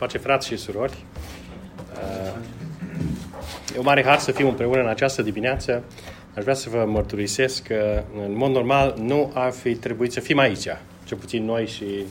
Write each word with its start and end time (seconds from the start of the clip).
Pace 0.00 0.18
frați 0.18 0.46
și 0.46 0.56
surori. 0.56 1.04
E 3.74 3.78
o 3.78 3.82
mare 3.82 4.04
har 4.04 4.18
să 4.18 4.32
fim 4.32 4.46
împreună 4.46 4.80
în 4.80 4.88
această 4.88 5.22
dimineață. 5.22 5.84
Aș 6.36 6.42
vrea 6.42 6.54
să 6.54 6.70
vă 6.70 6.84
mărturisesc 6.86 7.62
că, 7.62 8.02
în 8.26 8.36
mod 8.36 8.50
normal, 8.50 8.94
nu 8.98 9.30
ar 9.34 9.50
fi 9.50 9.74
trebuit 9.74 10.12
să 10.12 10.20
fim 10.20 10.38
aici. 10.38 10.66
Cel 11.04 11.16
puțin 11.18 11.44
noi 11.44 11.66
și 11.66 12.04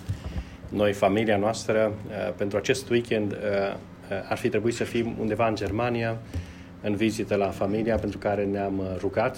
noi, 0.69 0.93
familia 0.93 1.37
noastră, 1.37 1.93
pentru 2.37 2.57
acest 2.57 2.89
weekend 2.89 3.37
ar 4.29 4.37
fi 4.37 4.49
trebuit 4.49 4.75
să 4.75 4.83
fim 4.83 5.15
undeva 5.19 5.47
în 5.47 5.55
Germania, 5.55 6.17
în 6.81 6.95
vizită 6.95 7.35
la 7.35 7.47
familia 7.47 7.95
pentru 7.95 8.17
care 8.17 8.45
ne-am 8.45 8.83
rugat, 8.99 9.37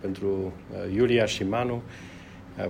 pentru 0.00 0.52
Iulia 0.94 1.24
și 1.24 1.44
Manu, 1.44 1.82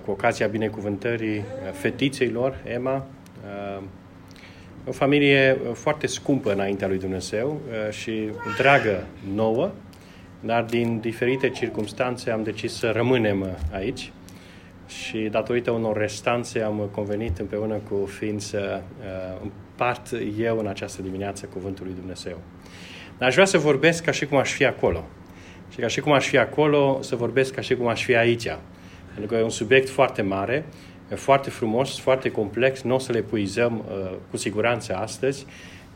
cu 0.05 0.11
ocazia 0.11 0.47
binecuvântării 0.47 1.43
fetiței 1.71 2.29
lor, 2.29 2.55
Emma, 2.63 3.05
o 4.87 4.91
familie 4.91 5.57
foarte 5.73 6.07
scumpă 6.07 6.51
înaintea 6.51 6.87
lui 6.87 6.97
Dumnezeu 6.97 7.59
uh, 7.69 7.93
și 7.93 8.29
dragă 8.57 9.03
nouă, 9.33 9.71
dar 10.39 10.63
din 10.63 10.99
diferite 10.99 11.49
circunstanțe 11.49 12.31
am 12.31 12.43
decis 12.43 12.73
să 12.73 12.91
rămânem 12.95 13.57
aici 13.71 14.11
și 14.87 15.17
datorită 15.31 15.71
unor 15.71 15.97
restanțe 15.97 16.61
am 16.61 16.89
convenit 16.91 17.37
împreună 17.39 17.75
cu 17.89 18.05
fiind 18.05 18.41
să 18.41 18.81
uh, 18.99 19.41
împart 19.41 20.09
eu 20.39 20.57
în 20.57 20.67
această 20.67 21.01
dimineață 21.01 21.45
cuvântul 21.45 21.85
lui 21.85 21.95
Dumnezeu. 21.95 22.37
Dar 23.17 23.27
aș 23.27 23.33
vrea 23.33 23.45
să 23.45 23.57
vorbesc 23.57 24.03
ca 24.03 24.11
și 24.11 24.25
cum 24.25 24.37
aș 24.37 24.51
fi 24.51 24.65
acolo. 24.65 25.03
Și 25.69 25.79
ca 25.79 25.87
și 25.87 25.99
cum 25.99 26.11
aș 26.11 26.27
fi 26.27 26.37
acolo, 26.37 26.99
să 27.01 27.15
vorbesc 27.15 27.53
ca 27.53 27.61
și 27.61 27.75
cum 27.75 27.87
aș 27.87 28.03
fi 28.03 28.15
aici. 28.15 28.47
Pentru 29.13 29.25
că 29.27 29.35
e 29.35 29.43
un 29.43 29.49
subiect 29.49 29.89
foarte 29.89 30.21
mare 30.21 30.65
foarte 31.15 31.49
frumos, 31.49 31.99
foarte 31.99 32.31
complex, 32.31 32.81
nu 32.81 32.95
o 32.95 32.99
să 32.99 33.11
le 33.11 33.21
puizăm 33.21 33.83
uh, 33.87 34.11
cu 34.29 34.37
siguranță 34.37 34.95
astăzi. 34.95 35.45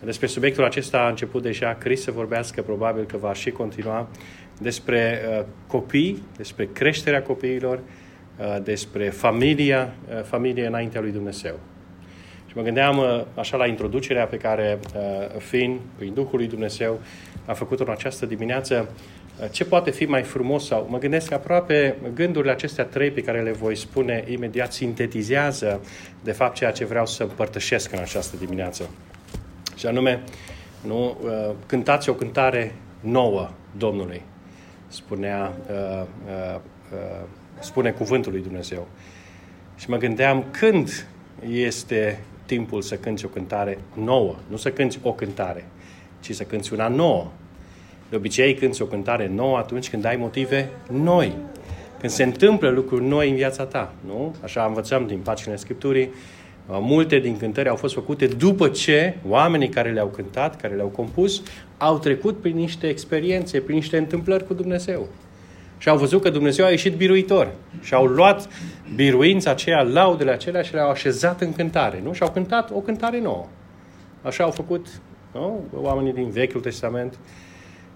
Despre 0.04 0.28
subiectul 0.28 0.64
acesta 0.64 0.98
a 0.98 1.10
început 1.10 1.42
deja 1.42 1.76
Chris 1.80 2.02
să 2.02 2.12
vorbească, 2.12 2.62
probabil 2.62 3.04
că 3.04 3.18
va 3.18 3.34
și 3.34 3.52
continua, 3.52 4.08
despre 4.60 5.22
uh, 5.30 5.46
copii, 5.68 6.24
despre 6.38 6.70
creșterea 6.74 7.22
copiilor, 7.22 7.80
uh, 8.38 8.58
despre 8.64 9.10
familia, 9.10 9.94
uh, 10.10 10.24
familie 10.24 10.66
înaintea 10.66 11.02
lui 11.02 11.12
Dumnezeu. 11.12 11.60
Și 12.48 12.56
mă 12.56 12.62
gândeam 12.62 12.98
uh, 12.98 13.22
așa 13.36 13.58
la 13.58 13.66
introducerea 13.66 14.26
pe 14.26 14.38
care 14.38 14.80
uh, 14.96 15.40
Fin, 15.40 15.80
prin 15.98 16.14
Duhul 16.14 16.38
lui 16.38 16.48
Dumnezeu, 16.48 17.00
a 17.46 17.54
făcut-o 17.54 17.84
în 17.84 17.92
această 17.92 18.26
dimineață, 18.26 18.90
ce 19.52 19.66
poate 19.66 19.92
fi 19.92 20.06
mai 20.06 20.24
frumos 20.24 20.66
sau 20.66 20.88
mă 20.90 20.98
gândesc 20.98 21.32
aproape 21.32 21.96
gândurile 22.14 22.52
acestea 22.52 22.84
trei 22.84 23.12
pe 23.12 23.22
care 23.22 23.42
le 23.42 23.52
voi 23.52 23.76
spune 23.76 24.24
imediat 24.28 24.74
sintetizează 24.74 25.82
de 26.24 26.32
fapt 26.32 26.56
ceea 26.56 26.72
ce 26.72 26.86
vreau 26.86 27.06
să 27.06 27.24
împărtășesc 27.24 27.92
în 27.92 28.00
această 28.00 28.38
dimineață. 28.38 28.90
Și 29.76 29.86
anume, 29.86 30.24
nu, 30.86 31.18
uh, 31.24 31.56
cântați 31.66 32.10
o 32.10 32.14
cântare 32.14 32.76
nouă 33.00 33.50
Domnului, 33.78 34.22
spunea, 34.88 35.54
uh, 35.70 36.06
uh, 36.26 36.62
spune 37.60 37.92
cuvântul 37.92 38.32
lui 38.32 38.42
Dumnezeu. 38.42 38.88
Și 39.76 39.90
mă 39.90 39.98
gândeam 39.98 40.46
când 40.52 41.08
este 41.50 42.20
timpul 42.46 42.82
să 42.82 42.96
cânti 42.96 43.26
o 43.26 43.28
cântare 43.28 43.78
nouă, 43.94 44.36
nu 44.48 44.56
să 44.56 44.72
cânti 44.72 45.00
o 45.02 45.14
cântare, 45.14 45.66
ci 46.20 46.32
să 46.32 46.44
cânti 46.44 46.74
una 46.74 46.88
nouă. 46.88 47.32
De 48.10 48.16
obicei 48.16 48.54
cânti 48.54 48.82
o 48.82 48.86
cântare 48.86 49.32
nouă 49.34 49.58
atunci 49.58 49.90
când 49.90 50.06
ai 50.06 50.16
motive 50.16 50.70
noi. 50.92 51.36
Când 52.00 52.12
se 52.12 52.24
întâmplă 52.24 52.70
lucruri 52.70 53.04
noi 53.04 53.30
în 53.30 53.36
viața 53.36 53.64
ta, 53.64 53.94
nu? 54.06 54.36
Așa 54.44 54.66
învățăm 54.66 55.08
din 55.08 55.18
paginile 55.18 55.56
Scripturii. 55.56 56.10
Uh, 56.68 56.78
multe 56.82 57.20
din 57.20 57.38
cântări 57.38 57.70
au 57.70 57.76
fost 57.76 57.94
făcute 57.94 58.28
după 58.28 58.68
ce 58.68 59.18
oamenii 59.28 59.70
care 59.70 59.92
le-au 59.92 60.08
cântat, 60.08 60.62
care 60.62 60.76
le-au 60.76 60.88
compus, 60.88 61.42
au 61.78 61.98
trecut 61.98 62.42
prin 62.42 62.56
niște 62.56 62.88
experiențe, 62.88 63.60
prin 63.60 63.76
niște 63.76 63.98
întâmplări 63.98 64.48
cu 64.48 64.54
Dumnezeu. 64.54 65.08
Și 65.78 65.90
au 65.90 65.98
văzut 65.98 66.22
că 66.22 66.30
Dumnezeu 66.30 66.66
a 66.66 66.70
ieșit 66.70 66.96
biruitor. 66.96 67.52
Și 67.82 67.94
au 67.94 68.06
luat 68.06 68.48
biruința 68.96 69.50
aceea, 69.52 69.82
laudele 69.82 70.32
acelea 70.32 70.62
și 70.62 70.74
le-au 70.74 70.90
așezat 70.90 71.42
în 71.42 71.54
cântare. 71.54 72.02
Nu? 72.04 72.14
Și 72.14 72.22
au 72.22 72.32
cântat 72.32 72.72
o 72.72 72.80
cântare 72.80 73.22
nouă. 73.22 73.46
Așa 74.22 74.44
au 74.44 74.52
făcut 74.52 74.88
nu? 75.34 75.64
oamenii 75.74 76.14
din 76.14 76.30
Vechiul 76.30 76.62
Testament. 76.62 77.18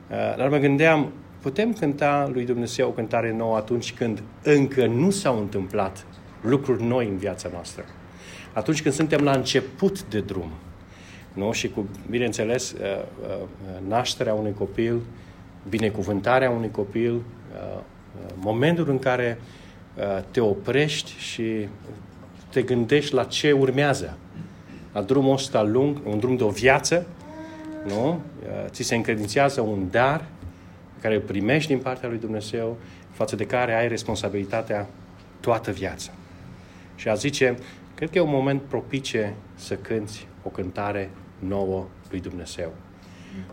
Uh, 0.10 0.16
dar 0.38 0.50
mă 0.50 0.58
gândeam, 0.58 1.12
putem 1.42 1.74
cânta 1.74 2.30
lui 2.34 2.46
Dumnezeu 2.46 2.88
o 2.88 2.92
cântare 2.92 3.34
nouă 3.34 3.56
atunci 3.56 3.94
când 3.94 4.22
încă 4.44 4.86
nu 4.86 5.10
s-au 5.10 5.40
întâmplat 5.40 6.06
lucruri 6.42 6.84
noi 6.84 7.08
în 7.08 7.18
viața 7.18 7.50
noastră. 7.54 7.86
Atunci 8.54 8.82
când 8.82 8.94
suntem 8.94 9.24
la 9.24 9.32
început 9.32 10.04
de 10.04 10.20
drum. 10.20 10.52
Nu? 11.34 11.52
Și 11.52 11.70
cu, 11.70 11.88
bineînțeles, 12.10 12.72
uh, 12.72 12.80
uh, 13.22 13.48
nașterea 13.88 14.34
unui 14.34 14.54
copil, 14.54 15.00
binecuvântarea 15.70 16.50
unui 16.50 16.72
copil, 16.72 17.22
momentul 18.36 18.90
în 18.90 19.00
care 19.00 19.40
te 20.32 20.40
oprești 20.40 21.12
și 21.18 21.68
te 22.50 22.62
gândești 22.62 23.14
la 23.14 23.24
ce 23.24 23.52
urmează. 23.52 24.18
La 24.94 25.02
drumul 25.02 25.34
ăsta 25.34 25.64
lung, 25.64 25.98
un 26.06 26.20
drum 26.20 26.36
de 26.36 26.44
o 26.44 26.50
viață, 26.50 27.08
nu? 27.86 28.22
Ți 28.68 28.84
se 28.84 28.96
încredințează 28.96 29.62
un 29.62 29.88
dar 29.92 30.26
care 31.02 31.16
îl 31.16 31.22
primești 31.22 31.74
din 31.74 31.80
partea 31.80 32.10
lui 32.10 32.18
Dumnezeu, 32.18 32.78
față 33.12 33.36
de 33.36 33.46
care 33.46 33.74
ai 33.74 33.88
responsabilitatea 33.88 34.88
toată 35.40 35.72
viața. 35.72 36.12
Și 36.96 37.10
a 37.10 37.14
zice, 37.14 37.58
cred 37.96 38.10
că 38.10 38.18
e 38.18 38.22
un 38.22 38.30
moment 38.30 38.62
propice 38.62 39.36
să 39.56 39.76
cânți 39.76 40.28
o 40.44 40.50
cântare 40.50 41.10
nouă 41.40 41.88
lui 42.10 42.20
Dumnezeu. 42.20 42.74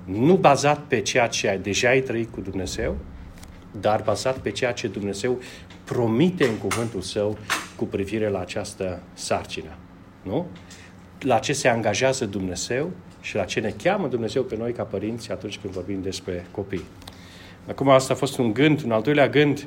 Nu 0.05 0.37
bazat 0.37 0.79
pe 0.79 1.01
ceea 1.01 1.27
ce 1.27 1.49
ai, 1.49 1.59
deja 1.59 1.89
ai 1.89 2.01
trăit 2.01 2.33
cu 2.33 2.41
Dumnezeu, 2.41 2.97
dar 3.81 4.03
bazat 4.03 4.39
pe 4.39 4.51
ceea 4.51 4.73
ce 4.73 4.89
Dumnezeu 4.89 5.39
promite 5.85 6.45
în 6.45 6.57
cuvântul 6.57 7.01
său 7.01 7.39
cu 7.77 7.85
privire 7.85 8.29
la 8.29 8.41
această 8.41 9.03
sarcină. 9.15 9.77
Nu? 10.23 10.47
La 11.21 11.39
ce 11.39 11.53
se 11.53 11.69
angajează 11.69 12.27
Dumnezeu 12.27 12.91
și 13.27 13.37
la 13.37 13.45
ce 13.45 13.61
ne 13.61 13.75
cheamă 13.83 14.09
Dumnezeu 14.09 14.43
pe 14.43 14.57
noi 14.57 14.73
ca 14.73 14.83
părinți 14.83 15.33
atunci 15.33 15.59
când 15.59 15.73
vorbim 15.73 16.03
despre 16.03 16.47
copii. 16.51 16.85
Acum 17.69 17.89
asta 17.89 18.13
a 18.13 18.17
fost 18.17 18.39
un 18.39 18.53
gând, 18.53 18.83
un 18.85 18.93
al 18.93 19.03
doilea 19.03 19.29
gând, 19.29 19.67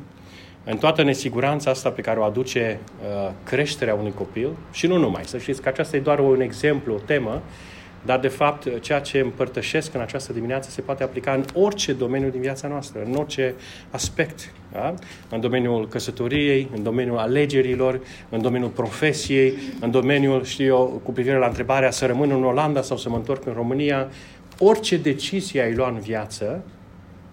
în 0.64 0.78
toată 0.78 1.04
nesiguranța 1.04 1.70
asta 1.70 1.90
pe 1.90 2.02
care 2.02 2.20
o 2.20 2.24
aduce 2.24 2.80
uh, 3.02 3.32
creșterea 3.44 3.94
unui 3.94 4.14
copil 4.14 4.50
și 4.72 4.88
nu 4.88 4.98
numai. 4.98 5.22
Să 5.26 5.38
știți 5.38 5.62
că 5.62 5.70
aceasta 5.70 5.98
e 5.98 6.00
doar 6.00 6.20
un 6.20 6.42
exemplu, 6.42 6.94
o 6.94 6.98
temă, 6.98 7.42
dar 8.06 8.20
de 8.20 8.28
fapt 8.28 8.82
ceea 8.82 9.00
ce 9.00 9.20
împărtășesc 9.20 9.94
în 9.94 10.02
această 10.02 10.34
dimineață 10.34 10.70
se 10.70 10.82
poate 10.82 11.04
aplica 11.04 11.34
în 11.34 11.46
orice 11.54 11.94
domeniu 11.94 12.30
din 12.30 12.42
viața 12.42 12.68
noastră, 12.68 13.02
în 13.06 13.16
orice 13.16 13.54
aspect. 13.90 14.52
Da? 14.72 14.94
În 15.30 15.40
domeniul 15.40 15.88
căsătoriei, 15.88 16.70
în 16.76 16.84
domeniul 16.84 17.18
alegerilor, 17.18 18.00
în 18.30 18.42
domeniul 18.42 18.70
profesiei, 18.70 19.54
în 19.80 19.92
domeniul, 19.92 20.44
știu 20.44 20.66
eu, 20.66 21.02
cu 21.04 21.12
privire 21.12 21.38
la 21.38 21.48
întrebarea 21.48 21.92
să 21.92 22.06
rămân 22.06 22.32
în 22.32 22.44
Olanda 22.44 22.82
sau 22.82 22.98
să 22.98 23.10
mă 23.10 23.16
întorc 23.16 23.46
în 23.46 23.54
România, 23.54 24.08
orice 24.60 24.98
decizie 24.98 25.62
ai 25.62 25.74
luat 25.74 25.92
în 25.92 26.00
viață, 26.00 26.64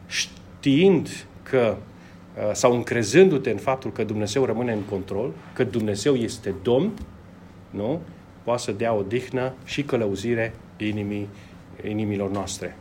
știind 0.06 1.26
că 1.42 1.76
uh, 2.36 2.50
sau 2.52 2.74
încrezându-te 2.74 3.50
în 3.50 3.56
faptul 3.56 3.92
că 3.92 4.04
Dumnezeu 4.04 4.44
rămâne 4.44 4.72
în 4.72 4.82
control, 4.90 5.32
că 5.52 5.64
Dumnezeu 5.64 6.14
este 6.14 6.54
Domn, 6.62 6.92
nu? 7.70 8.00
Poate 8.46 8.62
să 8.62 8.72
dea 8.72 8.92
odihnă 8.92 9.52
și 9.64 9.82
călăuzire 9.82 10.54
inimii, 10.76 11.28
inimilor 11.88 12.30
noastre. 12.30 12.76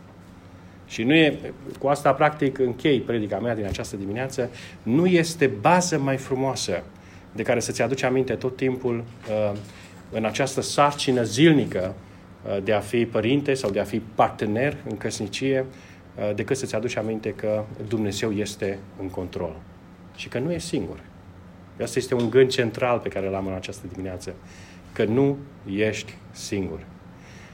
Și 0.88 1.04
nu 1.04 1.14
e, 1.14 1.40
cu 1.80 1.88
asta 1.88 2.14
practic 2.14 2.58
închei 2.58 3.00
predica 3.00 3.40
mea 3.40 3.56
din 3.56 3.66
această 3.66 3.96
dimineață, 3.96 4.50
nu 4.84 5.06
este 5.06 5.48
bază 5.48 6.00
mai 6.00 6.18
frumoasă 6.18 6.84
de 7.32 7.44
care 7.44 7.60
să-ți 7.60 7.82
aduci 7.82 8.04
aminte 8.04 8.34
tot 8.34 8.56
timpul 8.56 9.04
uh, 9.30 9.58
în 10.12 10.26
această 10.26 10.62
sarcină 10.62 11.24
zilnică 11.24 11.96
uh, 12.44 12.64
de 12.64 12.74
a 12.74 12.80
fi 12.80 13.06
părinte 13.06 13.54
sau 13.54 13.70
de 13.70 13.80
a 13.80 13.84
fi 13.84 14.00
partener 14.00 14.78
în 14.90 14.98
căsnicie, 14.98 15.66
uh, 16.16 16.36
decât 16.36 16.58
să-ți 16.58 16.76
aduci 16.76 16.98
aminte 16.98 17.34
că 17.34 17.64
Dumnezeu 17.88 18.32
este 18.32 18.80
în 19.02 19.10
control 19.10 19.56
și 20.16 20.28
că 20.28 20.40
nu 20.40 20.52
e 20.52 20.58
singur. 20.58 21.00
Asta 21.82 22.00
este 22.00 22.16
un 22.16 22.30
gând 22.30 22.50
central 22.50 23.00
pe 23.00 23.10
care 23.10 23.30
l-am 23.30 23.48
în 23.48 23.54
această 23.54 23.88
dimineață 23.92 24.34
că 24.96 25.04
nu 25.04 25.38
ești 25.76 26.14
singur. 26.32 26.80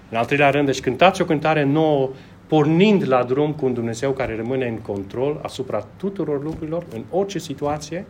În 0.10 0.18
al 0.18 0.26
treilea 0.26 0.50
rând, 0.50 0.66
deci 0.66 0.80
cântați 0.80 1.22
o 1.22 1.26
cântare 1.26 1.64
nouă, 1.64 2.10
pornind 2.48 3.08
la 3.08 3.24
drum 3.24 3.54
cu 3.54 3.66
un 3.66 3.74
Dumnezeu 3.74 4.12
care 4.12 4.36
rămâne 4.36 4.68
în 4.68 4.78
control 4.78 5.40
asupra 5.44 5.88
tuturor 5.98 6.44
lucrurilor, 6.44 6.86
în 6.94 7.04
orice 7.10 7.40
situație. 7.40 8.06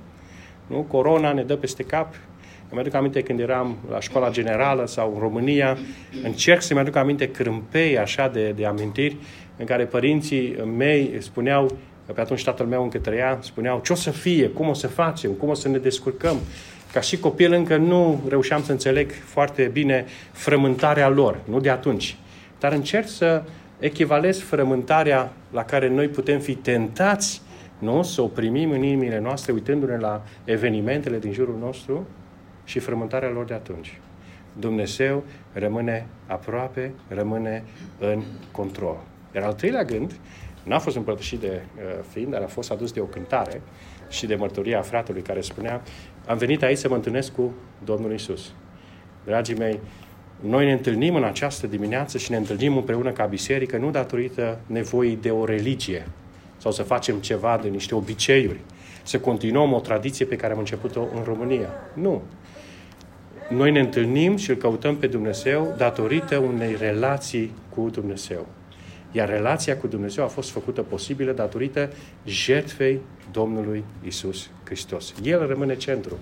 Nu? 0.67 0.77
Corona 0.77 1.33
ne 1.33 1.43
dă 1.43 1.55
peste 1.55 1.83
cap. 1.83 2.15
Îmi 2.69 2.79
aduc 2.79 2.93
aminte 2.93 3.21
când 3.21 3.39
eram 3.39 3.77
la 3.89 3.99
școala 3.99 4.29
generală 4.29 4.85
sau 4.87 5.11
în 5.13 5.19
România, 5.19 5.77
încerc 6.23 6.61
să-mi 6.61 6.79
aduc 6.79 6.95
aminte 6.95 7.31
crâmpei 7.31 7.97
așa 7.97 8.27
de, 8.27 8.53
de 8.55 8.65
amintiri 8.65 9.17
în 9.57 9.65
care 9.65 9.85
părinții 9.85 10.55
mei 10.77 11.15
spuneau, 11.19 11.77
pe 12.13 12.21
atunci 12.21 12.43
tatăl 12.43 12.65
meu 12.65 12.83
încă 12.83 12.97
trăia, 12.97 13.37
spuneau 13.41 13.81
ce 13.83 13.93
o 13.93 13.95
să 13.95 14.11
fie, 14.11 14.47
cum 14.47 14.67
o 14.67 14.73
să 14.73 14.87
facem, 14.87 15.31
cum 15.31 15.49
o 15.49 15.53
să 15.53 15.67
ne 15.67 15.77
descurcăm. 15.77 16.37
Ca 16.91 16.99
și 16.99 17.19
copil 17.19 17.53
încă 17.53 17.77
nu 17.77 18.23
reușeam 18.27 18.63
să 18.63 18.71
înțeleg 18.71 19.11
foarte 19.11 19.63
bine 19.63 20.05
frământarea 20.31 21.09
lor, 21.09 21.39
nu 21.43 21.59
de 21.59 21.69
atunci. 21.69 22.17
dar 22.59 22.71
încerc 22.71 23.07
să 23.07 23.43
echivalez 23.79 24.39
frământarea 24.39 25.33
la 25.51 25.63
care 25.63 25.87
noi 25.87 26.07
putem 26.07 26.39
fi 26.39 26.55
tentați 26.55 27.41
nu? 27.79 28.03
să 28.03 28.21
o 28.21 28.27
primim 28.27 28.71
în 28.71 28.83
inimile 28.83 29.19
noastre 29.19 29.51
uitându-ne 29.51 29.97
la 29.97 30.23
evenimentele 30.43 31.19
din 31.19 31.31
jurul 31.31 31.57
nostru 31.59 32.07
și 32.63 32.79
frământarea 32.79 33.29
lor 33.29 33.45
de 33.45 33.53
atunci. 33.53 33.99
Dumnezeu 34.59 35.23
rămâne 35.53 36.07
aproape, 36.27 36.91
rămâne 37.07 37.63
în 37.99 38.23
control. 38.51 38.97
Iar 39.35 39.43
al 39.43 39.53
treilea 39.53 39.83
gând, 39.83 40.15
n-a 40.63 40.79
fost 40.79 40.95
împărtășit 40.95 41.39
de 41.39 41.61
uh, 41.75 42.03
fiind, 42.09 42.31
dar 42.31 42.41
a 42.41 42.47
fost 42.47 42.71
adus 42.71 42.91
de 42.91 42.99
o 42.99 43.05
cântare 43.05 43.61
și 44.11 44.25
de 44.25 44.35
mărturia 44.35 44.81
fratelui 44.81 45.21
care 45.21 45.41
spunea 45.41 45.81
am 46.25 46.37
venit 46.37 46.63
aici 46.63 46.77
să 46.77 46.89
mă 46.89 46.95
întâlnesc 46.95 47.31
cu 47.31 47.53
Domnul 47.83 48.13
Isus. 48.13 48.53
Dragii 49.25 49.55
mei, 49.55 49.79
noi 50.39 50.65
ne 50.65 50.71
întâlnim 50.71 51.15
în 51.15 51.23
această 51.23 51.67
dimineață 51.67 52.17
și 52.17 52.31
ne 52.31 52.37
întâlnim 52.37 52.77
împreună 52.77 53.11
ca 53.11 53.25
biserică 53.25 53.77
nu 53.77 53.91
datorită 53.91 54.59
nevoii 54.65 55.17
de 55.21 55.29
o 55.29 55.45
religie 55.45 56.07
sau 56.57 56.71
să 56.71 56.83
facem 56.83 57.17
ceva 57.17 57.59
de 57.61 57.67
niște 57.67 57.95
obiceiuri, 57.95 58.59
să 59.03 59.19
continuăm 59.19 59.73
o 59.73 59.79
tradiție 59.79 60.25
pe 60.25 60.35
care 60.35 60.53
am 60.53 60.59
început-o 60.59 61.01
în 61.15 61.23
România. 61.23 61.69
Nu. 61.93 62.21
Noi 63.49 63.71
ne 63.71 63.79
întâlnim 63.79 64.35
și 64.35 64.49
îl 64.49 64.55
căutăm 64.55 64.95
pe 64.95 65.07
Dumnezeu 65.07 65.73
datorită 65.77 66.37
unei 66.37 66.75
relații 66.79 67.51
cu 67.69 67.89
Dumnezeu. 67.89 68.47
Iar 69.11 69.29
relația 69.29 69.77
cu 69.77 69.87
Dumnezeu 69.87 70.23
a 70.23 70.27
fost 70.27 70.49
făcută 70.49 70.81
posibilă 70.81 71.31
datorită 71.31 71.89
jertfei 72.25 72.99
Domnului 73.31 73.83
Isus 74.05 74.49
Hristos. 74.63 75.13
El 75.23 75.47
rămâne 75.47 75.75
centru. 75.75 76.17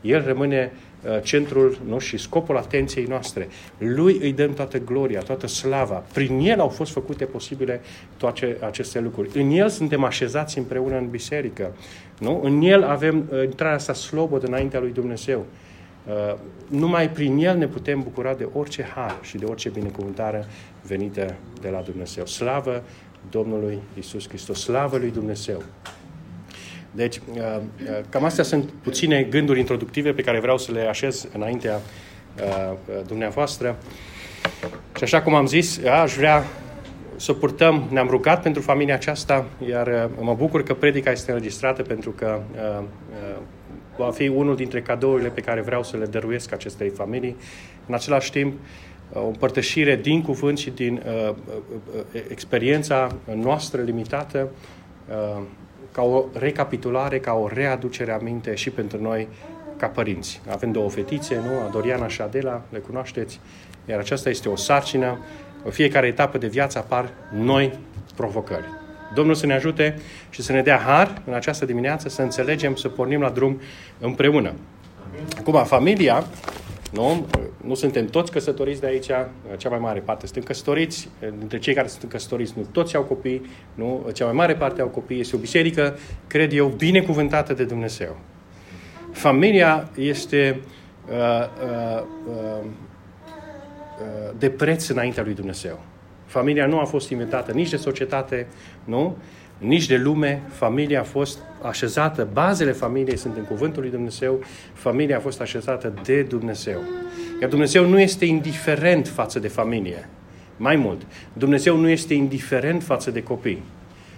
El 0.00 0.24
rămâne 0.26 0.72
uh, 1.04 1.22
centrul 1.22 1.78
nu, 1.86 1.98
și 1.98 2.16
scopul 2.16 2.56
atenției 2.56 3.04
noastre. 3.04 3.48
Lui 3.78 4.18
îi 4.20 4.32
dăm 4.32 4.52
toată 4.54 4.78
gloria, 4.78 5.20
toată 5.20 5.46
slava. 5.46 6.04
Prin 6.12 6.38
El 6.38 6.60
au 6.60 6.68
fost 6.68 6.92
făcute 6.92 7.24
posibile 7.24 7.80
toate 8.16 8.56
aceste 8.60 9.00
lucruri. 9.00 9.40
În 9.40 9.50
El 9.50 9.68
suntem 9.68 10.04
așezați 10.04 10.58
împreună 10.58 10.96
în 10.96 11.08
biserică. 11.08 11.72
Nu? 12.18 12.40
În 12.42 12.62
El 12.62 12.82
avem 12.82 13.28
uh, 13.32 13.42
intrarea 13.42 13.76
asta 13.76 13.92
slobodă 13.92 14.46
înaintea 14.46 14.80
lui 14.80 14.92
Dumnezeu. 14.92 15.46
Uh, 16.08 16.34
numai 16.68 17.10
prin 17.10 17.38
El 17.38 17.56
ne 17.56 17.66
putem 17.66 18.02
bucura 18.02 18.34
de 18.34 18.48
orice 18.52 18.82
har 18.94 19.18
și 19.22 19.36
de 19.36 19.44
orice 19.44 19.68
binecuvântare 19.68 20.46
venită 20.82 21.34
de 21.60 21.68
la 21.68 21.80
Dumnezeu. 21.80 22.26
Slavă 22.26 22.82
Domnului 23.30 23.78
Isus 23.98 24.28
Hristos, 24.28 24.60
slavă 24.60 24.96
lui 24.96 25.10
Dumnezeu. 25.10 25.62
Deci, 26.90 27.16
uh, 27.16 27.36
uh, 27.36 28.00
cam 28.08 28.24
astea 28.24 28.44
sunt 28.44 28.70
puține 28.82 29.22
gânduri 29.22 29.58
introductive 29.58 30.12
pe 30.12 30.22
care 30.22 30.40
vreau 30.40 30.58
să 30.58 30.72
le 30.72 30.80
așez 30.80 31.28
înaintea 31.32 31.80
dumneavoastră. 33.06 33.76
Și 34.96 35.02
așa 35.02 35.22
cum 35.22 35.34
am 35.34 35.46
zis, 35.46 35.84
aș 35.84 36.14
vrea 36.14 36.44
să 37.16 37.32
purtăm, 37.32 37.88
ne-am 37.90 38.08
rugat 38.08 38.42
pentru 38.42 38.62
familia 38.62 38.94
aceasta, 38.94 39.46
iar 39.68 40.10
mă 40.20 40.34
bucur 40.34 40.62
că 40.62 40.74
predica 40.74 41.10
este 41.10 41.32
înregistrată 41.32 41.82
pentru 41.82 42.10
că 42.10 42.40
va 43.96 44.10
fi 44.10 44.28
unul 44.28 44.56
dintre 44.56 44.82
cadourile 44.82 45.28
pe 45.28 45.40
care 45.40 45.60
vreau 45.60 45.82
să 45.82 45.96
le 45.96 46.04
dăruiesc 46.04 46.52
acestei 46.52 46.88
familii. 46.88 47.36
În 47.86 47.94
același 47.94 48.30
timp, 48.30 48.52
o 49.12 49.26
împărtășire 49.26 49.96
din 49.96 50.22
cuvânt 50.22 50.58
și 50.58 50.70
din 50.70 51.02
uh, 51.06 51.28
uh, 51.28 51.34
uh, 52.14 52.20
experiența 52.28 53.08
noastră 53.34 53.82
limitată, 53.82 54.48
uh, 55.08 55.42
ca 55.92 56.02
o 56.02 56.24
recapitulare, 56.32 57.18
ca 57.18 57.32
o 57.32 57.48
readucere 57.48 58.12
a 58.12 58.18
minte 58.18 58.54
și 58.54 58.70
pentru 58.70 59.02
noi 59.02 59.28
ca 59.76 59.86
părinți. 59.86 60.40
Avem 60.50 60.72
două 60.72 60.90
fetițe, 60.90 61.34
nu? 61.34 61.70
Doriana 61.70 62.08
și 62.08 62.20
Adela, 62.20 62.62
le 62.70 62.78
cunoașteți, 62.78 63.40
iar 63.88 63.98
aceasta 63.98 64.28
este 64.28 64.48
o 64.48 64.56
sarcină. 64.56 65.18
În 65.64 65.70
fiecare 65.70 66.06
etapă 66.06 66.38
de 66.38 66.46
viață 66.46 66.78
apar 66.78 67.10
noi 67.32 67.78
provocări. 68.16 68.83
Domnul 69.14 69.34
să 69.34 69.46
ne 69.46 69.54
ajute 69.54 69.98
și 70.30 70.42
să 70.42 70.52
ne 70.52 70.62
dea 70.62 70.76
har 70.76 71.22
în 71.26 71.34
această 71.34 71.64
dimineață 71.64 72.08
să 72.08 72.22
înțelegem, 72.22 72.74
să 72.74 72.88
pornim 72.88 73.20
la 73.20 73.30
drum 73.30 73.60
împreună. 73.98 74.52
Acum, 75.38 75.64
familia, 75.64 76.24
nu? 76.92 77.26
Nu 77.64 77.74
suntem 77.74 78.06
toți 78.06 78.32
căsătoriți 78.32 78.80
de 78.80 78.86
aici, 78.86 79.06
cea 79.56 79.68
mai 79.68 79.78
mare 79.78 80.00
parte 80.00 80.26
suntem 80.26 80.42
căsătoriți, 80.44 81.08
dintre 81.38 81.58
cei 81.58 81.74
care 81.74 81.88
sunt 81.88 82.10
căsătoriți 82.10 82.52
nu 82.56 82.66
toți 82.72 82.96
au 82.96 83.02
copii, 83.02 83.46
nu? 83.74 84.06
Cea 84.12 84.24
mai 84.24 84.34
mare 84.34 84.54
parte 84.54 84.80
au 84.80 84.88
copii, 84.88 85.20
este 85.20 85.36
o 85.36 85.38
biserică, 85.38 85.98
cred 86.26 86.52
eu, 86.52 86.66
binecuvântată 86.66 87.52
de 87.52 87.64
Dumnezeu. 87.64 88.16
Familia 89.12 89.90
este 89.96 90.60
uh, 91.10 91.46
uh, 91.66 92.02
uh, 92.28 92.64
de 94.38 94.50
preț 94.50 94.88
înaintea 94.88 95.22
lui 95.22 95.34
Dumnezeu. 95.34 95.80
Familia 96.34 96.66
nu 96.66 96.78
a 96.78 96.84
fost 96.84 97.10
inventată 97.10 97.52
nici 97.52 97.70
de 97.70 97.76
societate, 97.76 98.46
nu? 98.84 99.16
Nici 99.58 99.86
de 99.86 99.96
lume. 99.96 100.42
Familia 100.48 101.00
a 101.00 101.02
fost 101.02 101.38
așezată, 101.62 102.28
bazele 102.32 102.72
familiei 102.72 103.16
sunt 103.16 103.36
în 103.36 103.44
cuvântul 103.44 103.82
lui 103.82 103.90
Dumnezeu, 103.90 104.44
familia 104.72 105.16
a 105.16 105.20
fost 105.20 105.40
așezată 105.40 105.94
de 106.04 106.22
Dumnezeu. 106.22 106.80
Iar 107.40 107.50
Dumnezeu 107.50 107.86
nu 107.86 108.00
este 108.00 108.24
indiferent 108.24 109.08
față 109.08 109.38
de 109.38 109.48
familie. 109.48 110.08
Mai 110.56 110.76
mult, 110.76 111.06
Dumnezeu 111.32 111.76
nu 111.76 111.88
este 111.88 112.14
indiferent 112.14 112.82
față 112.82 113.10
de 113.10 113.22
copii. 113.22 113.62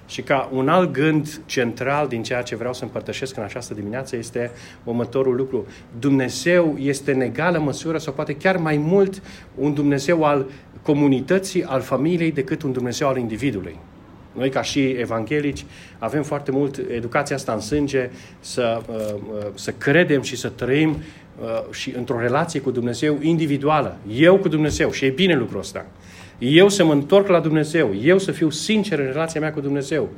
Și 0.07 0.23
ca 0.23 0.49
un 0.53 0.69
alt 0.69 0.93
gând 0.93 1.41
central 1.47 2.09
din 2.09 2.23
ceea 2.23 2.43
ce 2.43 2.57
vreau 2.57 2.73
să 2.73 2.85
împărtășesc 2.85 3.37
în 3.37 3.43
această 3.43 3.75
dimineață 3.75 4.17
este 4.17 4.51
următorul 4.85 5.35
lucru. 5.35 5.67
Dumnezeu 5.99 6.77
este 6.79 7.13
în 7.13 7.21
egală 7.21 7.59
măsură 7.59 7.99
sau 7.99 8.13
poate 8.13 8.37
chiar 8.37 8.57
mai 8.57 8.77
mult 8.77 9.23
un 9.55 9.75
Dumnezeu 9.75 10.25
al 10.25 10.47
comunității, 10.83 11.65
al 11.65 11.81
familiei, 11.81 12.33
decât 12.33 12.63
un 12.63 12.73
Dumnezeu 12.73 13.09
al 13.09 13.17
individului. 13.17 13.79
Noi, 14.33 14.51
ca 14.51 14.63
și 14.63 14.81
evanghelici, 14.81 15.65
avem 15.99 16.23
foarte 16.23 16.51
mult 16.51 16.81
educația 16.91 17.37
asta 17.37 17.53
în 17.53 17.61
sânge 17.61 18.11
să, 18.41 18.81
uh, 18.89 18.97
uh, 19.13 19.47
să 19.55 19.71
credem 19.71 20.23
și 20.23 20.37
să 20.37 20.49
trăim 20.49 20.97
uh, 21.41 21.73
și 21.73 21.95
într-o 21.97 22.21
relație 22.21 22.61
cu 22.61 22.71
Dumnezeu 22.71 23.19
individuală. 23.21 23.99
Eu 24.13 24.39
cu 24.39 24.49
Dumnezeu. 24.49 24.91
Și 24.91 25.05
e 25.05 25.11
bine 25.11 25.35
lucrul 25.35 25.61
ăsta. 25.61 25.87
Eu 26.39 26.69
să 26.69 26.85
mă 26.85 26.93
întorc 26.93 27.27
la 27.27 27.41
Dumnezeu. 27.41 27.95
Eu 28.03 28.19
să 28.19 28.33
fiu 28.33 28.51
sincer 28.51 28.99
în 28.99 29.07
relația 29.07 29.41
mea 29.41 29.53
cu 29.53 29.61
Dumnezeu. 29.61 30.09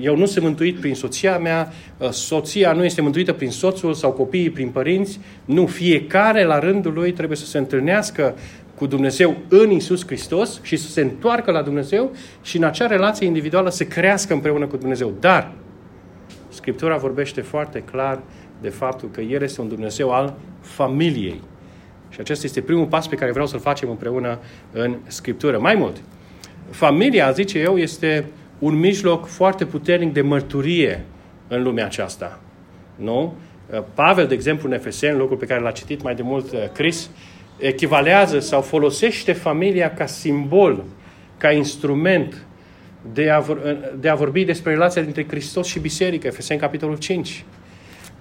Eu 0.00 0.16
nu 0.16 0.26
sunt 0.26 0.44
mântuit 0.44 0.80
prin 0.80 0.94
soția 0.94 1.38
mea, 1.38 1.72
soția 2.10 2.72
nu 2.72 2.84
este 2.84 3.00
mântuită 3.00 3.32
prin 3.32 3.50
soțul 3.50 3.94
sau 3.94 4.12
copiii 4.12 4.50
prin 4.50 4.68
părinți. 4.68 5.20
Nu, 5.44 5.66
fiecare 5.66 6.44
la 6.44 6.58
rândul 6.58 6.92
lui 6.92 7.12
trebuie 7.12 7.36
să 7.36 7.46
se 7.46 7.58
întâlnească 7.58 8.34
cu 8.74 8.86
Dumnezeu 8.86 9.36
în 9.48 9.70
Isus 9.70 10.06
Hristos 10.06 10.60
și 10.62 10.76
să 10.76 10.88
se 10.88 11.00
întoarcă 11.00 11.50
la 11.50 11.62
Dumnezeu 11.62 12.10
și 12.42 12.56
în 12.56 12.64
acea 12.64 12.86
relație 12.86 13.26
individuală 13.26 13.70
să 13.70 13.84
crească 13.84 14.32
împreună 14.32 14.66
cu 14.66 14.76
Dumnezeu. 14.76 15.12
Dar 15.20 15.52
Scriptura 16.48 16.96
vorbește 16.96 17.40
foarte 17.40 17.78
clar 17.78 18.20
de 18.60 18.68
faptul 18.68 19.10
că 19.12 19.20
El 19.20 19.42
este 19.42 19.60
un 19.60 19.68
Dumnezeu 19.68 20.12
al 20.12 20.34
familiei. 20.60 21.40
Și 22.10 22.20
acesta 22.20 22.46
este 22.46 22.60
primul 22.60 22.86
pas 22.86 23.08
pe 23.08 23.16
care 23.16 23.30
vreau 23.30 23.46
să-l 23.46 23.60
facem 23.60 23.90
împreună 23.90 24.38
în 24.72 24.96
Scriptură. 25.06 25.58
Mai 25.58 25.74
mult, 25.74 26.02
familia, 26.70 27.30
zice 27.30 27.58
eu, 27.58 27.78
este 27.78 28.24
un 28.58 28.78
mijloc 28.78 29.26
foarte 29.26 29.64
puternic 29.64 30.12
de 30.12 30.20
mărturie 30.20 31.04
în 31.48 31.62
lumea 31.62 31.84
aceasta. 31.84 32.40
Nu? 32.96 33.34
Pavel, 33.94 34.26
de 34.26 34.34
exemplu, 34.34 34.68
în 34.68 34.74
Efeseni, 34.74 35.18
locul 35.18 35.36
pe 35.36 35.46
care 35.46 35.60
l-a 35.60 35.70
citit 35.70 36.02
mai 36.02 36.14
de 36.14 36.22
mult 36.22 36.52
uh, 36.52 36.58
Chris, 36.72 37.10
echivalează 37.58 38.38
sau 38.38 38.60
folosește 38.60 39.32
familia 39.32 39.94
ca 39.94 40.06
simbol, 40.06 40.84
ca 41.36 41.52
instrument 41.52 42.44
de 43.12 43.30
a, 43.30 43.44
de 43.98 44.08
a 44.08 44.14
vorbi 44.14 44.44
despre 44.44 44.72
relația 44.72 45.02
dintre 45.02 45.26
Hristos 45.28 45.66
și 45.66 45.78
Biserică, 45.78 46.26
Efeseni 46.26 46.60
capitolul 46.60 46.96
5. 46.96 47.44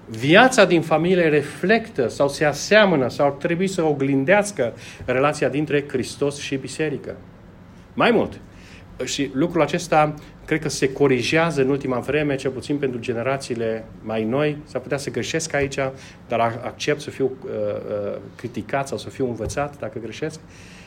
Viața 0.10 0.66
din 0.66 0.82
familie 0.82 1.28
reflectă 1.28 2.08
sau 2.08 2.30
se 2.30 2.46
aseamănă 2.46 3.10
sau 3.10 3.25
ar 3.25 3.32
trebui 3.32 3.68
să 3.68 3.84
oglindească 3.84 4.74
relația 5.06 5.50
dintre 5.50 5.86
Hristos 5.88 6.38
și 6.39 6.56
Biserică. 6.56 7.16
Mai 7.94 8.12
mult, 8.12 8.39
și 9.04 9.30
lucrul 9.34 9.62
acesta 9.62 10.13
cred 10.46 10.62
că 10.62 10.70
se 10.70 10.92
corigează 10.92 11.62
în 11.62 11.70
ultima 11.70 12.00
vreme, 12.00 12.36
cel 12.36 12.51
puțin 12.51 12.78
pentru 12.78 13.00
generațiile 13.00 13.86
mai 14.01 14.24
noi. 14.24 14.58
S-ar 14.63 14.82
putea 14.82 14.98
să 14.98 15.10
greșesc 15.10 15.54
aici, 15.54 15.78
dar 16.28 16.39
accept 16.63 17.01
să 17.01 17.10
fiu 17.10 17.25
uh, 17.25 17.51
uh, 17.51 18.18
criticat 18.36 18.88
sau 18.88 18.98
să 18.98 19.10
fiu 19.10 19.28
învățat 19.28 19.80
dacă 19.80 20.00
greșesc. 20.00 20.39
Uh, 20.39 20.79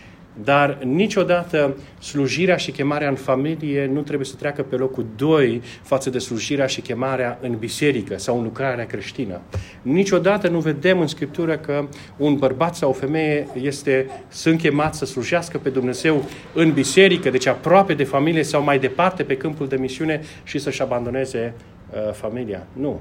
dar 0.44 0.78
niciodată 0.82 1.76
slujirea 2.00 2.56
și 2.56 2.70
chemarea 2.70 3.08
în 3.08 3.14
familie 3.14 3.86
nu 3.86 4.00
trebuie 4.00 4.26
să 4.26 4.34
treacă 4.38 4.62
pe 4.62 4.76
locul 4.76 5.06
2 5.16 5.62
față 5.82 6.10
de 6.10 6.18
slujirea 6.18 6.66
și 6.66 6.80
chemarea 6.80 7.38
în 7.40 7.56
biserică 7.56 8.18
sau 8.18 8.36
în 8.36 8.42
lucrarea 8.42 8.86
creștină. 8.86 9.40
Niciodată 9.82 10.48
nu 10.48 10.58
vedem 10.58 11.00
în 11.00 11.06
Scriptură 11.06 11.56
că 11.56 11.88
un 12.16 12.34
bărbat 12.34 12.74
sau 12.74 12.90
o 12.90 12.92
femeie 12.92 13.46
este, 13.60 14.06
sunt 14.28 14.60
chemați 14.60 14.98
să 14.98 15.04
slujească 15.04 15.58
pe 15.58 15.68
Dumnezeu 15.68 16.24
în 16.54 16.72
biserică, 16.72 17.30
deci 17.30 17.46
aproape 17.46 17.94
de 17.94 18.04
familie 18.04 18.42
sau 18.42 18.62
mai 18.62 18.78
departe 18.78 19.22
pe 19.22 19.36
câmpul 19.36 19.68
de 19.68 19.76
misiune 19.76 20.20
și 20.44 20.58
să-și 20.58 20.82
abandoneze 20.82 21.54
uh, 21.90 22.12
familia. 22.12 22.66
Nu 22.72 23.00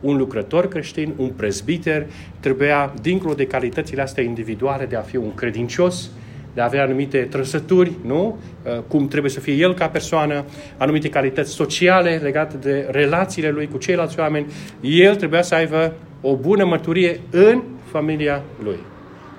un 0.00 0.16
lucrător 0.16 0.68
creștin, 0.68 1.14
un 1.16 1.28
prezbiter, 1.28 2.06
trebuia, 2.40 2.94
dincolo 3.02 3.34
de 3.34 3.46
calitățile 3.46 4.02
astea 4.02 4.22
individuale, 4.22 4.86
de 4.86 4.96
a 4.96 5.00
fi 5.00 5.16
un 5.16 5.34
credincios, 5.34 6.10
de 6.56 6.62
a 6.62 6.64
avea 6.64 6.82
anumite 6.82 7.18
trăsături, 7.18 7.92
nu? 8.04 8.38
Uh, 8.62 8.78
cum 8.88 9.08
trebuie 9.08 9.30
să 9.30 9.40
fie 9.40 9.54
el 9.54 9.74
ca 9.74 9.88
persoană, 9.88 10.44
anumite 10.76 11.08
calități 11.08 11.52
sociale 11.52 12.20
legate 12.22 12.56
de 12.56 12.88
relațiile 12.90 13.50
lui 13.50 13.68
cu 13.68 13.78
ceilalți 13.78 14.18
oameni. 14.18 14.46
El 14.80 15.16
trebuia 15.16 15.42
să 15.42 15.54
aibă 15.54 15.92
o 16.20 16.36
bună 16.36 16.64
mărturie 16.64 17.20
în 17.30 17.62
familia 17.84 18.42
lui. 18.62 18.78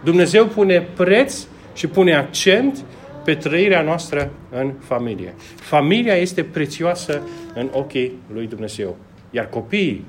Dumnezeu 0.03 0.45
pune 0.45 0.87
preț 0.95 1.45
și 1.73 1.87
pune 1.87 2.15
accent 2.15 2.85
pe 3.23 3.35
trăirea 3.35 3.81
noastră 3.81 4.31
în 4.49 4.73
familie. 4.79 5.33
Familia 5.55 6.15
este 6.15 6.43
prețioasă 6.43 7.21
în 7.53 7.69
ochii 7.71 8.13
lui 8.33 8.47
Dumnezeu, 8.47 8.97
iar 9.31 9.49
copiii 9.49 10.05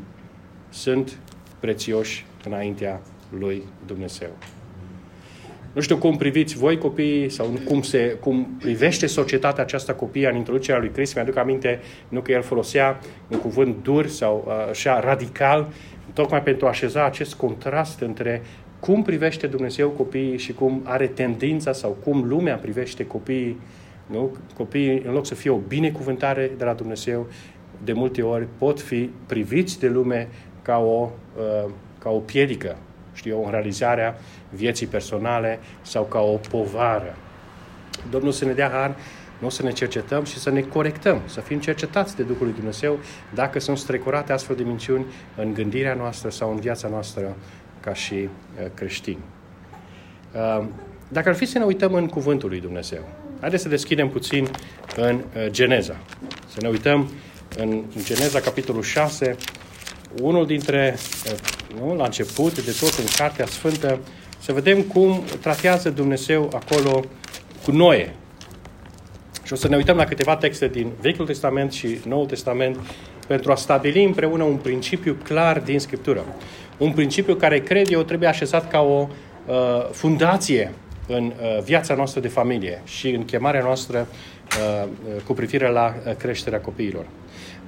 sunt 0.69 1.19
prețioși 1.61 2.27
înaintea 2.45 3.01
lui 3.39 3.63
Dumnezeu. 3.87 4.31
Nu 5.79 5.85
știu 5.85 5.99
cum 5.99 6.17
priviți 6.17 6.57
voi 6.57 6.79
copiii 6.79 7.29
sau 7.29 7.47
cum, 7.65 7.83
se, 7.83 8.17
cum 8.21 8.57
privește 8.59 9.07
societatea 9.07 9.63
aceasta 9.63 9.95
copiii 9.95 10.27
în 10.27 10.37
introducerea 10.37 10.81
lui 10.81 10.91
Crist. 10.91 11.15
Mi-aduc 11.15 11.37
aminte, 11.37 11.81
nu 12.09 12.21
că 12.21 12.33
el 12.33 12.43
folosea 12.43 13.01
un 13.29 13.39
cuvânt 13.39 13.77
dur 13.83 14.07
sau 14.07 14.45
uh, 14.47 14.69
așa 14.71 15.01
radical, 15.01 15.73
tocmai 16.13 16.43
pentru 16.43 16.67
a 16.67 16.69
așeza 16.69 17.05
acest 17.05 17.35
contrast 17.35 18.01
între 18.01 18.43
cum 18.81 19.03
privește 19.03 19.47
Dumnezeu 19.47 19.89
copiii 19.89 20.39
și 20.39 20.53
cum 20.53 20.81
are 20.85 21.07
tendința 21.07 21.73
sau 21.73 21.91
cum 22.05 22.25
lumea 22.29 22.57
privește 22.57 23.07
copiii. 23.07 23.61
Nu? 24.07 24.37
Copiii, 24.57 25.03
în 25.07 25.13
loc 25.13 25.27
să 25.27 25.35
fie 25.35 25.51
o 25.51 25.61
binecuvântare 25.69 26.51
de 26.59 26.65
la 26.65 26.73
Dumnezeu, 26.73 27.27
de 27.85 27.93
multe 27.93 28.23
ori 28.23 28.47
pot 28.59 28.81
fi 28.81 29.11
priviți 29.27 29.79
de 29.79 29.89
lume 29.89 30.29
ca 30.63 30.79
o, 30.79 31.11
uh, 31.37 31.71
ca 31.99 32.11
o 32.11 32.19
piedică, 32.19 32.77
știu 33.15 33.45
în 33.45 33.51
realizarea 33.51 34.19
vieții 34.51 34.87
personale 34.87 35.59
sau 35.83 36.05
ca 36.05 36.21
o 36.21 36.37
povară. 36.37 37.17
Domnul 38.11 38.33
să 38.33 38.45
ne 38.45 38.53
dea 38.53 38.69
har, 38.69 38.97
nu 39.39 39.49
să 39.49 39.63
ne 39.63 39.73
cercetăm 39.73 40.25
și 40.25 40.39
să 40.39 40.51
ne 40.51 40.61
corectăm, 40.61 41.21
să 41.25 41.41
fim 41.41 41.61
cercetați 41.61 42.17
de 42.17 42.23
Duhul 42.23 42.45
lui 42.47 42.55
Dumnezeu 42.55 42.99
dacă 43.35 43.61
sunt 43.61 43.79
strecurate 43.79 44.33
astfel 44.33 44.57
de 44.57 44.63
minciuni 44.63 45.07
în 45.37 45.55
gândirea 45.55 45.95
noastră 45.95 46.31
sau 46.31 46.51
în 46.51 46.61
viața 46.61 46.89
noastră 46.89 47.37
ca 47.81 47.95
și 47.95 48.15
uh, 48.15 48.67
creștini. 48.75 49.19
Uh, 50.35 50.65
dacă 51.09 51.29
ar 51.29 51.35
fi 51.35 51.45
să 51.45 51.59
ne 51.59 51.65
uităm 51.65 51.95
în 51.95 52.07
Cuvântul 52.07 52.49
lui 52.49 52.61
Dumnezeu, 52.61 53.01
haideți 53.41 53.63
să 53.63 53.69
deschidem 53.69 54.09
puțin 54.09 54.49
în 54.97 55.15
uh, 55.15 55.47
Geneza. 55.51 55.97
Să 56.47 56.61
ne 56.61 56.69
uităm 56.69 57.11
în 57.57 57.83
Geneza, 58.03 58.41
capitolul 58.41 58.83
6, 58.83 59.37
unul 60.23 60.47
dintre, 60.47 60.97
nu, 61.81 61.95
la 61.95 62.05
început 62.05 62.65
de 62.65 62.77
tot 62.81 62.95
în 62.99 63.05
Cartea 63.17 63.47
Sfântă, 63.47 63.99
să 64.39 64.53
vedem 64.53 64.83
cum 64.83 65.23
tratează 65.41 65.91
Dumnezeu 65.91 66.51
acolo 66.55 67.05
cu 67.65 67.71
Noe. 67.71 68.15
Și 69.45 69.53
o 69.53 69.57
să 69.57 69.69
ne 69.69 69.77
uităm 69.77 69.97
la 69.97 70.05
câteva 70.05 70.37
texte 70.37 70.69
din 70.69 70.91
Vechiul 71.01 71.27
Testament 71.27 71.73
și 71.73 71.99
Noul 72.07 72.27
Testament 72.27 72.79
pentru 73.27 73.53
a 73.53 73.55
stabili 73.55 74.05
împreună 74.05 74.43
un 74.43 74.57
principiu 74.57 75.17
clar 75.23 75.59
din 75.61 75.79
Scriptură. 75.79 76.25
Un 76.77 76.93
principiu 76.93 77.35
care, 77.35 77.61
cred 77.61 77.91
eu, 77.91 78.03
trebuie 78.03 78.29
așezat 78.29 78.71
ca 78.71 78.81
o 78.81 79.09
uh, 79.47 79.55
fundație 79.93 80.73
în 81.07 81.25
uh, 81.25 81.63
viața 81.63 81.95
noastră 81.95 82.21
de 82.21 82.29
familie 82.29 82.83
și 82.85 83.09
în 83.11 83.25
chemarea 83.25 83.63
noastră 83.63 84.07
uh, 84.59 84.85
uh 84.85 85.23
cu 85.27 85.33
privire 85.33 85.71
la 85.71 85.95
uh, 86.07 86.15
creșterea 86.15 86.61
copiilor. 86.61 87.07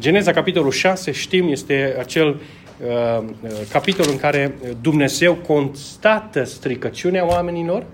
Geneza, 0.01 0.33
capitolul 0.33 0.71
6, 0.71 1.13
știm, 1.13 1.49
este 1.49 1.97
acel 1.99 2.41
uh, 2.87 3.25
uh, 3.43 3.51
capitol 3.73 4.07
în 4.11 4.17
care 4.17 4.55
Dumnezeu 4.81 5.35
constată 5.35 6.45
stricăciunea 6.45 7.27
oamenilor 7.27 7.85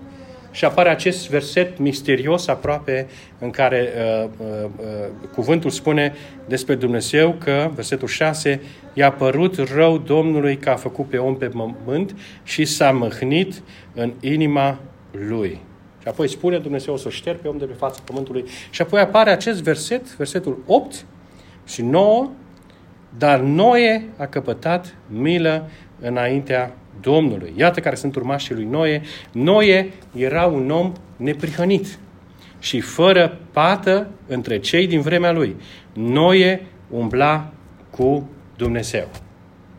și 0.57 0.65
apare 0.65 0.89
acest 0.89 1.29
verset 1.29 1.77
misterios 1.77 2.47
aproape 2.47 3.07
în 3.39 3.49
care 3.49 3.89
uh, 3.97 4.29
uh, 4.37 4.69
uh, 4.77 4.85
cuvântul 5.33 5.69
spune 5.69 6.13
despre 6.47 6.75
Dumnezeu 6.75 7.35
că, 7.43 7.71
versetul 7.75 8.07
6, 8.07 8.61
i-a 8.93 9.11
părut 9.11 9.55
rău 9.73 9.97
Domnului 9.97 10.57
că 10.57 10.69
a 10.69 10.75
făcut 10.75 11.05
pe 11.09 11.17
om 11.17 11.37
pe 11.37 11.47
pământ 11.47 12.15
și 12.43 12.65
s-a 12.65 12.91
măhnit 12.91 13.61
în 13.93 14.13
inima 14.19 14.79
lui. 15.11 15.61
Și 16.01 16.07
apoi 16.07 16.29
spune 16.29 16.57
Dumnezeu 16.57 16.93
o 16.93 16.97
să 16.97 17.09
șterg 17.09 17.39
pe 17.39 17.47
om 17.47 17.57
de 17.57 17.65
pe 17.65 17.73
fața 17.73 18.01
pământului. 18.05 18.45
Și 18.69 18.81
apoi 18.81 18.99
apare 18.99 19.29
acest 19.29 19.61
verset, 19.61 20.15
versetul 20.15 20.63
8 20.65 21.05
și 21.65 21.81
9, 21.81 22.29
dar 23.17 23.39
Noe 23.39 24.03
a 24.17 24.25
căpătat 24.25 24.95
milă 25.07 25.69
înaintea 25.99 26.75
Domnului. 27.01 27.53
Iată 27.55 27.79
care 27.79 27.95
sunt 27.95 28.15
urmașii 28.15 28.55
lui 28.55 28.65
Noe. 28.65 29.01
Noe 29.31 29.89
era 30.15 30.45
un 30.45 30.69
om 30.69 30.93
neprihănit 31.15 31.99
și 32.59 32.79
fără 32.79 33.37
pată 33.51 34.07
între 34.27 34.59
cei 34.59 34.87
din 34.87 35.01
vremea 35.01 35.31
lui. 35.31 35.55
Noe 35.93 36.61
umbla 36.89 37.51
cu 37.89 38.29
Dumnezeu. 38.55 39.07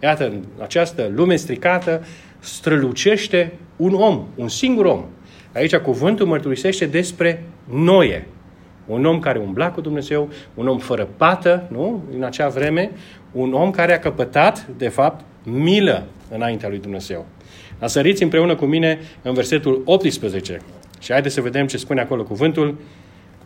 Iată, 0.03 0.27
în 0.27 0.45
această 0.63 1.11
lume 1.15 1.37
stricată 1.37 2.05
strălucește 2.39 3.53
un 3.77 3.95
om, 3.95 4.27
un 4.35 4.49
singur 4.49 4.85
om. 4.85 5.05
Aici 5.55 5.77
cuvântul 5.77 6.27
mărturisește 6.27 6.87
despre 6.87 7.45
Noe. 7.65 8.27
Un 8.87 9.05
om 9.05 9.19
care 9.19 9.39
umbla 9.39 9.71
cu 9.71 9.81
Dumnezeu, 9.81 10.29
un 10.55 10.69
om 10.69 10.79
fără 10.79 11.09
pată, 11.17 11.69
nu? 11.71 12.03
În 12.15 12.23
acea 12.23 12.49
vreme, 12.49 12.91
un 13.33 13.53
om 13.53 13.71
care 13.71 13.95
a 13.95 13.99
căpătat, 13.99 14.67
de 14.67 14.89
fapt, 14.89 15.25
milă 15.43 16.07
înaintea 16.31 16.69
lui 16.69 16.79
Dumnezeu. 16.79 17.27
Asăriți 17.79 18.23
împreună 18.23 18.55
cu 18.55 18.65
mine 18.65 18.99
în 19.23 19.35
versetul 19.35 19.83
18 19.85 20.61
și 21.01 21.13
haideți 21.13 21.35
să 21.35 21.41
vedem 21.41 21.67
ce 21.67 21.77
spune 21.77 22.01
acolo 22.01 22.23
cuvântul, 22.23 22.79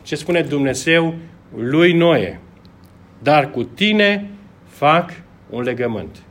ce 0.03 0.17
spune 0.17 0.41
Dumnezeu 0.41 1.15
lui 1.57 1.93
Noe. 1.93 2.41
Dar 3.23 3.51
cu 3.51 3.63
tine 3.63 4.31
fac 4.67 5.11
un 5.51 5.63
legământ. 5.63 6.23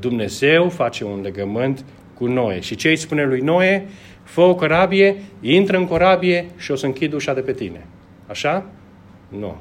Dumnezeu 0.00 0.68
face 0.68 1.04
un 1.04 1.20
legământ 1.20 1.84
cu 2.14 2.26
Noe. 2.26 2.60
Și 2.60 2.74
ce 2.74 2.88
îi 2.88 2.96
spune 2.96 3.24
lui 3.24 3.40
Noe? 3.40 3.86
Fă 4.22 4.40
o 4.40 4.54
corabie, 4.54 5.16
intră 5.40 5.76
în 5.76 5.86
corabie 5.86 6.46
și 6.56 6.70
o 6.70 6.76
să 6.76 6.86
închid 6.86 7.12
ușa 7.12 7.34
de 7.34 7.40
pe 7.40 7.52
tine. 7.52 7.86
Așa? 8.26 8.66
Nu. 9.28 9.56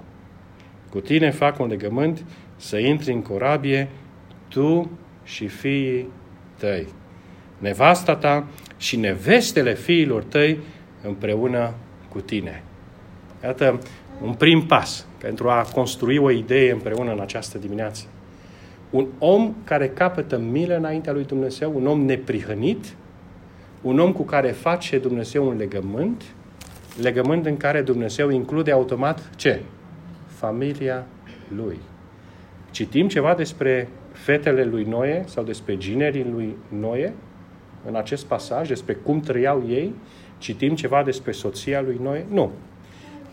Cu 0.90 1.00
tine 1.00 1.32
fac 1.32 1.60
un 1.60 1.68
legământ 1.68 2.24
să 2.60 2.78
intri 2.78 3.12
în 3.12 3.22
corabie, 3.22 3.90
tu 4.48 4.90
și 5.24 5.48
fiii 5.48 6.08
tăi. 6.58 6.88
Nevasta 7.58 8.16
ta 8.16 8.48
și 8.78 8.98
nevestele 8.98 9.76
fiilor 9.76 10.24
tăi 10.24 10.60
împreună 11.04 11.74
cu 12.10 12.20
tine. 12.20 12.64
Iată 13.44 13.80
un 14.22 14.34
prim 14.34 14.66
pas 14.66 15.06
pentru 15.18 15.50
a 15.50 15.66
construi 15.74 16.18
o 16.18 16.32
idee 16.32 16.72
împreună 16.72 17.12
în 17.12 17.20
această 17.20 17.58
dimineață. 17.58 18.06
Un 18.90 19.08
om 19.20 19.56
care 19.64 19.88
capătă 19.88 20.38
milă 20.38 20.76
înaintea 20.76 21.14
lui 21.14 21.24
Dumnezeu, 21.26 21.76
un 21.76 21.88
om 21.88 22.02
neprihănit, 22.02 22.86
un 23.82 24.00
om 24.00 24.14
cu 24.14 24.24
care 24.24 24.52
face 24.52 24.98
Dumnezeu 24.98 25.48
un 25.48 25.58
legământ, 25.58 26.24
legământ 27.02 27.46
în 27.46 27.58
care 27.58 27.82
Dumnezeu 27.82 28.30
include 28.30 28.72
automat 28.72 29.30
ce? 29.36 29.62
Familia 30.28 31.06
lui. 31.56 31.78
Citim 32.72 33.08
ceva 33.08 33.34
despre 33.34 33.88
fetele 34.12 34.64
lui 34.64 34.84
Noe 34.84 35.24
sau 35.28 35.44
despre 35.44 35.78
ginerii 35.78 36.26
lui 36.32 36.56
Noe 36.68 37.14
în 37.86 37.96
acest 37.96 38.26
pasaj, 38.26 38.68
despre 38.68 38.94
cum 38.94 39.20
trăiau 39.20 39.64
ei? 39.68 39.94
Citim 40.38 40.76
ceva 40.76 41.04
despre 41.04 41.32
soția 41.32 41.82
lui 41.82 42.00
Noe? 42.02 42.26
Nu. 42.30 42.52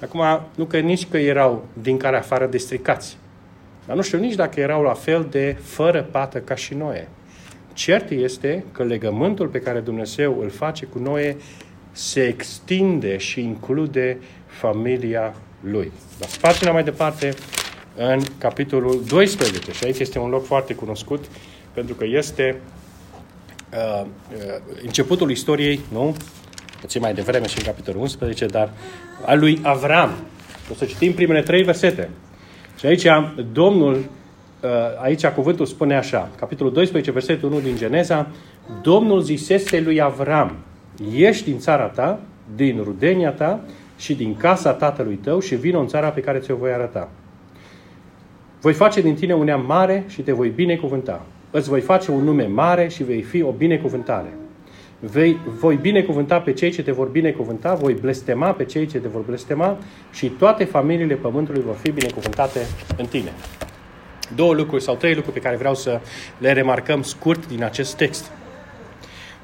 Acum, 0.03 0.21
nu 0.57 0.65
că 0.65 0.79
nici 0.79 1.09
că 1.09 1.19
erau 1.19 1.65
din 1.83 1.97
care 1.97 2.17
afară 2.17 2.47
destricați, 2.47 3.19
dar 3.87 3.97
nu 3.97 4.03
știu 4.03 4.19
nici 4.19 4.35
dacă 4.35 4.61
erau 4.61 4.83
la 4.83 4.93
fel 4.93 5.27
de 5.31 5.57
fără 5.61 6.03
pată 6.03 6.39
ca 6.39 6.55
și 6.55 6.75
Noe. 6.75 7.09
Cert 7.73 8.11
este 8.11 8.65
că 8.73 8.85
legământul 8.85 9.49
pe 9.49 9.61
care 9.61 9.81
Dumnezeu 9.81 10.41
îl 10.41 10.51
face 10.51 10.87
cu 10.87 10.99
Noe 10.99 11.37
se 11.93 12.27
extinde 12.27 13.17
și 13.17 13.41
include 13.41 14.19
familia 14.47 15.35
lui. 15.61 15.93
Dar 16.19 16.29
pagina 16.41 16.71
mai 16.73 16.85
departe 16.85 17.35
în 17.97 18.21
capitolul 18.39 19.03
12 19.09 19.73
și 19.73 19.85
aici 19.85 19.99
este 19.99 20.19
un 20.19 20.31
loc 20.31 20.45
foarte 20.45 20.75
cunoscut 20.75 21.25
pentru 21.73 21.95
că 21.95 22.05
este 22.05 22.61
uh, 23.73 24.05
uh, 24.05 24.09
începutul 24.83 25.31
istoriei, 25.31 25.81
nu? 25.93 26.17
Puțin 26.81 27.01
mai 27.01 27.15
devreme 27.15 27.47
și 27.47 27.59
în 27.59 27.65
capitolul 27.65 28.01
11, 28.01 28.47
dar 28.47 28.71
al 29.25 29.39
lui 29.39 29.61
Avram. 29.63 30.11
O 30.71 30.75
să 30.75 30.85
citim 30.85 31.13
primele 31.13 31.43
trei 31.43 31.63
versete. 31.63 32.11
Și 32.79 32.87
aici 32.87 33.07
Domnul, 33.53 33.95
uh, 33.95 34.71
aici 35.03 35.27
cuvântul 35.27 35.67
spune 35.67 35.97
așa, 35.97 36.31
capitolul 36.39 36.73
12, 36.73 37.11
versetul 37.11 37.53
1 37.53 37.61
din 37.61 37.77
Geneza, 37.77 38.31
Domnul 38.83 39.21
zisese 39.21 39.81
lui 39.81 40.01
Avram, 40.01 40.57
ieși 41.13 41.45
din 41.45 41.59
țara 41.59 41.87
ta, 41.87 42.21
din 42.55 42.81
rudenia 42.83 43.31
ta 43.31 43.61
și 43.97 44.15
din 44.15 44.37
casa 44.37 44.73
tatălui 44.73 45.15
tău 45.15 45.41
și 45.41 45.55
vină 45.55 45.79
în 45.79 45.87
țara 45.87 46.09
pe 46.09 46.21
care 46.21 46.39
ți-o 46.39 46.57
voi 46.57 46.73
arăta. 46.73 47.09
Voi 48.67 48.75
face 48.75 49.01
din 49.01 49.15
tine 49.15 49.35
un 49.35 49.45
neam 49.45 49.65
mare 49.67 50.05
și 50.09 50.23
te 50.23 50.33
voi 50.33 50.49
binecuvânta. 50.49 51.27
Îți 51.51 51.69
voi 51.69 51.81
face 51.81 52.11
un 52.11 52.25
nume 52.25 52.47
mare 52.47 52.89
și 52.89 53.03
vei 53.03 53.23
fi 53.23 53.43
o 53.43 53.51
binecuvântare. 53.51 54.33
vei, 54.99 55.39
voi 55.59 55.77
binecuvânta 55.77 56.41
pe 56.41 56.53
cei 56.53 56.71
ce 56.71 56.83
te 56.83 56.93
vor 56.93 57.09
binecuvânta, 57.09 57.75
voi 57.75 57.95
blestema 57.95 58.51
pe 58.51 58.65
cei 58.65 58.87
ce 58.87 58.99
te 58.99 59.09
vor 59.09 59.21
blestema 59.21 59.79
și 60.13 60.29
toate 60.29 60.65
familiile 60.65 61.15
pământului 61.15 61.63
vor 61.67 61.75
fi 61.75 61.91
binecuvântate 61.91 62.61
în 62.97 63.07
tine. 63.07 63.33
Două 64.35 64.55
lucruri 64.55 64.83
sau 64.83 64.95
trei 64.95 65.15
lucruri 65.15 65.37
pe 65.37 65.43
care 65.43 65.57
vreau 65.57 65.75
să 65.75 66.01
le 66.39 66.53
remarcăm 66.53 67.03
scurt 67.03 67.49
din 67.49 67.65
acest 67.65 67.97
text. 67.97 68.31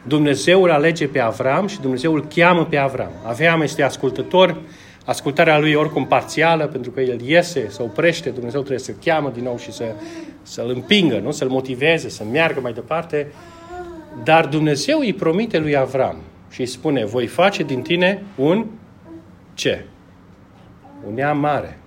Dumnezeu 0.03 0.63
îl 0.63 0.71
alege 0.71 1.07
pe 1.07 1.21
Avram 1.21 1.67
și 1.67 1.81
Dumnezeu 1.81 2.15
îl 2.15 2.27
cheamă 2.35 2.65
pe 2.65 2.77
Avram. 2.77 3.13
Avram 3.25 3.61
este 3.61 3.83
ascultător, 3.83 4.57
ascultarea 5.05 5.59
lui 5.59 5.75
oricum 5.75 6.07
parțială, 6.07 6.67
pentru 6.67 6.91
că 6.91 7.01
el 7.01 7.21
iese, 7.21 7.69
se 7.69 7.83
oprește, 7.83 8.31
Dumnezeu 8.31 8.61
trebuie 8.61 8.79
să-l 8.79 8.97
cheamă 9.05 9.31
din 9.35 9.43
nou 9.43 9.59
și 9.59 9.73
să, 9.73 9.85
să-l 10.43 10.69
împingă, 10.69 11.19
nu? 11.19 11.31
să-l 11.31 11.49
motiveze, 11.49 12.09
să 12.09 12.25
meargă 12.25 12.61
mai 12.61 12.73
departe. 12.73 13.33
Dar 14.25 14.47
Dumnezeu 14.47 14.99
îi 14.99 15.13
promite 15.13 15.59
lui 15.59 15.77
Avram 15.77 16.17
și 16.51 16.61
îi 16.61 16.67
spune, 16.67 17.05
voi 17.05 17.27
face 17.27 17.63
din 17.63 17.83
tine 17.83 18.23
un 18.37 18.67
ce? 19.55 19.85
Un 21.07 21.15
neam 21.15 21.39
mare. 21.39 21.79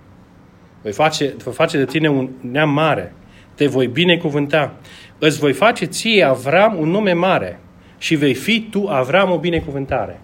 Voi 0.82 0.92
face, 0.92 1.34
voi 1.44 1.52
face 1.52 1.76
de 1.76 1.84
tine 1.84 2.08
un 2.08 2.30
neam 2.40 2.70
mare. 2.70 3.14
Te 3.54 3.66
voi 3.66 3.86
binecuvânta. 3.86 4.74
Îți 5.18 5.38
voi 5.38 5.52
face 5.52 5.84
ție, 5.84 6.22
Avram, 6.22 6.78
un 6.78 6.88
nume 6.88 7.12
mare 7.12 7.60
și 7.98 8.14
vei 8.14 8.34
fi 8.34 8.68
tu, 8.70 8.86
Avram, 8.86 9.30
o 9.30 9.38
binecuvântare. 9.38 10.20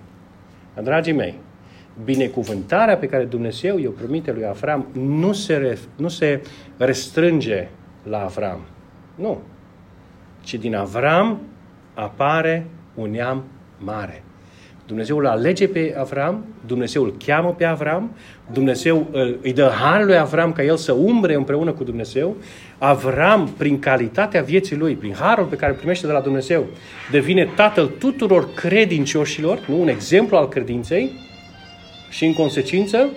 Dragii 0.83 1.13
mei, 1.13 1.39
binecuvântarea 2.05 2.97
pe 2.97 3.07
care 3.07 3.25
Dumnezeu 3.25 3.79
i-o 3.79 3.91
promite 3.91 4.33
lui 4.33 4.47
Avram 4.47 4.87
nu 4.93 5.33
se, 5.33 5.79
nu 5.97 6.09
se 6.09 6.43
restrânge 6.77 7.69
la 8.03 8.23
Avram. 8.23 8.61
Nu. 9.15 9.41
Ci 10.43 10.55
din 10.55 10.75
Avram 10.75 11.41
apare 11.95 12.67
un 12.95 13.11
neam 13.11 13.45
mare. 13.79 14.23
Dumnezeu 14.87 15.19
îl 15.19 15.27
alege 15.27 15.69
pe 15.69 15.95
Avram, 15.99 16.45
Dumnezeu 16.67 17.03
îl 17.03 17.15
cheamă 17.25 17.55
pe 17.55 17.65
Avram, 17.65 18.11
Dumnezeu 18.53 19.07
îi 19.43 19.53
dă 19.53 19.71
har 19.81 20.05
lui 20.05 20.19
Avram 20.19 20.53
ca 20.53 20.63
el 20.63 20.77
să 20.77 20.93
umbre 20.93 21.35
împreună 21.35 21.73
cu 21.73 21.85
Dumnezeu. 21.85 22.37
Avram, 22.79 23.49
prin 23.57 23.79
calitatea 23.79 24.43
vieții 24.43 24.77
lui, 24.77 24.95
prin 24.95 25.15
harul 25.15 25.45
pe 25.45 25.57
care 25.57 25.73
îl 25.73 25.79
primește 25.79 26.07
de 26.07 26.13
la 26.13 26.21
Dumnezeu, 26.21 26.67
devine 27.11 27.49
tatăl 27.57 27.87
tuturor 27.87 28.49
credincioșilor, 28.55 29.59
nu 29.69 29.81
un 29.81 29.89
exemplu 29.89 30.37
al 30.37 30.49
credinței, 30.49 31.11
și 32.13 32.25
în 32.25 32.33
consecință, 32.33 33.09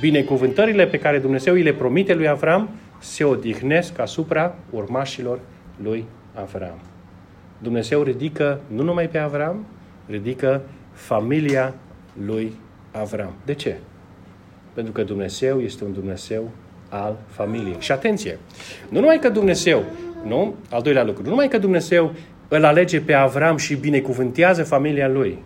binecuvântările 0.00 0.86
pe 0.86 0.98
care 0.98 1.18
Dumnezeu 1.18 1.54
îi 1.54 1.62
le 1.62 1.72
promite 1.72 2.14
lui 2.14 2.28
Avram 2.28 2.68
se 2.98 3.24
odihnesc 3.24 3.98
asupra 3.98 4.54
urmașilor 4.70 5.38
lui 5.82 6.04
Avram. 6.34 6.78
Dumnezeu 7.58 8.02
ridică 8.02 8.60
nu 8.66 8.82
numai 8.82 9.08
pe 9.08 9.18
Avram, 9.18 9.66
ridică 10.06 10.62
familia 10.92 11.74
lui 12.26 12.52
Avram. 12.92 13.34
De 13.44 13.54
ce? 13.54 13.76
Pentru 14.74 14.92
că 14.92 15.02
Dumnezeu 15.02 15.60
este 15.60 15.84
un 15.84 15.92
Dumnezeu 15.92 16.50
al 16.88 17.16
familiei. 17.26 17.76
Și 17.78 17.92
atenție, 17.92 18.38
nu 18.88 19.00
numai 19.00 19.18
că 19.18 19.28
Dumnezeu, 19.28 19.84
nu? 20.24 20.54
Al 20.70 20.82
doilea 20.82 21.04
lucru, 21.04 21.22
nu 21.22 21.28
numai 21.28 21.48
că 21.48 21.58
Dumnezeu 21.58 22.12
îl 22.48 22.64
alege 22.64 23.00
pe 23.00 23.12
Avram 23.12 23.56
și 23.56 23.74
binecuvântează 23.74 24.64
familia 24.64 25.08
lui, 25.08 25.38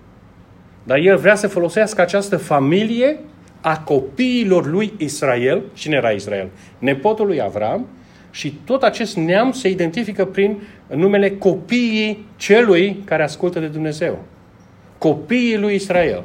dar 0.83 0.99
el 0.99 1.17
vrea 1.17 1.35
să 1.35 1.49
folosească 1.49 2.01
această 2.01 2.37
familie 2.37 3.19
a 3.61 3.79
copiilor 3.79 4.67
lui 4.67 4.93
Israel. 4.97 5.63
Cine 5.73 5.97
era 5.97 6.11
Israel? 6.11 6.49
Nepotul 6.79 7.27
lui 7.27 7.43
Avram. 7.43 7.87
Și 8.31 8.59
tot 8.65 8.83
acest 8.83 9.17
neam 9.17 9.53
se 9.53 9.69
identifică 9.69 10.25
prin 10.25 10.63
numele 10.95 11.31
copiii 11.31 12.27
celui 12.37 13.03
care 13.05 13.23
ascultă 13.23 13.61
de 13.61 13.67
Dumnezeu. 13.67 14.25
Copiii 14.99 15.59
lui 15.59 15.75
Israel. 15.75 16.25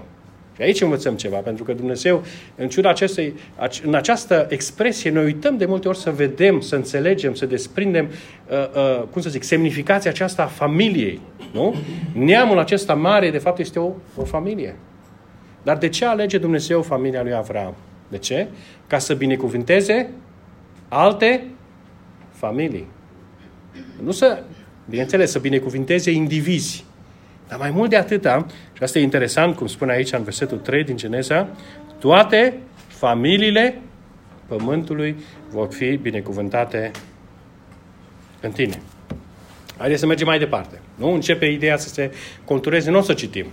Și 0.55 0.61
aici 0.61 0.81
învățăm 0.81 1.15
ceva, 1.15 1.37
pentru 1.37 1.63
că 1.63 1.73
Dumnezeu, 1.73 2.23
în 2.55 2.69
ciuda 2.69 2.89
acestei, 2.89 3.33
în 3.83 3.93
această 3.93 4.45
expresie, 4.49 5.11
noi 5.11 5.23
uităm 5.23 5.57
de 5.57 5.65
multe 5.65 5.87
ori 5.87 5.97
să 5.97 6.11
vedem, 6.11 6.59
să 6.59 6.75
înțelegem, 6.75 7.33
să 7.33 7.45
desprindem, 7.45 8.09
uh, 8.49 8.57
uh, 8.75 9.03
cum 9.11 9.21
să 9.21 9.29
zic, 9.29 9.43
semnificația 9.43 10.09
aceasta 10.09 10.43
a 10.43 10.45
familiei. 10.45 11.21
Nu? 11.53 11.75
Neamul 12.13 12.59
acesta 12.59 12.93
mare, 12.93 13.31
de 13.31 13.37
fapt, 13.37 13.59
este 13.59 13.79
o, 13.79 13.91
o 14.15 14.23
familie. 14.23 14.75
Dar 15.63 15.77
de 15.77 15.89
ce 15.89 16.05
alege 16.05 16.37
Dumnezeu 16.37 16.81
familia 16.81 17.23
lui 17.23 17.33
Avram? 17.33 17.75
De 18.07 18.17
ce? 18.17 18.47
Ca 18.87 18.97
să 18.97 19.13
binecuvinteze 19.13 20.09
alte 20.87 21.43
familii. 22.31 22.87
Nu 24.03 24.11
să, 24.11 24.43
bineînțeles, 24.89 25.31
să 25.31 25.39
binecuvinteze 25.39 26.11
indivizi. 26.11 26.85
Dar 27.47 27.59
mai 27.59 27.71
mult 27.71 27.89
de 27.89 27.95
atâta, 27.95 28.45
și 28.75 28.83
asta 28.83 28.99
e 28.99 29.01
interesant, 29.01 29.55
cum 29.55 29.67
spune 29.67 29.91
aici 29.91 30.11
în 30.11 30.23
versetul 30.23 30.57
3 30.57 30.83
din 30.83 30.97
Geneza, 30.97 31.47
toate 31.99 32.53
familiile 32.87 33.81
pământului 34.47 35.15
vor 35.49 35.73
fi 35.73 35.95
binecuvântate 35.95 36.91
în 38.41 38.51
tine. 38.51 38.81
Haideți 39.77 39.99
să 39.99 40.05
mergem 40.05 40.27
mai 40.27 40.39
departe. 40.39 40.79
Nu 40.95 41.13
începe 41.13 41.45
ideea 41.45 41.77
să 41.77 41.89
se 41.89 42.11
contureze, 42.45 42.89
nu 42.89 42.97
o 42.97 43.01
să 43.01 43.13
citim. 43.13 43.45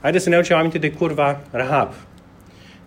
Haideți 0.00 0.24
să 0.24 0.30
ne 0.30 0.36
aducem 0.36 0.56
aminte 0.56 0.78
de 0.78 0.90
curva 0.90 1.40
Rahab. 1.50 1.92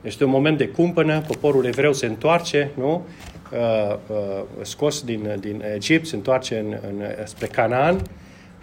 Este 0.01 0.23
un 0.23 0.29
moment 0.29 0.57
de 0.57 0.67
cumpănă, 0.67 1.21
poporul 1.27 1.65
evreu 1.65 1.93
se 1.93 2.05
întoarce, 2.05 2.71
nu? 2.77 3.05
Uh, 3.51 3.95
uh, 4.07 4.43
scos 4.61 5.03
din, 5.03 5.35
din 5.39 5.63
Egipt, 5.73 6.07
se 6.07 6.15
întoarce 6.15 6.57
în, 6.57 6.77
în, 6.87 7.25
spre 7.25 7.47
Canaan 7.47 8.01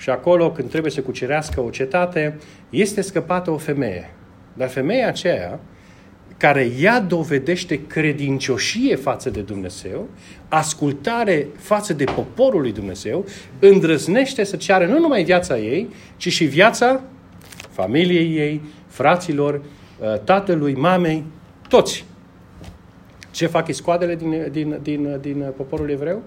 și 0.02 0.10
acolo, 0.10 0.50
când 0.50 0.70
trebuie 0.70 0.92
să 0.92 1.00
cucerească 1.00 1.60
o 1.60 1.70
cetate, 1.70 2.38
este 2.70 3.00
scăpată 3.00 3.50
o 3.50 3.56
femeie. 3.56 4.14
Dar 4.52 4.68
femeia 4.68 5.08
aceea, 5.08 5.60
care 6.36 6.70
ea 6.80 7.00
dovedește 7.00 7.86
credincioșie 7.86 8.96
față 8.96 9.30
de 9.30 9.40
Dumnezeu, 9.40 10.08
ascultare 10.48 11.46
față 11.56 11.92
de 11.92 12.04
poporul 12.04 12.60
lui 12.60 12.72
Dumnezeu, 12.72 13.24
îndrăznește 13.58 14.44
să 14.44 14.56
ceară 14.56 14.86
nu 14.86 14.98
numai 14.98 15.24
viața 15.24 15.58
ei, 15.58 15.88
ci 16.16 16.28
și 16.28 16.44
viața 16.44 17.02
familiei 17.70 18.36
ei, 18.36 18.60
fraților, 18.86 19.54
uh, 19.54 20.18
tatălui, 20.18 20.74
mamei, 20.74 21.24
toți. 21.68 22.04
Ce 23.30 23.46
fac 23.46 23.68
iscoadele 23.68 24.14
din, 24.14 24.48
din, 24.50 24.78
din, 24.82 25.18
din 25.20 25.52
poporul 25.56 25.90
evreu? 25.90 26.22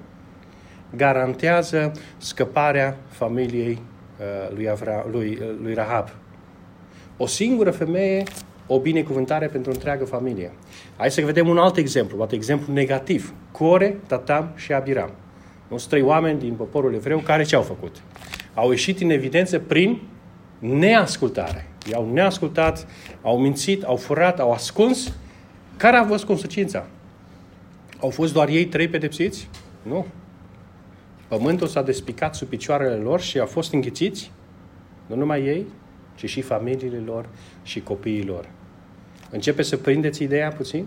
Garantează 0.96 1.92
scăparea 2.18 2.98
familiei 3.08 3.82
uh, 4.20 4.56
lui, 4.56 4.70
Avra, 4.70 5.06
lui, 5.12 5.40
uh, 5.42 5.48
lui 5.62 5.74
Rahab. 5.74 6.10
O 7.18 7.26
singură 7.26 7.72
femeie, 7.72 8.24
o 8.68 8.80
binecuvântare 8.80 9.48
pentru 9.48 9.72
întreagă 9.72 10.06
familie. 10.06 10.52
Hai 10.98 11.12
să 11.12 11.22
vedem 11.22 11.48
un 11.48 11.58
alt 11.58 11.78
exemplu, 11.78 12.20
un 12.20 12.28
exemplu 12.32 12.74
negativ. 12.74 13.34
Core, 13.52 13.98
Tatam 14.08 14.52
și 14.56 14.74
Abiram. 14.74 15.12
Nu 15.68 15.78
sunt 15.78 15.90
trei 15.90 16.02
oameni 16.02 16.40
din 16.40 16.54
poporul 16.54 16.94
evreu 16.94 17.20
care 17.20 17.44
ce 17.44 17.56
au 17.56 17.62
făcut? 17.62 17.96
Au 18.54 18.70
ieșit 18.70 19.02
în 19.02 19.10
evidență 19.10 19.60
prin 19.60 20.02
neascultare. 20.60 21.68
I-au 21.92 22.10
neascultat, 22.14 22.88
au 23.22 23.40
mințit, 23.40 23.84
au 23.84 23.96
furat, 23.96 24.40
au 24.40 24.52
ascuns. 24.52 25.14
Care 25.78 25.98
a 25.98 26.06
fost 26.06 26.26
consecința? 26.26 26.86
Au 28.00 28.10
fost 28.10 28.34
doar 28.34 28.48
ei 28.48 28.66
trei 28.66 28.88
pedepsiți? 28.88 29.50
Nu. 29.82 30.06
Pământul 31.38 31.68
s-a 31.68 31.82
despicat 31.82 32.36
sub 32.36 32.48
picioarele 32.48 32.96
lor 32.96 33.22
și 33.22 33.40
au 33.40 33.46
fost 33.46 33.74
înghițiți, 33.74 34.32
nu 35.06 35.16
numai 35.16 35.46
ei, 35.46 35.66
ci 36.16 36.30
și 36.30 36.42
familiile 36.42 37.02
lor 37.06 37.30
și 37.64 37.82
copiii 37.82 38.24
lor. 38.24 38.50
Începe 39.30 39.62
să 39.62 39.78
prindeți 39.78 40.24
ideea 40.24 40.50
puțin? 40.50 40.86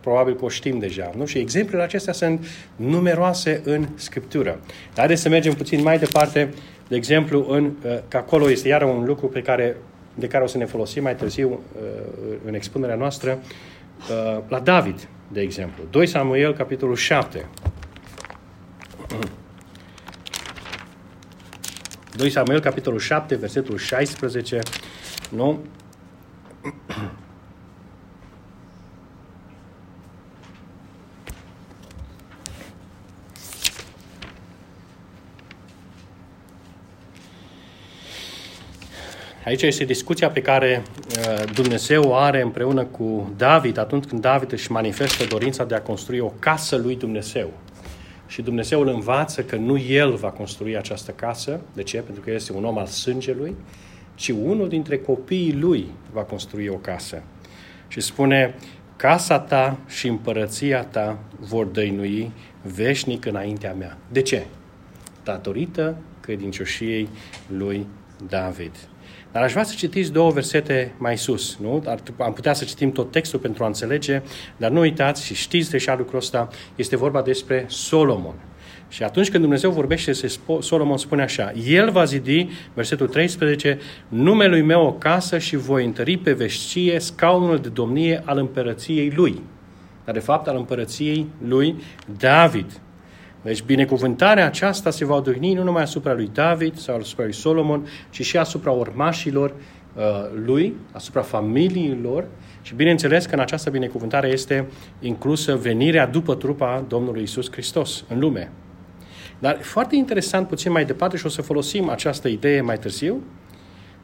Probabil 0.00 0.36
că 0.36 0.44
o 0.44 0.48
știm 0.48 0.78
deja, 0.78 1.10
nu? 1.16 1.24
Și 1.24 1.38
exemplele 1.38 1.82
acestea 1.82 2.12
sunt 2.12 2.46
numeroase 2.76 3.60
în 3.64 3.88
Scriptură. 3.94 4.50
Dar 4.50 4.96
haideți 4.96 5.22
să 5.22 5.28
mergem 5.28 5.54
puțin 5.54 5.82
mai 5.82 5.98
departe, 5.98 6.54
de 6.88 6.96
exemplu, 6.96 7.46
în, 7.48 7.64
uh, 7.64 7.98
că 8.08 8.16
acolo 8.16 8.50
este 8.50 8.68
iară 8.68 8.84
un 8.84 9.04
lucru 9.04 9.26
pe 9.26 9.42
care, 9.42 9.76
de 10.14 10.26
care 10.26 10.44
o 10.44 10.46
să 10.46 10.58
ne 10.58 10.64
folosim 10.64 11.02
mai 11.02 11.16
târziu 11.16 11.50
uh, 11.50 11.82
în 12.44 12.54
expunerea 12.54 12.96
noastră, 12.96 13.38
uh, 14.10 14.42
la 14.48 14.60
David, 14.60 15.08
de 15.32 15.40
exemplu. 15.40 15.84
2 15.90 16.06
Samuel, 16.06 16.54
capitolul 16.54 16.96
7. 16.96 17.46
2 22.16 22.30
Samuel, 22.30 22.60
capitolul 22.60 22.98
7, 22.98 23.34
versetul 23.34 23.78
16, 23.78 24.60
nu? 25.30 25.64
Aici 39.44 39.62
este 39.62 39.84
discuția 39.84 40.30
pe 40.30 40.42
care 40.42 40.82
uh, 41.18 41.52
Dumnezeu 41.54 42.02
o 42.02 42.14
are 42.14 42.40
împreună 42.40 42.84
cu 42.84 43.32
David 43.36 43.78
atunci 43.78 44.04
când 44.04 44.20
David 44.20 44.52
își 44.52 44.72
manifestă 44.72 45.24
dorința 45.24 45.64
de 45.64 45.74
a 45.74 45.82
construi 45.82 46.18
o 46.18 46.32
casă 46.38 46.76
lui 46.76 46.96
Dumnezeu. 46.96 47.52
Și 48.26 48.42
Dumnezeu 48.42 48.80
îl 48.80 48.88
învață 48.88 49.42
că 49.42 49.56
nu 49.56 49.78
el 49.78 50.14
va 50.14 50.30
construi 50.30 50.76
această 50.76 51.10
casă. 51.10 51.60
De 51.72 51.82
ce? 51.82 51.98
Pentru 51.98 52.22
că 52.22 52.30
este 52.30 52.52
un 52.52 52.64
om 52.64 52.78
al 52.78 52.86
sângelui, 52.86 53.54
ci 54.14 54.28
unul 54.28 54.68
dintre 54.68 54.98
copiii 54.98 55.52
lui 55.52 55.86
va 56.12 56.22
construi 56.22 56.68
o 56.68 56.76
casă. 56.76 57.22
Și 57.88 58.00
spune, 58.00 58.54
casa 58.96 59.38
ta 59.38 59.78
și 59.86 60.06
împărăția 60.06 60.84
ta 60.84 61.18
vor 61.40 61.66
dăinui 61.66 62.32
veșnic 62.62 63.24
înaintea 63.24 63.72
mea. 63.72 63.98
De 64.12 64.22
ce? 64.22 64.46
Datorită 65.24 65.96
credincioșiei 66.20 67.08
lui 67.56 67.86
David. 68.28 68.88
Dar 69.36 69.44
aș 69.44 69.50
vrea 69.50 69.64
să 69.64 69.74
citiți 69.76 70.12
două 70.12 70.30
versete 70.30 70.94
mai 70.98 71.18
sus, 71.18 71.56
nu? 71.60 71.82
Ar, 71.86 71.98
am 72.18 72.32
putea 72.32 72.52
să 72.52 72.64
citim 72.64 72.92
tot 72.92 73.10
textul 73.10 73.38
pentru 73.38 73.64
a 73.64 73.66
înțelege, 73.66 74.22
dar 74.56 74.70
nu 74.70 74.80
uitați 74.80 75.24
și 75.24 75.34
știți 75.34 75.70
deja 75.70 75.96
lucrul 75.98 76.18
ăsta, 76.18 76.48
este 76.76 76.96
vorba 76.96 77.22
despre 77.22 77.64
Solomon. 77.68 78.34
Și 78.88 79.02
atunci 79.02 79.30
când 79.30 79.42
Dumnezeu 79.42 79.70
vorbește, 79.70 80.12
Solomon 80.60 80.96
spune 80.96 81.22
așa, 81.22 81.52
El 81.66 81.90
va 81.90 82.04
zidi, 82.04 82.48
versetul 82.74 83.08
13, 83.08 83.78
numelui 84.08 84.62
meu 84.62 84.86
o 84.86 84.92
casă 84.92 85.38
și 85.38 85.56
voi 85.56 85.84
întări 85.84 86.16
pe 86.16 86.32
veșcie 86.32 86.98
scaunul 86.98 87.58
de 87.58 87.68
domnie 87.68 88.22
al 88.24 88.38
împărăției 88.38 89.12
lui. 89.16 89.42
Dar 90.04 90.14
de 90.14 90.20
fapt 90.20 90.46
al 90.46 90.56
împărăției 90.56 91.26
lui 91.48 91.76
David. 92.18 92.80
Deci 93.46 93.62
binecuvântarea 93.62 94.46
aceasta 94.46 94.90
se 94.90 95.04
va 95.04 95.14
odihni 95.14 95.52
nu 95.52 95.62
numai 95.62 95.82
asupra 95.82 96.12
lui 96.12 96.30
David 96.32 96.76
sau 96.76 96.96
asupra 96.96 97.24
lui 97.24 97.32
Solomon, 97.32 97.86
ci 98.10 98.24
și 98.24 98.36
asupra 98.36 98.70
urmașilor 98.70 99.54
uh, 99.94 100.02
lui, 100.44 100.74
asupra 100.92 101.22
familiilor 101.22 102.26
și 102.62 102.74
bineînțeles 102.74 103.26
că 103.26 103.34
în 103.34 103.40
această 103.40 103.70
binecuvântare 103.70 104.28
este 104.28 104.66
inclusă 105.00 105.56
venirea 105.56 106.06
după 106.06 106.34
trupa 106.34 106.84
Domnului 106.88 107.22
Isus 107.22 107.50
Hristos 107.50 108.04
în 108.08 108.18
lume. 108.18 108.50
Dar 109.38 109.58
foarte 109.62 109.96
interesant 109.96 110.48
puțin 110.48 110.72
mai 110.72 110.84
departe 110.84 111.16
și 111.16 111.26
o 111.26 111.28
să 111.28 111.42
folosim 111.42 111.88
această 111.88 112.28
idee 112.28 112.60
mai 112.60 112.78
târziu, 112.78 113.22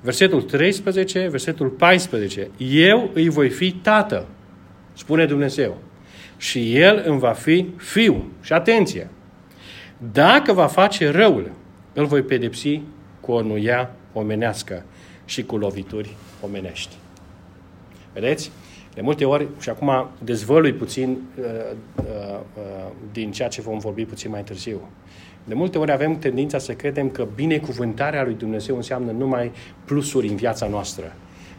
versetul 0.01 0.43
13, 0.43 1.29
versetul 1.29 1.69
14. 1.69 2.51
Eu 2.59 3.11
îi 3.15 3.29
voi 3.29 3.49
fi 3.49 3.73
tată, 3.73 4.27
spune 4.93 5.27
Dumnezeu, 5.27 5.79
și 6.37 6.77
el 6.77 7.03
îmi 7.07 7.19
va 7.19 7.33
fi 7.33 7.67
fiu. 7.77 8.31
Și 8.41 8.53
atenție! 8.53 9.11
Dacă 10.13 10.53
va 10.53 10.67
face 10.67 11.11
răul, 11.11 11.51
îl 11.93 12.07
voi 12.07 12.23
pedepsi 12.23 12.81
cu 13.21 13.33
o 13.33 13.43
nuia 13.43 13.91
omenească 14.13 14.85
și 15.25 15.45
cu 15.45 15.57
lovituri 15.57 16.17
omenești. 16.41 16.97
Vedeți? 18.13 18.51
De 18.95 19.01
multe 19.01 19.25
ori, 19.25 19.49
și 19.61 19.69
acum 19.69 20.09
dezvălui 20.25 20.73
puțin 20.73 21.19
uh, 21.39 21.45
uh, 21.97 22.05
uh, 22.57 22.91
din 23.13 23.33
ceea 23.33 23.49
ce 23.49 23.61
vom 23.61 23.79
vorbi 23.79 24.05
puțin 24.05 24.31
mai 24.31 24.43
târziu. 24.43 24.81
De 25.45 25.55
multe 25.55 25.79
ori 25.79 25.93
avem 25.93 26.19
tendința 26.19 26.59
să 26.59 26.73
credem 26.73 27.09
că 27.09 27.27
binecuvântarea 27.35 28.25
lui 28.25 28.35
Dumnezeu 28.35 28.77
înseamnă 28.77 29.11
numai 29.11 29.53
plusuri 29.85 30.29
în 30.29 30.37
viața 30.37 30.67
noastră. 30.67 31.13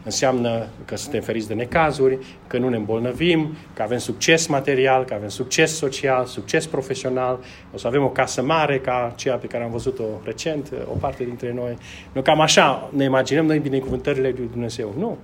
Înseamnă 0.04 0.66
că 0.84 0.96
suntem 0.96 1.20
feriți 1.20 1.48
de 1.48 1.54
necazuri, 1.54 2.18
că 2.46 2.58
nu 2.58 2.68
ne 2.68 2.76
îmbolnăvim, 2.76 3.54
că 3.74 3.82
avem 3.82 3.98
succes 3.98 4.46
material, 4.46 5.04
că 5.04 5.14
avem 5.14 5.28
succes 5.28 5.76
social, 5.76 6.24
succes 6.24 6.66
profesional, 6.66 7.40
o 7.74 7.76
să 7.76 7.86
avem 7.86 8.02
o 8.02 8.08
casă 8.08 8.42
mare 8.42 8.78
ca 8.78 9.12
ceea 9.16 9.36
pe 9.36 9.46
care 9.46 9.64
am 9.64 9.70
văzut-o 9.70 10.04
recent, 10.24 10.72
o 10.86 10.96
parte 10.96 11.24
dintre 11.24 11.52
noi. 11.52 11.76
Nu 12.12 12.22
cam 12.22 12.40
așa 12.40 12.90
ne 12.92 13.04
imaginăm 13.04 13.46
noi 13.46 13.58
binecuvântările 13.58 14.34
lui 14.36 14.48
Dumnezeu. 14.50 14.94
Nu. 14.98 15.18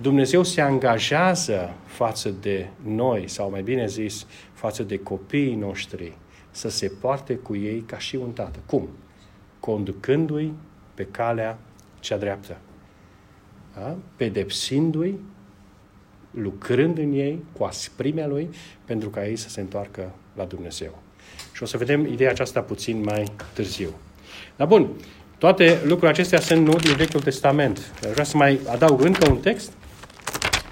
Dumnezeu 0.00 0.42
se 0.42 0.60
angajează 0.60 1.74
față 1.84 2.34
de 2.40 2.66
noi, 2.82 3.28
sau 3.28 3.50
mai 3.50 3.62
bine 3.62 3.86
zis, 3.86 4.26
față 4.52 4.82
de 4.82 4.98
copiii 4.98 5.54
noștri, 5.54 6.12
să 6.50 6.68
se 6.68 6.92
poarte 7.00 7.34
cu 7.34 7.56
ei 7.56 7.84
ca 7.86 7.98
și 7.98 8.16
un 8.16 8.30
tată. 8.30 8.58
Cum? 8.66 8.88
Conducându-i 9.60 10.52
pe 10.94 11.06
calea 11.10 11.58
cea 12.00 12.16
dreaptă 12.16 12.56
da? 13.78 13.96
pedepsindu-i, 14.16 15.18
lucrând 16.30 16.98
în 16.98 17.12
ei 17.12 17.44
cu 17.52 17.64
asprimea 17.64 18.26
lui, 18.26 18.48
pentru 18.84 19.08
ca 19.08 19.26
ei 19.26 19.36
să 19.36 19.48
se 19.48 19.60
întoarcă 19.60 20.14
la 20.36 20.44
Dumnezeu. 20.44 21.02
Și 21.52 21.62
o 21.62 21.66
să 21.66 21.76
vedem 21.76 22.06
ideea 22.06 22.30
aceasta 22.30 22.60
puțin 22.60 23.02
mai 23.02 23.32
târziu. 23.52 23.88
Dar 24.56 24.66
bun, 24.66 24.88
toate 25.38 25.78
lucrurile 25.82 26.08
acestea 26.08 26.40
sunt 26.40 26.66
nu 26.66 26.76
din 26.76 26.94
Vechiul 26.94 27.20
Testament. 27.20 27.92
Vreau 28.00 28.24
să 28.24 28.36
mai 28.36 28.60
adaug 28.68 29.00
încă 29.00 29.30
un 29.30 29.38
text 29.38 29.72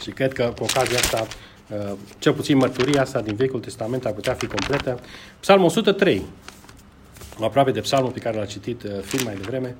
și 0.02 0.10
cred 0.10 0.32
că 0.32 0.52
cu 0.56 0.62
ocazia 0.62 0.98
asta, 0.98 1.26
uh, 1.68 1.92
cel 2.18 2.32
puțin 2.32 2.56
mărturia 2.56 3.00
asta 3.00 3.20
din 3.20 3.34
Vechiul 3.34 3.60
Testament 3.60 4.04
ar 4.04 4.12
putea 4.12 4.34
fi 4.34 4.46
completă. 4.46 5.00
Psalmul 5.40 5.66
103, 5.66 6.22
aproape 7.40 7.70
de 7.70 7.80
psalmul 7.80 8.10
pe 8.10 8.18
care 8.18 8.36
l-a 8.36 8.44
citit 8.44 8.82
uh, 8.82 8.90
film 9.00 9.24
mai 9.24 9.34
devreme. 9.34 9.76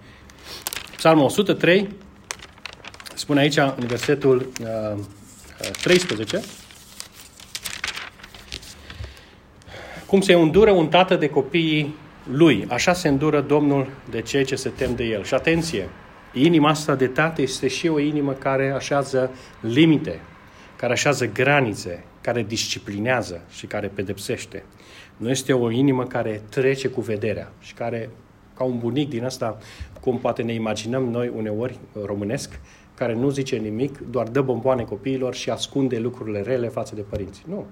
Psalmul 0.96 1.24
103, 1.24 1.88
Spune 3.14 3.40
aici, 3.40 3.56
în 3.56 3.86
versetul 3.86 4.52
uh, 4.60 5.00
13, 5.82 6.40
cum 10.06 10.20
se 10.20 10.32
îndură 10.32 10.70
un 10.70 10.88
tată 10.88 11.16
de 11.16 11.28
copiii 11.28 11.94
lui, 12.30 12.66
așa 12.68 12.92
se 12.92 13.08
îndură 13.08 13.40
Domnul 13.40 13.86
de 14.10 14.20
cei 14.20 14.44
ce 14.44 14.56
se 14.56 14.68
tem 14.68 14.94
de 14.94 15.04
el. 15.04 15.24
Și 15.24 15.34
atenție, 15.34 15.88
inima 16.32 16.68
asta 16.68 16.94
de 16.94 17.06
tată 17.06 17.42
este 17.42 17.68
și 17.68 17.88
o 17.88 17.98
inimă 17.98 18.32
care 18.32 18.70
așează 18.70 19.30
limite, 19.60 20.20
care 20.76 20.92
așează 20.92 21.26
granițe, 21.26 22.04
care 22.20 22.42
disciplinează 22.42 23.42
și 23.50 23.66
care 23.66 23.86
pedepsește. 23.86 24.64
Nu 25.16 25.30
este 25.30 25.52
o 25.52 25.70
inimă 25.70 26.04
care 26.04 26.42
trece 26.48 26.88
cu 26.88 27.00
vederea 27.00 27.52
și 27.60 27.74
care, 27.74 28.10
ca 28.56 28.64
un 28.64 28.78
bunic 28.78 29.08
din 29.08 29.24
asta, 29.24 29.58
cum 30.00 30.18
poate 30.18 30.42
ne 30.42 30.52
imaginăm 30.52 31.04
noi 31.10 31.32
uneori 31.34 31.78
românesc, 32.04 32.60
care 32.94 33.14
nu 33.14 33.30
zice 33.30 33.56
nimic, 33.56 33.98
doar 34.10 34.28
dă 34.28 34.40
bomboane 34.40 34.82
copiilor 34.82 35.34
și 35.34 35.50
ascunde 35.50 35.98
lucrurile 35.98 36.40
rele 36.40 36.68
față 36.68 36.94
de 36.94 37.00
părinți. 37.00 37.42
Nu. 37.48 37.66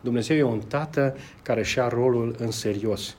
Dumnezeu 0.00 0.36
e 0.36 0.42
un 0.42 0.60
tată 0.68 1.16
care 1.42 1.62
și-a 1.62 1.88
rolul 1.88 2.34
în 2.38 2.50
serios. 2.50 3.16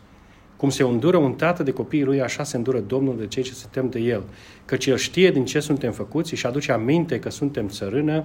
Cum 0.58 0.70
se 0.70 0.84
îndură 0.84 1.18
un 1.18 1.34
tată 1.34 1.64
de 1.64 1.72
copiii 1.72 2.04
lui, 2.04 2.22
așa 2.22 2.44
se 2.44 2.58
îndură 2.58 2.80
Domnul 2.80 3.18
de 3.18 3.28
cei 3.28 3.44
ce 3.44 3.54
se 3.54 3.66
tem 3.72 3.90
de 3.90 4.00
el. 4.00 4.24
Căci 4.66 4.86
el 4.86 4.98
știe 4.98 5.32
din 5.32 5.46
ce 5.46 5.60
suntem 5.60 5.92
făcuți 5.92 6.36
și 6.36 6.46
aduce 6.46 6.72
aminte 6.72 7.20
că 7.20 7.30
suntem 7.30 7.68
țărână. 7.68 8.24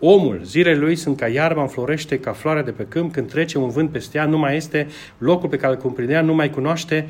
Omul, 0.00 0.40
zilele 0.44 0.78
lui 0.78 0.96
sunt 0.96 1.16
ca 1.16 1.28
iarba 1.28 1.60
înflorește, 1.60 2.18
ca 2.18 2.32
floarea 2.32 2.62
de 2.62 2.70
pe 2.70 2.86
câmp, 2.88 3.12
când 3.12 3.28
trece 3.28 3.58
un 3.58 3.68
vânt 3.68 3.90
peste 3.90 4.18
ea, 4.18 4.26
nu 4.26 4.38
mai 4.38 4.56
este 4.56 4.86
locul 5.18 5.48
pe 5.48 5.56
care 5.56 5.72
îl 5.72 5.78
cumprinea, 5.78 6.22
nu 6.22 6.34
mai 6.34 6.50
cunoaște 6.50 7.08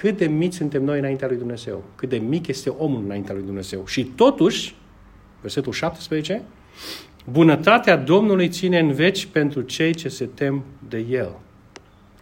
cât 0.00 0.16
de 0.16 0.26
mici 0.26 0.52
suntem 0.52 0.84
noi 0.84 0.98
înaintea 0.98 1.28
lui 1.28 1.36
Dumnezeu, 1.36 1.84
cât 1.94 2.08
de 2.08 2.16
mic 2.16 2.46
este 2.46 2.68
omul 2.68 3.02
înaintea 3.04 3.34
lui 3.34 3.42
Dumnezeu. 3.42 3.86
Și 3.86 4.04
totuși, 4.04 4.74
versetul 5.40 5.72
17, 5.72 6.42
bunătatea 7.30 7.96
Domnului 7.96 8.48
ține 8.48 8.78
în 8.78 8.92
veci 8.92 9.26
pentru 9.26 9.60
cei 9.60 9.94
ce 9.94 10.08
se 10.08 10.24
tem 10.24 10.64
de 10.88 10.98
El. 11.10 11.30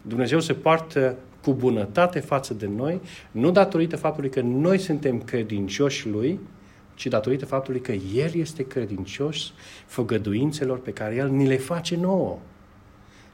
Dumnezeu 0.03 0.41
se 0.41 0.53
poartă 0.53 1.17
cu 1.43 1.53
bunătate 1.53 2.21
față 2.21 2.55
de 2.55 2.67
noi, 2.77 3.01
nu 3.31 3.51
datorită 3.51 3.97
faptului 3.97 4.31
că 4.31 4.41
noi 4.41 4.79
suntem 4.79 5.21
credincioși 5.21 6.09
Lui, 6.09 6.41
ci 6.95 7.07
datorită 7.07 7.47
faptului 7.47 7.81
că 7.81 7.93
El 7.93 8.31
este 8.35 8.67
credincios 8.67 9.53
făgăduințelor 9.87 10.81
pe 10.81 10.91
care 10.91 11.15
El 11.15 11.29
ni 11.29 11.47
le 11.47 11.57
face 11.57 11.97
nouă. 11.97 12.39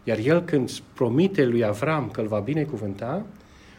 Iar 0.04 0.18
El 0.18 0.42
când 0.42 0.70
promite 0.94 1.46
lui 1.46 1.64
Avram 1.64 2.08
că 2.12 2.20
îl 2.20 2.26
va 2.26 2.38
binecuvânta, 2.38 3.26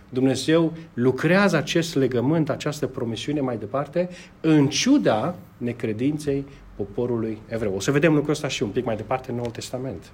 Dumnezeu 0.09 0.73
lucrează 0.93 1.57
acest 1.57 1.95
legământ, 1.95 2.49
această 2.49 2.87
promisiune 2.87 3.41
mai 3.41 3.57
departe, 3.57 4.09
în 4.41 4.67
ciuda 4.67 5.35
necredinței 5.57 6.45
poporului 6.75 7.37
evreu. 7.47 7.75
O 7.75 7.79
să 7.79 7.91
vedem 7.91 8.13
lucrul 8.13 8.33
ăsta 8.33 8.47
și 8.47 8.63
un 8.63 8.69
pic 8.69 8.85
mai 8.85 8.95
departe 8.95 9.29
în 9.29 9.35
Noul 9.35 9.49
Testament. 9.49 10.11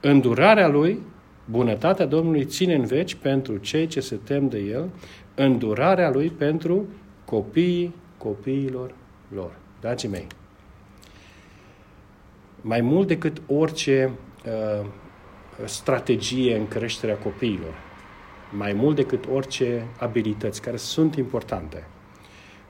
Îndurarea 0.00 0.68
lui, 0.68 0.98
bunătatea 1.44 2.06
Domnului 2.06 2.44
ține 2.44 2.74
în 2.74 2.84
veci 2.84 3.14
pentru 3.14 3.56
cei 3.56 3.86
ce 3.86 4.00
se 4.00 4.16
tem 4.16 4.48
de 4.48 4.58
el, 4.58 4.90
îndurarea 5.34 6.10
lui 6.10 6.28
pentru 6.28 6.86
copiii 7.24 7.94
copiilor 8.16 8.94
lor. 9.34 9.56
Dragii 9.80 10.08
mei, 10.08 10.26
mai 12.60 12.80
mult 12.80 13.06
decât 13.06 13.42
orice 13.46 14.10
uh, 14.46 14.86
strategie 15.64 16.56
în 16.56 16.68
creșterea 16.68 17.16
copiilor, 17.16 17.74
mai 18.56 18.72
mult 18.72 18.96
decât 18.96 19.24
orice 19.32 19.86
abilități 19.98 20.62
care 20.62 20.76
sunt 20.76 21.16
importante 21.16 21.86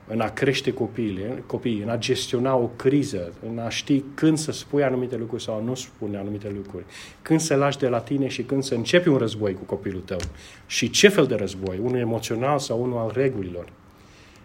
în 0.07 0.21
a 0.21 0.29
crește 0.29 0.73
copiii, 0.73 1.43
copiii, 1.45 1.81
în 1.81 1.89
a 1.89 1.97
gestiona 1.97 2.55
o 2.55 2.69
criză, 2.75 3.33
în 3.49 3.59
a 3.59 3.69
ști 3.69 4.03
când 4.13 4.37
să 4.37 4.51
spui 4.51 4.83
anumite 4.83 5.17
lucruri 5.17 5.43
sau 5.43 5.63
nu 5.63 5.75
spune 5.75 6.17
anumite 6.17 6.51
lucruri, 6.55 6.85
când 7.21 7.39
să 7.39 7.55
lași 7.55 7.77
de 7.77 7.87
la 7.87 7.99
tine 7.99 8.27
și 8.27 8.43
când 8.43 8.63
să 8.63 8.75
începi 8.75 9.07
un 9.07 9.17
război 9.17 9.53
cu 9.53 9.63
copilul 9.63 10.01
tău 10.01 10.19
și 10.65 10.89
ce 10.89 11.07
fel 11.07 11.25
de 11.25 11.35
război, 11.35 11.77
unul 11.77 11.99
emoțional 11.99 12.59
sau 12.59 12.81
unul 12.83 12.97
al 12.97 13.11
regulilor. 13.13 13.69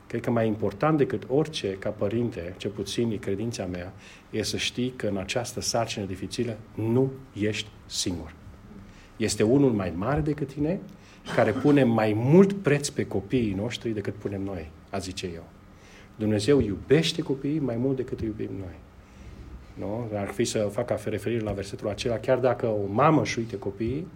Cred 0.06 0.20
că 0.20 0.30
mai 0.30 0.46
important 0.46 0.98
decât 0.98 1.22
orice 1.28 1.76
ca 1.78 1.88
părinte, 1.88 2.54
ce 2.56 2.68
puțin 2.68 3.10
e 3.10 3.16
credința 3.16 3.64
mea, 3.64 3.92
e 4.30 4.42
să 4.42 4.56
știi 4.56 4.92
că 4.96 5.06
în 5.06 5.16
această 5.16 5.60
sarcină 5.60 6.04
dificilă 6.04 6.56
nu 6.74 7.12
ești 7.32 7.68
singur. 7.86 8.34
este 9.16 9.42
unul 9.42 9.72
mai 9.72 9.92
mare 9.96 10.20
decât 10.20 10.52
tine, 10.52 10.80
care 11.34 11.50
pune 11.50 11.84
mai 11.84 12.12
mult 12.16 12.52
preț 12.52 12.88
pe 12.88 13.06
copiii 13.06 13.54
noștri 13.54 13.90
decât 13.90 14.14
punem 14.14 14.42
noi, 14.42 14.70
a 14.90 14.98
zice 14.98 15.30
eu. 15.34 15.44
Dumnezeu 16.16 16.60
iubește 16.60 17.22
copiii 17.22 17.58
mai 17.58 17.76
mult 17.76 17.96
decât 17.96 18.20
îi 18.20 18.26
iubim 18.26 18.50
noi. 18.58 18.74
Nu? 19.74 20.08
Ar 20.18 20.28
fi 20.28 20.44
să 20.44 20.68
facă 20.72 20.98
referire 21.04 21.40
la 21.40 21.52
versetul 21.52 21.88
acela, 21.88 22.18
chiar 22.18 22.38
dacă 22.38 22.66
o 22.66 22.92
mamă 22.92 23.20
își 23.20 23.38
uite 23.38 23.58
copiii, 23.58 24.06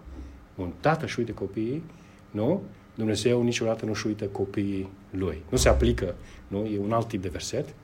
un 0.54 0.72
tată 0.80 1.04
își 1.04 1.18
uite 1.18 1.32
copiii, 1.32 1.82
nu? 2.30 2.62
Dumnezeu 2.94 3.42
niciodată 3.42 3.84
nu 3.84 3.90
își 3.90 4.06
uită 4.06 4.24
copiii 4.24 4.88
lui. 5.10 5.42
Nu 5.48 5.56
se 5.56 5.68
aplică, 5.68 6.14
nu? 6.48 6.64
E 6.64 6.78
un 6.78 6.92
alt 6.92 7.08
tip 7.08 7.22
de 7.22 7.28
verset. 7.28 7.74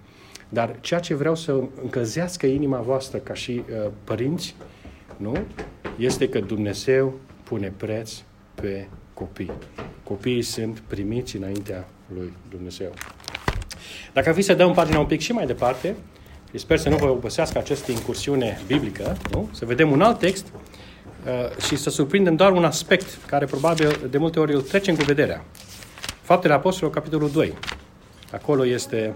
Dar 0.48 0.76
ceea 0.80 1.00
ce 1.00 1.14
vreau 1.14 1.34
să 1.34 1.62
încălzească 1.82 2.46
inima 2.46 2.80
voastră 2.80 3.18
ca 3.18 3.34
și 3.34 3.62
uh, 3.70 3.90
părinți, 4.04 4.54
nu? 5.16 5.36
Este 5.98 6.28
că 6.28 6.40
Dumnezeu 6.40 7.14
pune 7.42 7.72
preț 7.76 8.12
pe 8.54 8.88
copii. 9.18 9.52
Copiii 10.02 10.42
sunt 10.42 10.82
primiți 10.86 11.36
înaintea 11.36 11.88
lui 12.14 12.32
Dumnezeu. 12.50 12.92
Dacă 14.12 14.28
ar 14.28 14.34
fi 14.34 14.42
să 14.42 14.54
dăm 14.54 14.72
pagina 14.72 14.98
un 14.98 15.06
pic 15.06 15.20
și 15.20 15.32
mai 15.32 15.46
departe, 15.46 15.96
sper 16.54 16.78
să 16.78 16.88
nu 16.88 16.96
vă 16.96 17.06
obosească 17.06 17.58
această 17.58 17.92
incursiune 17.92 18.60
biblică, 18.66 19.16
nu? 19.30 19.48
să 19.52 19.64
vedem 19.64 19.90
un 19.90 20.00
alt 20.00 20.18
text 20.18 20.46
uh, 20.46 21.64
și 21.66 21.76
să 21.76 21.90
surprindem 21.90 22.36
doar 22.36 22.52
un 22.52 22.64
aspect 22.64 23.18
care 23.26 23.44
probabil 23.44 24.08
de 24.10 24.18
multe 24.18 24.40
ori 24.40 24.54
îl 24.54 24.62
trecem 24.62 24.96
cu 24.96 25.04
vederea. 25.04 25.44
Faptele 26.22 26.54
Apostolilor, 26.54 26.94
capitolul 26.94 27.30
2. 27.30 27.54
Acolo 28.32 28.66
este 28.66 29.14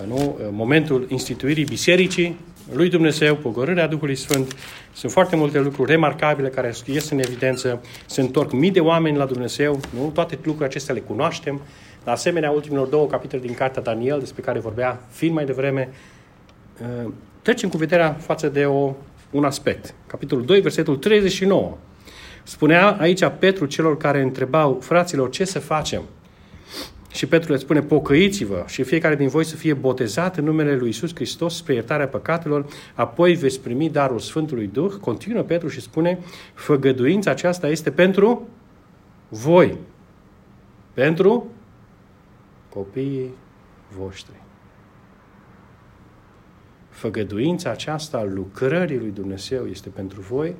uh, 0.00 0.08
nu, 0.08 0.16
uh, 0.16 0.46
momentul 0.50 1.06
instituirii 1.08 1.64
bisericii 1.64 2.38
lui 2.72 2.88
Dumnezeu, 2.88 3.36
pogorârea 3.36 3.86
Duhului 3.86 4.14
Sfânt. 4.14 4.56
Sunt 4.92 5.12
foarte 5.12 5.36
multe 5.36 5.60
lucruri 5.60 5.90
remarcabile 5.90 6.48
care 6.48 6.74
ies 6.84 7.10
în 7.10 7.18
evidență. 7.18 7.82
Se 8.06 8.20
întorc 8.20 8.52
mii 8.52 8.70
de 8.70 8.80
oameni 8.80 9.16
la 9.16 9.24
Dumnezeu. 9.24 9.80
Nu? 9.98 10.10
Toate 10.14 10.34
lucrurile 10.34 10.66
acestea 10.66 10.94
le 10.94 11.00
cunoaștem. 11.00 11.60
De 12.04 12.10
asemenea, 12.10 12.50
ultimilor 12.50 12.86
două 12.86 13.06
capitole 13.06 13.42
din 13.42 13.54
Cartea 13.54 13.82
Daniel, 13.82 14.18
despre 14.18 14.42
care 14.42 14.58
vorbea 14.58 15.00
fiind 15.10 15.34
mai 15.34 15.44
devreme, 15.44 15.88
uh, 16.80 17.10
trecem 17.42 17.68
cu 17.68 17.76
vederea 17.76 18.12
față 18.12 18.48
de 18.48 18.64
o, 18.64 18.92
un 19.30 19.44
aspect. 19.44 19.94
Capitolul 20.06 20.44
2, 20.44 20.60
versetul 20.60 20.96
39. 20.96 21.76
Spunea 22.42 22.96
aici 23.00 23.24
Petru 23.38 23.66
celor 23.66 23.96
care 23.96 24.20
întrebau, 24.20 24.78
fraților, 24.80 25.30
ce 25.30 25.44
să 25.44 25.58
facem? 25.58 26.02
Și 27.14 27.26
Petru 27.26 27.52
le 27.52 27.58
spune, 27.58 27.80
pocăiți-vă 27.80 28.64
și 28.66 28.82
fiecare 28.82 29.16
din 29.16 29.28
voi 29.28 29.44
să 29.44 29.56
fie 29.56 29.74
botezat 29.74 30.36
în 30.36 30.44
numele 30.44 30.76
lui 30.76 30.88
Isus 30.88 31.14
Hristos 31.14 31.56
spre 31.56 31.74
iertarea 31.74 32.08
păcatelor, 32.08 32.66
apoi 32.94 33.34
veți 33.34 33.60
primi 33.60 33.90
darul 33.90 34.18
Sfântului 34.18 34.66
Duh. 34.66 34.92
Continuă 35.00 35.42
Petru 35.42 35.68
și 35.68 35.80
spune, 35.80 36.18
făgăduința 36.54 37.30
aceasta 37.30 37.68
este 37.68 37.90
pentru 37.90 38.48
voi. 39.28 39.78
Pentru 40.94 41.46
copiii 42.68 43.30
voștri. 43.98 44.42
Făgăduința 46.88 47.70
aceasta 47.70 48.18
a 48.18 48.24
lucrării 48.24 48.98
lui 48.98 49.10
Dumnezeu 49.10 49.66
este 49.66 49.88
pentru 49.88 50.20
voi, 50.20 50.54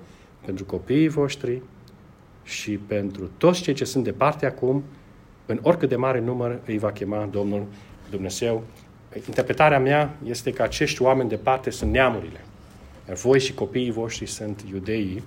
pentru 0.44 0.64
copiii 0.64 1.08
voștri 1.08 1.62
și 2.42 2.78
pentru 2.78 3.30
toți 3.36 3.62
cei 3.62 3.74
ce 3.74 3.84
sunt 3.84 4.04
departe 4.04 4.46
acum, 4.46 4.84
în 5.46 5.58
oricât 5.62 5.88
de 5.88 5.96
mare 5.96 6.20
număr 6.20 6.60
îi 6.66 6.78
va 6.78 6.92
chema 6.92 7.28
Domnul 7.30 7.66
Dumnezeu. 8.10 8.62
Interpretarea 9.26 9.78
mea 9.78 10.16
este 10.24 10.52
că 10.52 10.62
acești 10.62 11.02
oameni 11.02 11.28
departe 11.28 11.70
sunt 11.70 11.90
neamurile. 11.90 12.40
Iar 13.08 13.16
voi 13.16 13.40
și 13.40 13.54
copiii 13.54 13.90
voștri 13.90 14.26
sunt 14.26 14.64
iudeii, 14.70 15.22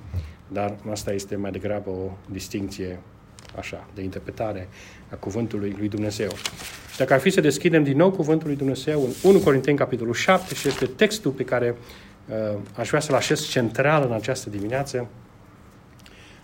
dar 0.47 0.75
asta 0.91 1.12
este 1.12 1.36
mai 1.36 1.51
degrabă 1.51 1.89
o 1.89 2.12
distinție 2.32 2.99
așa, 3.58 3.88
de 3.93 4.01
interpretare 4.01 4.67
a 5.10 5.15
cuvântului 5.15 5.75
lui 5.77 5.88
Dumnezeu. 5.88 6.30
Și 6.91 6.97
dacă 6.97 7.13
ar 7.13 7.19
fi 7.19 7.30
să 7.30 7.41
deschidem 7.41 7.84
din 7.84 7.97
nou 7.97 8.12
cuvântul 8.12 8.47
lui 8.47 8.56
Dumnezeu 8.56 9.03
în 9.03 9.30
1 9.32 9.39
Corinteni, 9.39 9.77
capitolul 9.77 10.13
7, 10.13 10.56
și 10.56 10.67
este 10.67 10.86
textul 10.86 11.32
pe 11.32 11.43
care 11.43 11.75
uh, 12.30 12.60
aș 12.75 12.88
vrea 12.88 12.99
să-l 12.99 13.15
așez 13.15 13.47
central 13.47 14.03
în 14.03 14.13
această 14.13 14.49
dimineață, 14.49 15.08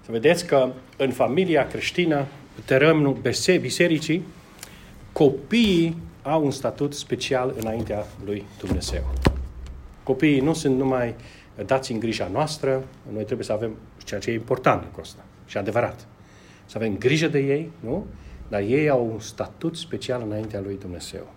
să 0.05 0.11
vedeți 0.11 0.45
că 0.45 0.71
în 0.97 1.11
familia 1.11 1.67
creștină, 1.67 2.25
terămnul 2.65 3.17
bisericii, 3.59 4.23
copiii 5.11 5.97
au 6.21 6.45
un 6.45 6.51
statut 6.51 6.93
special 6.93 7.55
înaintea 7.59 8.05
lui 8.25 8.45
Dumnezeu. 8.59 9.13
Copiii 10.03 10.39
nu 10.39 10.53
sunt 10.53 10.77
numai 10.77 11.15
dați 11.65 11.91
în 11.91 11.99
grija 11.99 12.29
noastră, 12.31 12.83
noi 13.13 13.23
trebuie 13.23 13.45
să 13.45 13.51
avem 13.53 13.75
ceea 14.03 14.19
ce 14.19 14.29
e 14.29 14.33
important 14.33 14.83
în 14.83 14.99
ăsta 14.99 15.23
și 15.45 15.57
adevărat 15.57 16.07
să 16.65 16.77
avem 16.77 16.97
grijă 16.97 17.27
de 17.27 17.39
ei, 17.39 17.71
nu? 17.79 18.05
Dar 18.47 18.61
ei 18.61 18.89
au 18.89 19.09
un 19.13 19.19
statut 19.19 19.75
special 19.75 20.23
înaintea 20.25 20.59
lui 20.59 20.77
Dumnezeu. 20.79 21.27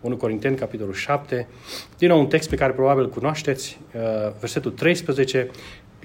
1 0.00 0.16
Corinteni, 0.16 0.56
capitolul 0.56 0.94
7, 0.94 1.48
din 1.98 2.08
nou 2.08 2.20
un 2.20 2.26
text 2.26 2.48
pe 2.48 2.56
care 2.56 2.72
probabil 2.72 3.02
îl 3.02 3.10
cunoașteți, 3.10 3.78
uh, 3.94 4.02
versetul 4.40 4.70
13, 4.70 5.50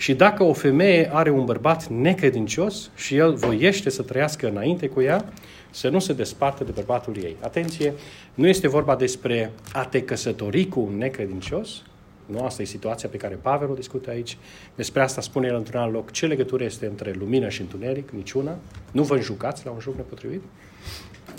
și 0.02 0.14
dacă 0.14 0.44
o 0.44 0.54
femeie 0.54 1.10
are 1.14 1.30
un 1.30 1.46
bărbat 1.46 1.88
necredincios 1.88 2.90
și 2.96 3.16
el 3.16 3.34
voiește 3.34 3.90
să 3.90 4.02
trăiască 4.02 4.50
înainte 4.50 4.88
cu 4.88 5.02
ea, 5.02 5.26
să 5.70 5.90
nu 5.90 6.00
se 6.00 6.14
despartă 6.14 6.64
de 6.64 6.72
bărbatul 6.72 7.18
ei. 7.18 7.36
Atenție, 7.42 7.94
nu 8.34 8.48
este 8.48 8.68
vorba 8.68 8.96
despre 8.96 9.52
a 9.74 9.86
te 9.86 10.02
căsători 10.02 10.68
cu 10.68 10.80
un 10.80 10.98
necredincios, 10.98 11.82
nu? 12.26 12.44
Asta 12.44 12.62
e 12.62 12.66
situația 12.66 13.10
pe 13.10 13.18
care 13.18 13.36
Pavel 13.42 13.70
o 13.70 13.74
discută 13.74 14.10
aici. 14.10 14.38
Despre 14.76 15.02
asta 15.02 15.22
spune 15.22 15.48
el 15.48 15.56
într-un 15.56 15.80
alt 15.80 15.94
loc. 15.94 16.12
Ce 16.12 16.26
legătură 16.26 16.64
este 16.64 16.86
între 16.86 17.16
lumină 17.20 17.50
și 17.50 17.62
întuneric? 17.62 18.10
Niciuna. 18.10 18.58
Nu 18.92 19.04
vă 19.04 19.16
înjucați 19.16 19.66
la 19.66 19.72
un 19.72 19.80
joc 19.80 19.96
nepotrivit. 19.96 20.42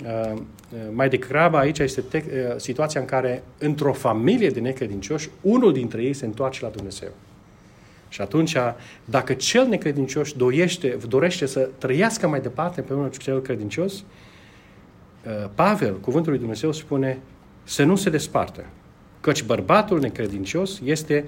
Uh, 0.03 0.31
uh, 0.33 0.79
mai 0.91 1.09
degrabă 1.09 1.57
aici 1.57 1.79
este 1.79 2.01
te- 2.01 2.23
uh, 2.27 2.53
situația 2.57 2.99
în 2.99 3.05
care 3.05 3.43
într-o 3.57 3.93
familie 3.93 4.49
de 4.49 4.59
necredincioși, 4.59 5.29
unul 5.41 5.73
dintre 5.73 6.03
ei 6.03 6.13
se 6.13 6.25
întoarce 6.25 6.63
la 6.63 6.69
Dumnezeu. 6.69 7.09
Și 8.13 8.21
atunci, 8.21 8.55
dacă 9.05 9.33
cel 9.33 9.67
necredincios 9.67 10.31
doiește, 10.31 10.97
dorește 11.07 11.45
să 11.45 11.69
trăiască 11.77 12.27
mai 12.27 12.41
departe 12.41 12.81
pe 12.81 12.93
unul 12.93 13.09
cel 13.09 13.41
credincios, 13.41 13.93
uh, 13.93 15.49
Pavel, 15.55 15.99
cuvântul 15.99 16.31
lui 16.31 16.39
Dumnezeu, 16.39 16.71
spune 16.71 17.19
să 17.63 17.83
nu 17.83 17.95
se 17.95 18.09
despartă. 18.09 18.65
Căci 19.21 19.43
bărbatul 19.43 19.99
necredincios 19.99 20.79
este, 20.83 21.25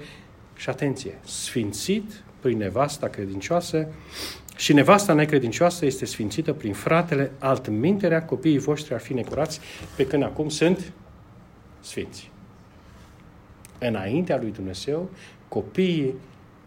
și 0.56 0.68
atenție, 0.68 1.18
sfințit 1.24 2.22
prin 2.40 2.58
nevasta 2.58 3.08
credincioasă 3.08 3.86
și 4.56 4.72
nevasta 4.72 5.12
necredincioasă 5.12 5.84
este 5.86 6.04
sfințită 6.04 6.52
prin 6.52 6.72
fratele, 6.72 7.32
altminterea 7.38 8.24
copiii 8.24 8.58
voștri 8.58 8.94
ar 8.94 9.00
fi 9.00 9.12
necurați, 9.12 9.60
pe 9.96 10.06
când 10.06 10.22
acum 10.22 10.48
sunt 10.48 10.92
sfinți. 11.80 12.30
Înaintea 13.78 14.38
lui 14.38 14.50
Dumnezeu, 14.50 15.10
copiii 15.48 16.14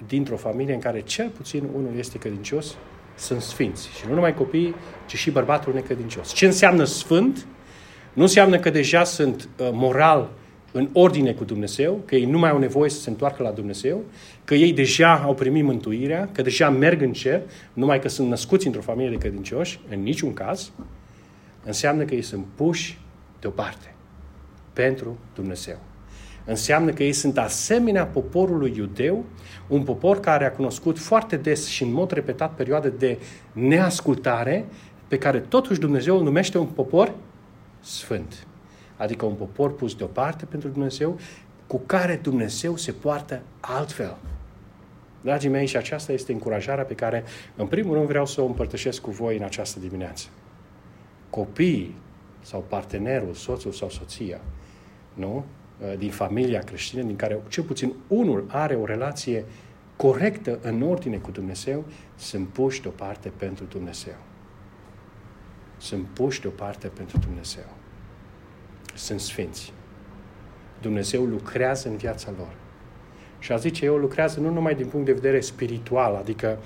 dintr-o 0.08 0.38
familie 0.38 0.74
în 0.74 0.80
care 0.80 1.02
cel 1.02 1.30
puțin 1.30 1.64
unul 1.76 1.92
este 1.98 2.18
credincios, 2.18 2.76
sunt 3.16 3.42
sfinți. 3.42 3.90
Și 3.90 4.06
nu 4.08 4.14
numai 4.14 4.34
copiii, 4.34 4.76
ci 5.06 5.16
și 5.16 5.32
bărbatul 5.32 5.74
necredincios. 5.74 6.34
Ce 6.34 6.46
înseamnă 6.46 6.84
sfânt? 6.84 7.46
Nu 8.14 8.22
înseamnă 8.22 8.60
că 8.60 8.70
deja 8.70 9.04
sunt 9.04 9.50
uh, 9.58 9.70
moral 9.72 10.32
în 10.72 10.90
ordine 10.94 11.34
cu 11.34 11.44
Dumnezeu, 11.44 12.02
că 12.06 12.16
ei 12.16 12.26
nu 12.26 12.40
mai 12.40 12.50
au 12.50 12.58
nevoie 12.58 12.90
să 12.90 13.00
se 13.00 13.10
întoarcă 13.10 13.44
la 13.44 13.52
Dumnezeu, 13.52 14.04
că 14.46 14.56
ei 14.56 14.74
deja 14.74 15.16
au 15.16 15.34
primit 15.34 15.64
mântuirea, 15.64 16.30
că 16.32 16.42
deja 16.42 16.70
merg 16.70 17.02
în 17.02 17.14
cer, 17.14 17.42
numai 17.74 18.00
că 18.00 18.08
sunt 18.08 18.30
născuți 18.30 18.66
într-o 18.66 18.82
familie 18.82 19.10
de 19.10 19.18
credincioși, 19.18 19.80
în 19.90 20.02
niciun 20.02 20.34
caz, 20.34 20.72
înseamnă 21.66 22.04
că 22.04 22.16
ei 22.16 22.22
sunt 22.22 22.46
puși 22.56 22.98
deoparte 23.40 23.96
pentru 24.74 25.18
Dumnezeu. 25.36 25.89
Înseamnă 26.50 26.92
că 26.92 27.04
ei 27.04 27.14
sunt 27.14 27.38
asemenea 27.38 28.06
poporului 28.06 28.74
iudeu, 28.78 29.26
un 29.68 29.84
popor 29.84 30.20
care 30.20 30.46
a 30.46 30.52
cunoscut 30.52 31.00
foarte 31.00 31.36
des 31.36 31.68
și 31.68 31.84
în 31.84 31.92
mod 31.92 32.12
repetat 32.12 32.54
perioade 32.54 32.90
de 32.90 33.18
neascultare, 33.52 34.66
pe 35.08 35.18
care 35.18 35.40
totuși 35.40 35.80
Dumnezeu 35.80 36.18
îl 36.18 36.24
numește 36.24 36.58
un 36.58 36.68
popor 36.68 37.14
sfânt 37.80 38.48
adică 39.00 39.26
un 39.26 39.34
popor 39.34 39.76
pus 39.76 39.96
deoparte 39.96 40.46
pentru 40.46 40.70
Dumnezeu, 40.70 41.20
cu 41.68 41.82
care 41.86 42.20
Dumnezeu 42.22 42.76
se 42.76 42.92
poartă 42.92 43.42
altfel. 43.60 44.18
Dragii 45.22 45.50
mei, 45.50 45.66
și 45.66 45.78
aceasta 45.78 46.12
este 46.12 46.32
încurajarea 46.32 46.84
pe 46.84 46.94
care, 46.94 47.24
în 47.56 47.68
primul 47.68 47.94
rând, 47.96 48.08
vreau 48.08 48.26
să 48.26 48.42
o 48.42 48.46
împărtășesc 48.46 49.02
cu 49.02 49.12
voi 49.12 49.38
în 49.38 49.44
această 49.44 49.80
dimineață. 49.80 50.28
Copiii 51.30 51.96
sau 52.42 52.66
partenerul, 52.68 53.34
soțul 53.34 53.72
sau 53.72 53.90
soția, 53.90 54.42
nu? 55.14 55.46
Din 55.98 56.12
familia 56.12 56.60
creștină, 56.60 57.02
din 57.02 57.16
care 57.16 57.40
cel 57.48 57.64
puțin 57.64 57.94
unul 58.08 58.46
are 58.48 58.76
o 58.76 58.86
relație 58.86 59.46
corectă, 59.96 60.60
în 60.62 60.82
ordine 60.82 61.18
cu 61.18 61.32
Dumnezeu, 61.32 61.86
sunt 62.16 62.48
puși 62.48 62.82
deoparte 62.82 63.32
pentru 63.38 63.66
Dumnezeu. 63.66 64.16
Sunt 65.78 66.06
puși 66.06 66.42
deoparte 66.42 66.88
pentru 66.88 67.18
Dumnezeu 67.18 67.78
sunt 69.00 69.20
sfinți. 69.20 69.74
Dumnezeu 70.82 71.24
lucrează 71.24 71.90
în 71.90 71.98
viața 71.98 72.34
lor. 72.38 72.54
Și 73.40 73.52
a 73.52 73.56
zice 73.56 73.86
eu, 73.86 73.98
lucrează 73.98 74.40
nu 74.40 74.50
numai 74.50 74.76
din 74.76 74.88
punct 74.88 75.06
de 75.06 75.12
vedere 75.12 75.40
spiritual, 75.40 76.16
adică 76.16 76.58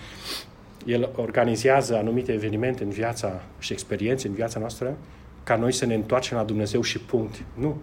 El 0.85 1.09
organizează 1.15 1.97
anumite 1.97 2.31
evenimente 2.31 2.83
în 2.83 2.89
viața 2.89 3.43
și 3.59 3.73
experiențe 3.73 4.27
în 4.27 4.33
viața 4.33 4.59
noastră 4.59 4.97
ca 5.43 5.55
noi 5.55 5.71
să 5.71 5.85
ne 5.85 5.93
întoarcem 5.93 6.37
la 6.37 6.43
Dumnezeu 6.43 6.81
și 6.81 6.99
punct. 6.99 7.43
Nu. 7.53 7.81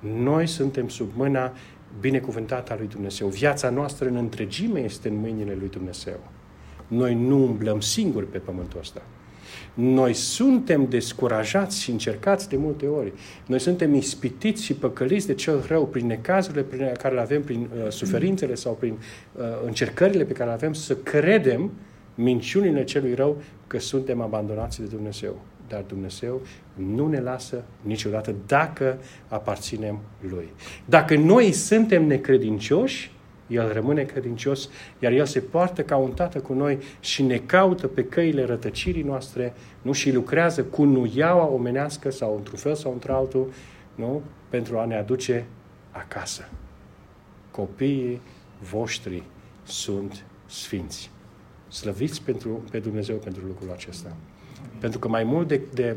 Noi 0.00 0.46
suntem 0.46 0.88
sub 0.88 1.10
mâna 1.14 1.52
binecuvântată 2.00 2.72
a 2.72 2.76
lui 2.76 2.86
Dumnezeu. 2.86 3.28
Viața 3.28 3.70
noastră 3.70 4.08
în 4.08 4.16
întregime 4.16 4.80
este 4.80 5.08
în 5.08 5.16
mâinile 5.16 5.56
lui 5.58 5.68
Dumnezeu. 5.68 6.20
Noi 6.86 7.14
nu 7.14 7.42
umblăm 7.42 7.80
singuri 7.80 8.26
pe 8.26 8.38
pământul 8.38 8.78
ăsta. 8.80 9.02
Noi 9.74 10.14
suntem 10.14 10.86
descurajați 10.88 11.80
și 11.80 11.90
încercați 11.90 12.48
de 12.48 12.56
multe 12.56 12.86
ori. 12.86 13.12
Noi 13.46 13.58
suntem 13.58 13.94
ispitiți 13.94 14.64
și 14.64 14.74
păcăliți 14.74 15.26
de 15.26 15.34
cel 15.34 15.64
rău 15.68 15.86
prin 15.86 16.06
necazurile 16.06 16.62
prin 16.62 16.92
care 16.98 17.14
le 17.14 17.20
avem, 17.20 17.42
prin 17.42 17.68
uh, 17.74 17.90
suferințele 17.90 18.54
sau 18.54 18.72
prin 18.72 18.92
uh, 18.92 19.42
încercările 19.64 20.24
pe 20.24 20.32
care 20.32 20.48
le 20.48 20.54
avem, 20.54 20.72
să 20.72 20.96
credem 20.96 21.70
minciunile 22.14 22.84
celui 22.84 23.14
rău 23.14 23.42
că 23.66 23.78
suntem 23.78 24.20
abandonați 24.20 24.80
de 24.80 24.86
Dumnezeu. 24.86 25.40
Dar 25.70 25.82
Dumnezeu 25.82 26.40
nu 26.74 27.08
ne 27.08 27.20
lasă 27.20 27.64
niciodată 27.80 28.34
dacă 28.46 28.98
aparținem 29.28 29.98
Lui. 30.30 30.48
Dacă 30.84 31.16
noi 31.16 31.52
suntem 31.52 32.06
necredincioși, 32.06 33.12
el 33.46 33.72
rămâne 33.72 34.02
credincios, 34.02 34.68
iar 34.98 35.12
El 35.12 35.24
se 35.24 35.40
poartă 35.40 35.82
ca 35.82 35.96
un 35.96 36.12
tată 36.12 36.38
cu 36.38 36.52
noi 36.52 36.78
și 37.00 37.22
ne 37.22 37.36
caută 37.36 37.86
pe 37.86 38.04
căile 38.04 38.44
rătăcirii 38.44 39.02
noastre, 39.02 39.52
nu? 39.82 39.92
Și 39.92 40.12
lucrează 40.12 40.64
cu 40.64 40.84
nuiaua 40.84 41.44
omenească 41.44 42.10
sau 42.10 42.36
într-un 42.36 42.58
fel 42.58 42.74
sau 42.74 42.92
într-altul, 42.92 43.52
nu? 43.94 44.22
Pentru 44.48 44.78
a 44.78 44.84
ne 44.84 44.96
aduce 44.96 45.46
acasă. 45.90 46.48
Copiii 47.50 48.20
voștri 48.70 49.22
sunt 49.62 50.24
sfinți. 50.46 51.10
Slăviți 51.68 52.22
pentru, 52.22 52.64
pe 52.70 52.78
Dumnezeu 52.78 53.16
pentru 53.16 53.42
lucrul 53.46 53.70
acesta. 53.72 54.16
Pentru 54.78 54.98
că 54.98 55.08
mai 55.08 55.24
mult 55.24 55.48
de, 55.48 55.60
de 55.74 55.96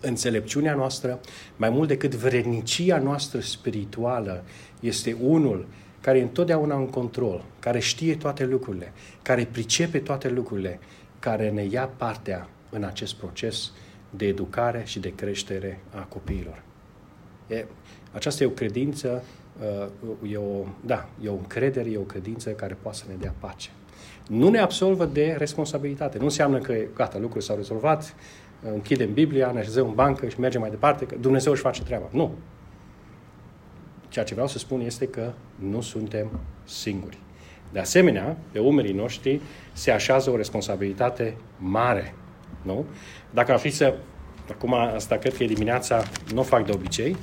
înțelepciunea 0.00 0.74
noastră, 0.74 1.20
mai 1.56 1.70
mult 1.70 1.88
decât 1.88 2.14
vrednicia 2.14 2.98
noastră 2.98 3.40
spirituală, 3.40 4.44
este 4.80 5.16
unul 5.20 5.66
care 6.00 6.18
e 6.18 6.22
întotdeauna 6.22 6.76
în 6.76 6.86
control, 6.86 7.44
care 7.58 7.78
știe 7.78 8.16
toate 8.16 8.44
lucrurile, 8.44 8.92
care 9.22 9.48
pricepe 9.50 9.98
toate 9.98 10.28
lucrurile, 10.28 10.78
care 11.18 11.50
ne 11.50 11.64
ia 11.64 11.86
partea 11.96 12.48
în 12.70 12.84
acest 12.84 13.14
proces 13.14 13.72
de 14.10 14.26
educare 14.26 14.82
și 14.86 14.98
de 14.98 15.14
creștere 15.14 15.80
a 15.94 16.00
copiilor. 16.00 16.62
E, 17.46 17.64
aceasta 18.12 18.44
e 18.44 18.46
o 18.46 18.50
credință, 18.50 19.24
uh, 20.22 20.30
e 20.30 20.36
o, 20.36 20.64
da, 20.84 21.08
e 21.24 21.28
o 21.28 21.34
încredere, 21.34 21.90
e 21.90 21.98
o 21.98 22.00
credință 22.00 22.50
care 22.50 22.76
poate 22.82 22.96
să 22.96 23.04
ne 23.08 23.14
dea 23.14 23.34
pace. 23.38 23.70
Nu 24.28 24.48
ne 24.48 24.58
absolvă 24.58 25.04
de 25.04 25.34
responsabilitate. 25.38 26.18
Nu 26.18 26.24
înseamnă 26.24 26.58
că, 26.58 26.74
gata, 26.94 27.18
lucrurile 27.18 27.44
s-au 27.44 27.56
rezolvat, 27.56 28.14
închidem 28.72 29.12
Biblia, 29.12 29.50
ne 29.50 29.58
așezăm 29.58 29.86
în 29.86 29.94
bancă 29.94 30.28
și 30.28 30.40
mergem 30.40 30.60
mai 30.60 30.70
departe, 30.70 31.04
că 31.04 31.14
Dumnezeu 31.20 31.52
își 31.52 31.60
face 31.60 31.82
treaba. 31.82 32.08
Nu. 32.10 32.34
Ceea 34.08 34.24
ce 34.24 34.32
vreau 34.32 34.48
să 34.48 34.58
spun 34.58 34.80
este 34.80 35.06
că 35.06 35.32
nu 35.54 35.80
suntem 35.80 36.40
singuri. 36.64 37.18
De 37.72 37.78
asemenea, 37.78 38.36
pe 38.52 38.58
umerii 38.58 38.92
noștri 38.92 39.40
se 39.72 39.90
așează 39.90 40.30
o 40.30 40.36
responsabilitate 40.36 41.36
mare. 41.58 42.14
Nu? 42.62 42.84
Dacă 43.30 43.52
ar 43.52 43.58
fi 43.58 43.70
să... 43.70 43.94
Acum, 44.50 44.74
asta 44.74 45.16
cred 45.16 45.36
că 45.36 45.42
e 45.42 45.46
dimineața, 45.46 46.02
nu 46.32 46.40
o 46.40 46.42
fac 46.42 46.66
de 46.66 46.72
obicei, 46.72 47.16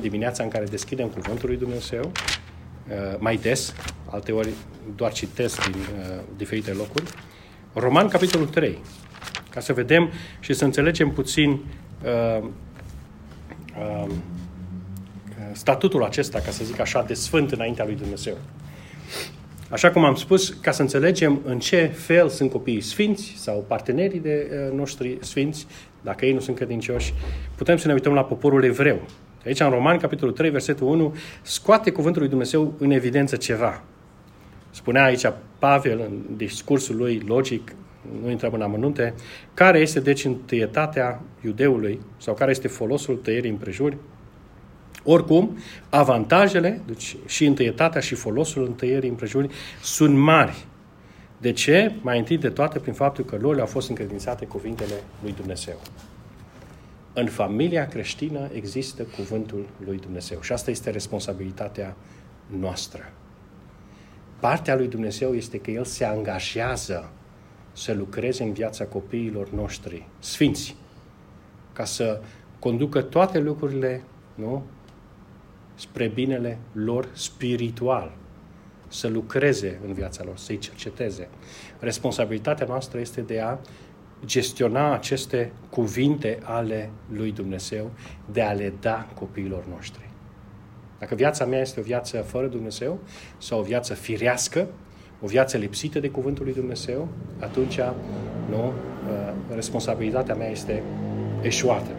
dimineața 0.00 0.42
în 0.42 0.48
care 0.48 0.64
deschidem 0.64 1.08
Cuvântul 1.08 1.48
lui 1.48 1.58
Dumnezeu, 1.58 2.12
mai 3.18 3.36
des, 3.36 3.74
alte 4.10 4.32
ori 4.32 4.48
doar 4.96 5.12
citesc 5.12 5.70
din 5.70 5.80
uh, 5.80 6.20
diferite 6.36 6.72
locuri. 6.72 7.04
Roman, 7.72 8.08
capitolul 8.08 8.46
3, 8.46 8.78
ca 9.50 9.60
să 9.60 9.72
vedem 9.72 10.10
și 10.40 10.52
să 10.52 10.64
înțelegem 10.64 11.10
puțin 11.10 11.50
uh, 11.50 12.42
uh, 13.78 14.10
statutul 15.52 16.04
acesta, 16.04 16.38
ca 16.38 16.50
să 16.50 16.64
zic 16.64 16.80
așa, 16.80 17.02
de 17.02 17.14
sfânt 17.14 17.52
înaintea 17.52 17.84
lui 17.84 17.94
Dumnezeu. 17.94 18.36
Așa 19.68 19.90
cum 19.90 20.04
am 20.04 20.14
spus, 20.14 20.48
ca 20.48 20.70
să 20.70 20.82
înțelegem 20.82 21.40
în 21.44 21.58
ce 21.58 21.86
fel 21.86 22.28
sunt 22.28 22.50
copiii 22.50 22.80
sfinți 22.80 23.34
sau 23.36 23.64
partenerii 23.68 24.20
de 24.20 24.50
uh, 24.50 24.76
noștri 24.76 25.18
sfinți, 25.20 25.66
dacă 26.00 26.26
ei 26.26 26.32
nu 26.32 26.40
sunt 26.40 26.56
credincioși, 26.56 27.14
putem 27.56 27.76
să 27.76 27.86
ne 27.86 27.92
uităm 27.92 28.12
la 28.12 28.24
poporul 28.24 28.64
evreu. 28.64 29.00
Aici, 29.46 29.60
în 29.60 29.70
Roman, 29.70 29.98
capitolul 29.98 30.34
3, 30.34 30.50
versetul 30.50 30.86
1, 30.86 31.14
scoate 31.42 31.90
cuvântul 31.90 32.20
lui 32.20 32.30
Dumnezeu 32.30 32.74
în 32.78 32.90
evidență 32.90 33.36
ceva. 33.36 33.82
Spunea 34.70 35.04
aici 35.04 35.26
Pavel, 35.58 36.00
în 36.00 36.36
discursul 36.36 36.96
lui 36.96 37.22
logic, 37.26 37.74
nu 38.22 38.30
intrăm 38.30 38.52
în 38.52 38.62
amănunte, 38.62 39.14
care 39.54 39.78
este 39.78 40.00
deci 40.00 40.24
întâietatea 40.24 41.20
iudeului 41.44 42.00
sau 42.16 42.34
care 42.34 42.50
este 42.50 42.68
folosul 42.68 43.16
tăierii 43.16 43.50
împrejuri 43.50 43.96
oricum, 45.04 45.58
avantajele, 45.90 46.80
deci 46.86 47.16
și 47.26 47.44
întâietatea 47.44 48.00
și 48.00 48.14
folosul 48.14 48.64
întâierii 48.64 49.08
împrejurării 49.08 49.56
sunt 49.82 50.16
mari. 50.16 50.66
De 51.38 51.52
ce? 51.52 51.92
Mai 52.02 52.18
întâi 52.18 52.38
de 52.38 52.48
toate 52.48 52.78
prin 52.78 52.92
faptul 52.92 53.24
că 53.24 53.36
lor 53.40 53.54
le-au 53.54 53.66
fost 53.66 53.88
încredințate 53.88 54.44
cuvintele 54.44 54.94
lui 55.22 55.34
Dumnezeu. 55.36 55.80
În 57.20 57.26
familia 57.26 57.86
creștină 57.86 58.48
există 58.52 59.02
cuvântul 59.02 59.68
lui 59.84 59.98
Dumnezeu 59.98 60.40
și 60.40 60.52
asta 60.52 60.70
este 60.70 60.90
responsabilitatea 60.90 61.96
noastră. 62.46 63.12
Partea 64.38 64.76
lui 64.76 64.88
Dumnezeu 64.88 65.34
este 65.34 65.58
că 65.58 65.70
El 65.70 65.84
se 65.84 66.04
angajează 66.04 67.12
să 67.72 67.92
lucreze 67.92 68.42
în 68.42 68.52
viața 68.52 68.84
copiilor 68.84 69.50
noștri, 69.50 70.06
sfinți, 70.18 70.76
ca 71.72 71.84
să 71.84 72.20
conducă 72.58 73.02
toate 73.02 73.38
lucrurile 73.38 74.02
nu? 74.34 74.62
spre 75.74 76.08
binele 76.08 76.58
lor 76.72 77.08
spiritual, 77.12 78.12
să 78.88 79.08
lucreze 79.08 79.80
în 79.86 79.92
viața 79.92 80.24
lor, 80.24 80.36
să-i 80.36 80.58
cerceteze. 80.58 81.28
Responsabilitatea 81.78 82.66
noastră 82.66 83.00
este 83.00 83.20
de 83.20 83.40
a 83.40 83.58
gestiona 84.26 84.92
aceste 84.92 85.52
cuvinte 85.70 86.38
ale 86.42 86.90
lui 87.12 87.32
Dumnezeu, 87.32 87.90
de 88.32 88.42
a 88.42 88.52
le 88.52 88.72
da 88.80 89.06
copiilor 89.14 89.64
noștri. 89.74 90.08
Dacă 90.98 91.14
viața 91.14 91.44
mea 91.44 91.60
este 91.60 91.80
o 91.80 91.82
viață 91.82 92.16
fără 92.16 92.46
Dumnezeu 92.46 92.98
sau 93.38 93.58
o 93.58 93.62
viață 93.62 93.94
firească, 93.94 94.68
o 95.20 95.26
viață 95.26 95.56
lipsită 95.56 96.00
de 96.00 96.08
cuvântul 96.08 96.44
lui 96.44 96.54
Dumnezeu, 96.54 97.08
atunci 97.38 97.78
nu, 98.50 98.66
uh, 98.66 99.32
responsabilitatea 99.54 100.34
mea 100.34 100.50
este 100.50 100.82
eșuată. 101.42 101.90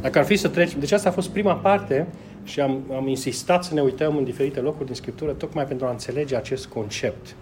Dacă 0.00 0.18
ar 0.18 0.24
fi 0.24 0.36
să 0.36 0.48
trecem... 0.48 0.80
Deci 0.80 0.92
asta 0.92 1.08
a 1.08 1.12
fost 1.12 1.28
prima 1.28 1.54
parte 1.54 2.06
și 2.44 2.60
am, 2.60 2.82
am 2.94 3.08
insistat 3.08 3.64
să 3.64 3.74
ne 3.74 3.80
uităm 3.80 4.16
în 4.16 4.24
diferite 4.24 4.60
locuri 4.60 4.86
din 4.86 4.94
Scriptură 4.94 5.32
tocmai 5.32 5.64
pentru 5.64 5.86
a 5.86 5.90
înțelege 5.90 6.36
acest 6.36 6.66
concept 6.66 7.34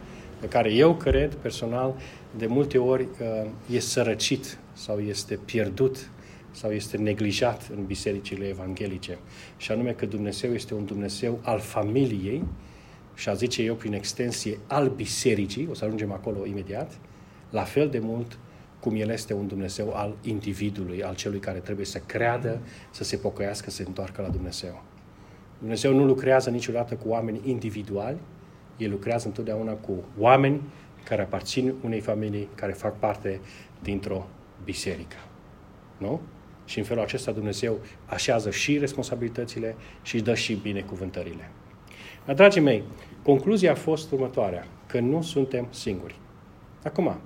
pe 0.44 0.50
care 0.50 0.72
eu 0.72 0.94
cred 0.94 1.34
personal 1.34 1.94
de 2.36 2.46
multe 2.46 2.78
ori 2.78 3.02
uh, 3.02 3.50
e 3.70 3.80
sărăcit 3.80 4.58
sau 4.72 4.98
este 4.98 5.38
pierdut 5.44 6.10
sau 6.50 6.70
este 6.70 6.96
neglijat 6.96 7.68
în 7.76 7.84
bisericile 7.84 8.48
evanghelice. 8.48 9.18
Și 9.56 9.72
anume 9.72 9.92
că 9.92 10.06
Dumnezeu 10.06 10.52
este 10.52 10.74
un 10.74 10.84
Dumnezeu 10.84 11.40
al 11.42 11.58
familiei 11.58 12.44
și 13.14 13.28
a 13.28 13.34
zice 13.34 13.62
eu 13.62 13.74
prin 13.74 13.92
extensie 13.92 14.58
al 14.66 14.88
bisericii, 14.88 15.68
o 15.70 15.74
să 15.74 15.84
ajungem 15.84 16.12
acolo 16.12 16.46
imediat, 16.46 16.98
la 17.50 17.62
fel 17.62 17.88
de 17.88 17.98
mult 17.98 18.38
cum 18.80 18.96
El 18.96 19.08
este 19.08 19.34
un 19.34 19.46
Dumnezeu 19.46 19.94
al 19.94 20.16
individului, 20.22 21.02
al 21.02 21.14
celui 21.14 21.38
care 21.38 21.58
trebuie 21.58 21.86
să 21.86 21.98
creadă, 21.98 22.60
să 22.90 23.04
se 23.04 23.16
pocăiască, 23.16 23.70
să 23.70 23.76
se 23.76 23.84
întoarcă 23.86 24.22
la 24.22 24.28
Dumnezeu. 24.28 24.82
Dumnezeu 25.58 25.94
nu 25.94 26.04
lucrează 26.04 26.50
niciodată 26.50 26.94
cu 26.94 27.08
oameni 27.08 27.40
individuali, 27.44 28.18
El 28.76 28.90
lucrează 28.90 29.26
întotdeauna 29.26 29.72
cu 29.72 29.92
oameni 30.18 30.60
care 31.04 31.22
aparțin 31.22 31.74
unei 31.82 32.00
familii, 32.00 32.48
care 32.54 32.72
fac 32.72 32.98
parte 32.98 33.40
dintr-o 33.82 34.26
biserică. 34.64 35.16
Nu? 35.98 36.20
Și 36.64 36.78
în 36.78 36.84
felul 36.84 37.02
acesta 37.02 37.32
Dumnezeu 37.32 37.78
așează 38.06 38.50
și 38.50 38.78
responsabilitățile 38.78 39.76
și 40.02 40.20
dă 40.20 40.34
și 40.34 40.54
binecuvântările. 40.54 41.50
Dar, 42.26 42.34
dragii 42.34 42.60
mei, 42.60 42.82
concluzia 43.22 43.70
a 43.70 43.74
fost 43.74 44.12
următoarea, 44.12 44.66
că 44.86 45.00
nu 45.00 45.22
suntem 45.22 45.66
singuri. 45.70 46.14
Acum, 46.84 47.16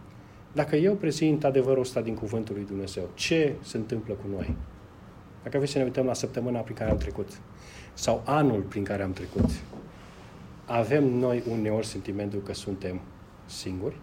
dacă 0.53 0.77
eu 0.77 0.95
prezint 0.95 1.45
adevărul 1.45 1.81
ăsta 1.81 2.01
din 2.01 2.15
Cuvântul 2.15 2.55
lui 2.55 2.65
Dumnezeu, 2.65 3.09
ce 3.15 3.55
se 3.61 3.77
întâmplă 3.77 4.15
cu 4.15 4.27
noi? 4.37 4.57
Dacă 5.43 5.57
aveți 5.57 5.73
să 5.73 5.79
ne 5.79 5.85
uităm 5.85 6.07
la 6.07 6.15
săptămâna 6.15 6.61
prin 6.61 6.77
care 6.77 6.91
am 6.91 6.97
trecut, 6.97 7.41
sau 7.95 8.23
anul 8.25 8.61
prin 8.61 8.85
care 8.85 9.03
am 9.03 9.13
trecut, 9.13 9.51
avem 10.69 11.05
noi 11.05 11.43
uneori 11.51 11.87
sentimentul 11.87 12.41
că 12.41 12.55
suntem 12.55 13.01
singuri? 13.47 13.97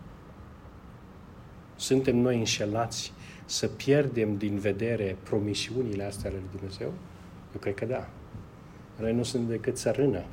Suntem 1.75 2.17
noi 2.17 2.37
înșelați 2.37 3.13
să 3.45 3.67
pierdem 3.67 4.37
din 4.37 4.57
vedere 4.57 5.17
promisiunile 5.23 6.03
astea 6.03 6.29
ale 6.29 6.39
lui 6.39 6.49
Dumnezeu? 6.57 6.87
Eu 7.53 7.59
cred 7.59 7.73
că 7.73 7.85
da. 7.85 8.09
Noi 8.99 9.13
nu 9.13 9.23
sunt 9.23 9.47
decât 9.47 9.77
să 9.77 9.91
rână 9.91 10.23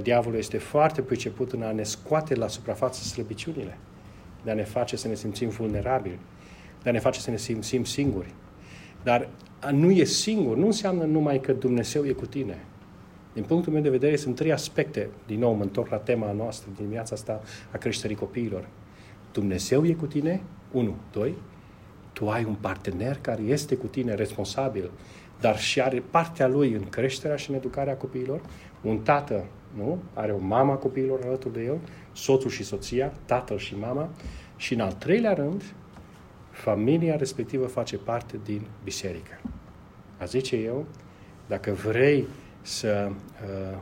diavolul 0.00 0.38
este 0.38 0.58
foarte 0.58 1.02
priceput 1.02 1.52
în 1.52 1.62
a 1.62 1.72
ne 1.72 1.82
scoate 1.82 2.34
la 2.34 2.48
suprafață 2.48 3.02
slăbiciunile, 3.02 3.78
de 4.44 4.50
a 4.50 4.54
ne 4.54 4.64
face 4.64 4.96
să 4.96 5.08
ne 5.08 5.14
simțim 5.14 5.48
vulnerabili, 5.48 6.18
de 6.82 6.88
a 6.88 6.92
ne 6.92 6.98
face 6.98 7.20
să 7.20 7.30
ne 7.30 7.36
simțim 7.36 7.84
singuri. 7.84 8.34
Dar 9.02 9.28
a 9.60 9.70
nu 9.70 9.90
e 9.90 10.04
singur 10.04 10.56
nu 10.56 10.66
înseamnă 10.66 11.04
numai 11.04 11.40
că 11.40 11.52
Dumnezeu 11.52 12.06
e 12.06 12.12
cu 12.12 12.26
tine. 12.26 12.64
Din 13.34 13.42
punctul 13.42 13.72
meu 13.72 13.82
de 13.82 13.90
vedere, 13.90 14.16
sunt 14.16 14.34
trei 14.34 14.52
aspecte. 14.52 15.08
Din 15.26 15.38
nou, 15.38 15.52
mă 15.52 15.62
întorc 15.62 15.90
la 15.90 15.96
tema 15.96 16.32
noastră 16.32 16.70
din 16.76 16.88
viața 16.88 17.14
asta 17.14 17.40
a 17.70 17.76
creșterii 17.76 18.16
copiilor. 18.16 18.68
Dumnezeu 19.32 19.86
e 19.86 19.92
cu 19.92 20.06
tine, 20.06 20.42
unu. 20.72 20.94
Doi, 21.12 21.34
tu 22.12 22.28
ai 22.28 22.44
un 22.44 22.54
partener 22.54 23.18
care 23.20 23.42
este 23.42 23.76
cu 23.76 23.86
tine 23.86 24.14
responsabil, 24.14 24.90
dar 25.40 25.58
și 25.58 25.80
are 25.80 26.02
partea 26.10 26.48
lui 26.48 26.72
în 26.72 26.88
creșterea 26.88 27.36
și 27.36 27.50
în 27.50 27.56
educarea 27.56 27.96
copiilor. 27.96 28.40
Un 28.82 28.98
tată, 28.98 29.44
nu? 29.76 30.02
Are 30.12 30.32
o 30.32 30.38
mama 30.38 30.74
copiilor 30.74 31.20
alături 31.24 31.54
de 31.54 31.62
el, 31.62 31.78
soțul 32.12 32.50
și 32.50 32.64
soția, 32.64 33.12
tatăl 33.24 33.58
și 33.58 33.78
mama. 33.78 34.10
Și 34.56 34.74
în 34.74 34.80
al 34.80 34.92
treilea 34.92 35.32
rând, 35.32 35.62
familia 36.50 37.16
respectivă 37.16 37.66
face 37.66 37.96
parte 37.96 38.38
din 38.44 38.66
biserică. 38.84 39.40
A 40.18 40.24
zice 40.24 40.56
eu, 40.56 40.86
dacă 41.46 41.72
vrei 41.72 42.26
să 42.64 43.10
uh, 43.10 43.76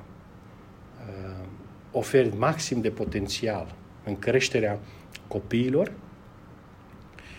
uh, 1.09 1.47
oferi 1.93 2.37
maxim 2.37 2.81
de 2.81 2.91
potențial 2.91 3.75
în 4.05 4.19
creșterea 4.19 4.79
copiilor, 5.29 5.93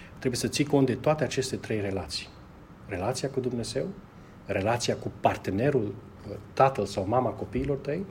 trebuie 0.10 0.39
să 0.39 0.48
ții 0.48 0.66
cont 0.66 0.86
de 0.86 0.96
toate 0.96 1.24
aceste 1.24 1.56
trei 1.56 1.82
relații. 1.82 2.28
Relația 2.88 3.30
cu 3.30 3.39
Dumnezeu, 3.39 3.88
relația 4.46 4.96
cu 4.96 5.12
partenerul, 5.20 5.96
uh, 6.30 6.36
tatăl 6.54 6.86
sau 6.86 7.08
mama 7.08 7.30
copiilor 7.30 7.78
tăi 7.78 8.06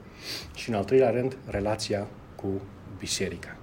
și, 0.55 0.69
în 0.69 0.75
al 0.75 0.83
treilea 0.83 1.09
rând, 1.09 1.37
relația 1.45 2.07
cu 2.35 2.61
biserica. 2.97 3.57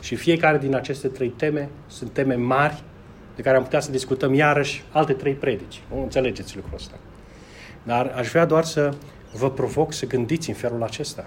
Și 0.00 0.14
fiecare 0.14 0.58
din 0.58 0.74
aceste 0.74 1.08
trei 1.08 1.28
teme 1.28 1.68
sunt 1.86 2.10
teme 2.10 2.34
mari 2.34 2.82
de 3.36 3.42
care 3.42 3.56
am 3.56 3.62
putea 3.62 3.80
să 3.80 3.90
discutăm 3.90 4.34
iarăși 4.34 4.84
alte 4.92 5.12
trei 5.12 5.34
predici. 5.34 5.82
Nu 5.90 6.02
înțelegeți 6.02 6.56
lucrul 6.56 6.74
ăsta. 6.74 6.94
Dar 7.84 8.12
aș 8.16 8.28
vrea 8.30 8.44
doar 8.44 8.64
să 8.64 8.94
vă 9.32 9.50
provoc 9.50 9.92
să 9.92 10.06
gândiți 10.06 10.48
în 10.48 10.54
felul 10.54 10.82
acesta. 10.82 11.26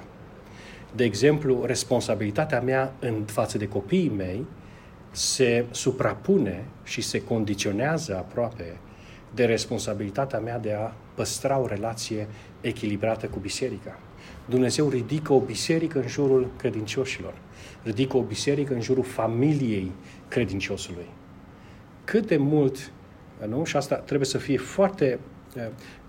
De 0.95 1.03
exemplu, 1.03 1.65
responsabilitatea 1.65 2.61
mea 2.61 2.93
în 2.99 3.23
față 3.25 3.57
de 3.57 3.67
copiii 3.67 4.11
mei 4.17 4.45
se 5.11 5.65
suprapune 5.71 6.65
și 6.83 7.01
se 7.01 7.23
condiționează 7.23 8.15
aproape 8.15 8.77
de 9.33 9.45
responsabilitatea 9.45 10.39
mea 10.39 10.59
de 10.59 10.73
a 10.73 10.93
păstra 11.13 11.57
o 11.57 11.67
relație 11.67 12.27
echilibrată 12.61 13.27
cu 13.27 13.39
biserica. 13.39 13.99
Dumnezeu 14.45 14.89
ridică 14.89 15.33
o 15.33 15.39
biserică 15.39 15.99
în 15.99 16.07
jurul 16.07 16.51
credincioșilor, 16.57 17.33
ridică 17.83 18.17
o 18.17 18.21
biserică 18.21 18.73
în 18.73 18.81
jurul 18.81 19.03
familiei 19.03 19.91
credinciosului. 20.27 21.09
Cât 22.03 22.27
de 22.27 22.37
mult, 22.37 22.91
nu? 23.47 23.63
Și 23.63 23.75
asta 23.75 23.95
trebuie 23.95 24.27
să 24.27 24.37
fie 24.37 24.57
foarte 24.57 25.19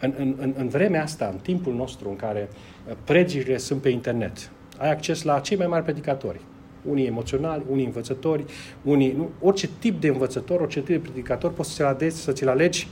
în, 0.00 0.14
în, 0.16 0.54
în 0.56 0.68
vremea 0.68 1.02
asta, 1.02 1.28
în 1.32 1.38
timpul 1.38 1.74
nostru 1.74 2.08
în 2.08 2.16
care 2.16 2.48
uh, 2.88 2.94
predicile 3.04 3.56
sunt 3.56 3.80
pe 3.80 3.88
internet, 3.88 4.50
ai 4.78 4.90
acces 4.90 5.22
la 5.22 5.38
cei 5.38 5.56
mai 5.56 5.66
mari 5.66 5.84
predicatori. 5.84 6.40
Unii 6.84 7.06
emoționali, 7.06 7.62
unii 7.70 7.84
învățători, 7.84 8.44
unii, 8.82 9.12
nu, 9.16 9.28
orice 9.40 9.68
tip 9.78 10.00
de 10.00 10.08
învățător, 10.08 10.60
orice 10.60 10.80
tip 10.80 10.88
de 10.88 10.98
predicator 10.98 11.52
poți 11.52 11.70
să-ți 11.70 11.82
alegi, 11.82 12.16
să 12.16 12.32
ți-l 12.32 12.48
alegi 12.48 12.88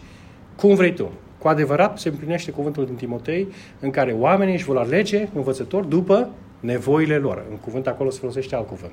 cum 0.56 0.74
vrei 0.74 0.94
tu. 0.94 1.12
Cu 1.38 1.48
adevărat 1.48 1.98
se 1.98 2.08
împlinește 2.08 2.50
cuvântul 2.50 2.86
din 2.86 2.94
Timotei 2.94 3.48
în 3.80 3.90
care 3.90 4.12
oamenii 4.12 4.54
își 4.54 4.64
vor 4.64 4.76
alege 4.76 5.28
învățător 5.34 5.84
după 5.84 6.30
nevoile 6.60 7.16
lor. 7.16 7.44
În 7.50 7.56
cuvânt 7.56 7.86
acolo 7.86 8.10
se 8.10 8.18
folosește 8.18 8.54
alt 8.54 8.66
cuvânt. 8.66 8.92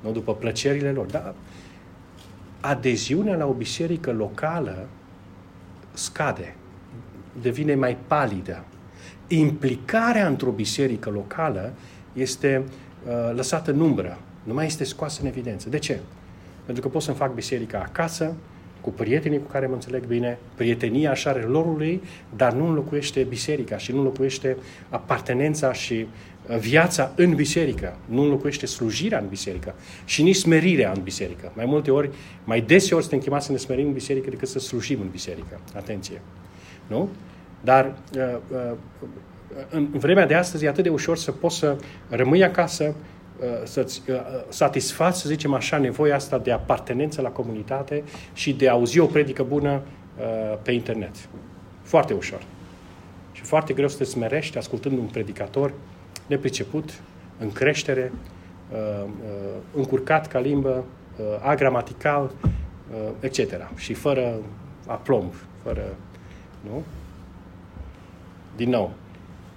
Nu 0.00 0.10
după 0.10 0.34
plăcerile 0.34 0.90
lor. 0.90 1.06
Dar 1.06 1.34
adeziunea 2.60 3.36
la 3.36 3.46
o 3.46 3.52
biserică 3.52 4.12
locală 4.12 4.88
scade 5.92 6.56
devine 7.40 7.74
mai 7.74 7.96
palidă. 8.06 8.64
Implicarea 9.26 10.26
într-o 10.26 10.50
biserică 10.50 11.10
locală 11.10 11.72
este 12.12 12.62
uh, 13.06 13.34
lăsată 13.34 13.70
în 13.70 13.80
umbră, 13.80 14.18
nu 14.42 14.54
mai 14.54 14.66
este 14.66 14.84
scoasă 14.84 15.20
în 15.22 15.26
evidență. 15.26 15.68
De 15.68 15.78
ce? 15.78 16.00
Pentru 16.64 16.82
că 16.82 16.88
pot 16.88 17.02
să-mi 17.02 17.16
fac 17.16 17.34
biserica 17.34 17.78
acasă, 17.78 18.34
cu 18.80 18.90
prietenii 18.90 19.38
cu 19.38 19.50
care 19.50 19.66
mă 19.66 19.74
înțeleg 19.74 20.06
bine, 20.06 20.38
prietenia 20.54 21.10
așa 21.10 21.30
are 21.30 21.42
lorului, 21.42 22.02
dar 22.36 22.52
nu 22.52 22.66
înlocuiește 22.66 23.22
biserica 23.22 23.76
și 23.76 23.92
nu 23.92 23.98
înlocuiește 23.98 24.56
apartenența 24.88 25.72
și 25.72 26.06
uh, 26.48 26.56
viața 26.58 27.12
în 27.16 27.34
biserică, 27.34 27.96
nu 28.08 28.22
înlocuiește 28.22 28.66
slujirea 28.66 29.18
în 29.18 29.28
biserică 29.28 29.74
și 30.04 30.22
nici 30.22 30.36
smerirea 30.36 30.92
în 30.92 31.02
biserică. 31.02 31.52
Mai 31.56 31.64
multe 31.64 31.90
ori, 31.90 32.10
mai 32.44 32.60
deseori 32.60 33.02
suntem 33.02 33.20
chemați 33.20 33.46
să 33.46 33.52
ne 33.52 33.58
smerim 33.58 33.86
în 33.86 33.92
biserică 33.92 34.30
decât 34.30 34.48
să 34.48 34.58
slujim 34.58 35.00
în 35.00 35.08
biserică. 35.08 35.60
Atenție! 35.76 36.20
Nu? 36.86 37.08
Dar 37.64 37.94
uh, 38.16 38.36
uh, 38.50 38.72
în 39.70 39.88
vremea 39.92 40.26
de 40.26 40.34
astăzi 40.34 40.64
e 40.64 40.68
atât 40.68 40.82
de 40.82 40.90
ușor 40.90 41.16
să 41.16 41.32
poți 41.32 41.56
să 41.56 41.76
rămâi 42.08 42.44
acasă, 42.44 42.94
uh, 43.40 43.46
să-ți 43.64 44.02
satisfați, 44.48 45.20
să 45.20 45.28
zicem 45.28 45.54
așa, 45.54 45.78
nevoia 45.78 46.14
asta 46.14 46.38
de 46.38 46.52
apartenență 46.52 47.20
la 47.20 47.28
comunitate 47.28 48.02
și 48.32 48.52
de 48.52 48.68
a 48.68 48.72
auzi 48.72 48.98
o 48.98 49.06
predică 49.06 49.42
bună 49.42 49.82
pe 50.62 50.72
internet. 50.72 51.14
Foarte 51.82 52.14
ușor. 52.14 52.42
Și 53.32 53.42
foarte 53.42 53.72
greu 53.72 53.88
să 53.88 53.96
te 53.96 54.04
smerești 54.04 54.58
ascultând 54.58 54.98
un 54.98 55.04
predicator 55.04 55.72
nepriceput, 56.26 56.90
în 57.38 57.52
creștere, 57.52 58.12
încurcat 59.74 60.28
ca 60.28 60.38
limbă, 60.38 60.84
agramatical, 61.40 62.30
etc. 63.20 63.38
Și 63.76 63.94
fără 63.94 64.34
aplomb, 64.86 65.34
fără 65.62 65.82
nu? 66.68 66.82
Din 68.56 68.68
nou, 68.68 68.92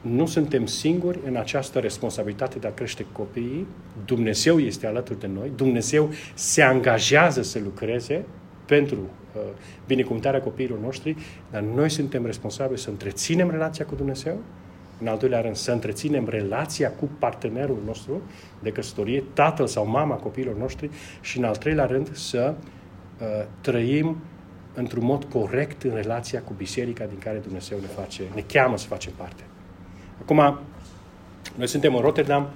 nu 0.01 0.25
suntem 0.25 0.65
singuri 0.65 1.19
în 1.25 1.35
această 1.35 1.79
responsabilitate 1.79 2.59
de 2.59 2.67
a 2.67 2.73
crește 2.73 3.05
copiii. 3.11 3.67
Dumnezeu 4.05 4.59
este 4.59 4.87
alături 4.87 5.19
de 5.19 5.27
noi. 5.27 5.51
Dumnezeu 5.55 6.09
se 6.33 6.61
angajează 6.61 7.41
să 7.41 7.59
lucreze 7.63 8.25
pentru 8.65 8.97
uh, 8.99 9.41
binecuvântarea 9.87 10.41
copiilor 10.41 10.79
noștri, 10.79 11.15
dar 11.51 11.61
noi 11.61 11.89
suntem 11.89 12.25
responsabili 12.25 12.79
să 12.79 12.89
întreținem 12.89 13.49
relația 13.49 13.85
cu 13.85 13.95
Dumnezeu, 13.95 14.37
în 15.01 15.07
al 15.07 15.17
doilea 15.17 15.41
rând 15.41 15.55
să 15.55 15.71
întreținem 15.71 16.27
relația 16.29 16.91
cu 16.91 17.09
partenerul 17.19 17.77
nostru 17.85 18.21
de 18.59 18.69
căsătorie, 18.69 19.23
tatăl 19.33 19.67
sau 19.67 19.87
mama 19.87 20.15
copiilor 20.15 20.55
noștri 20.55 20.89
și 21.21 21.37
în 21.37 21.43
al 21.43 21.55
treilea 21.55 21.85
rând 21.85 22.15
să 22.15 22.53
uh, 23.19 23.45
trăim 23.61 24.17
într-un 24.75 25.05
mod 25.05 25.23
corect 25.23 25.83
în 25.83 25.91
relația 25.93 26.41
cu 26.41 26.53
biserica 26.57 27.05
din 27.05 27.17
care 27.17 27.37
Dumnezeu 27.37 27.79
ne, 27.79 27.87
face, 27.87 28.23
ne 28.35 28.43
cheamă 28.47 28.77
să 28.77 28.87
facem 28.87 29.13
parte. 29.15 29.43
Acum, 30.21 30.59
noi 31.55 31.67
suntem 31.67 31.95
în 31.95 32.01
Rotterdam, 32.01 32.49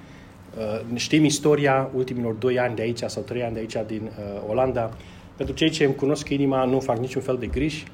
uh, 0.58 0.96
știm 0.96 1.24
istoria 1.24 1.90
ultimilor 1.96 2.34
doi 2.34 2.60
ani 2.60 2.76
de 2.76 2.82
aici 2.82 3.04
sau 3.06 3.24
trei 3.24 3.44
ani 3.44 3.54
de 3.54 3.60
aici 3.60 3.76
din 3.88 4.02
uh, 4.04 4.42
Olanda. 4.50 4.98
Pentru 5.36 5.56
cei 5.56 5.70
ce 5.70 5.84
îmi 5.84 5.96
cunosc 5.96 6.30
inima, 6.30 6.66
nu 6.66 6.80
fac 6.80 6.98
niciun 6.98 7.22
fel 7.22 7.38
de 7.38 7.48
griji. 7.48 7.86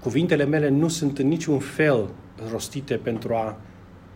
Cuvintele 0.00 0.44
mele 0.44 0.68
nu 0.68 0.88
sunt 0.88 1.18
în 1.18 1.28
niciun 1.28 1.58
fel 1.58 2.08
rostite 2.50 2.94
pentru 2.94 3.34
a 3.34 3.56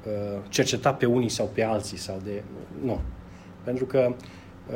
uh, 0.07 0.39
cerceta 0.49 0.93
pe 0.93 1.07
unii 1.07 1.29
sau 1.29 1.51
pe 1.55 1.65
alții 1.65 1.99
sau 1.99 2.21
de... 2.25 2.43
Nu. 2.85 3.01
Pentru 3.65 3.85
că 3.85 4.09
Uh, 4.09 4.17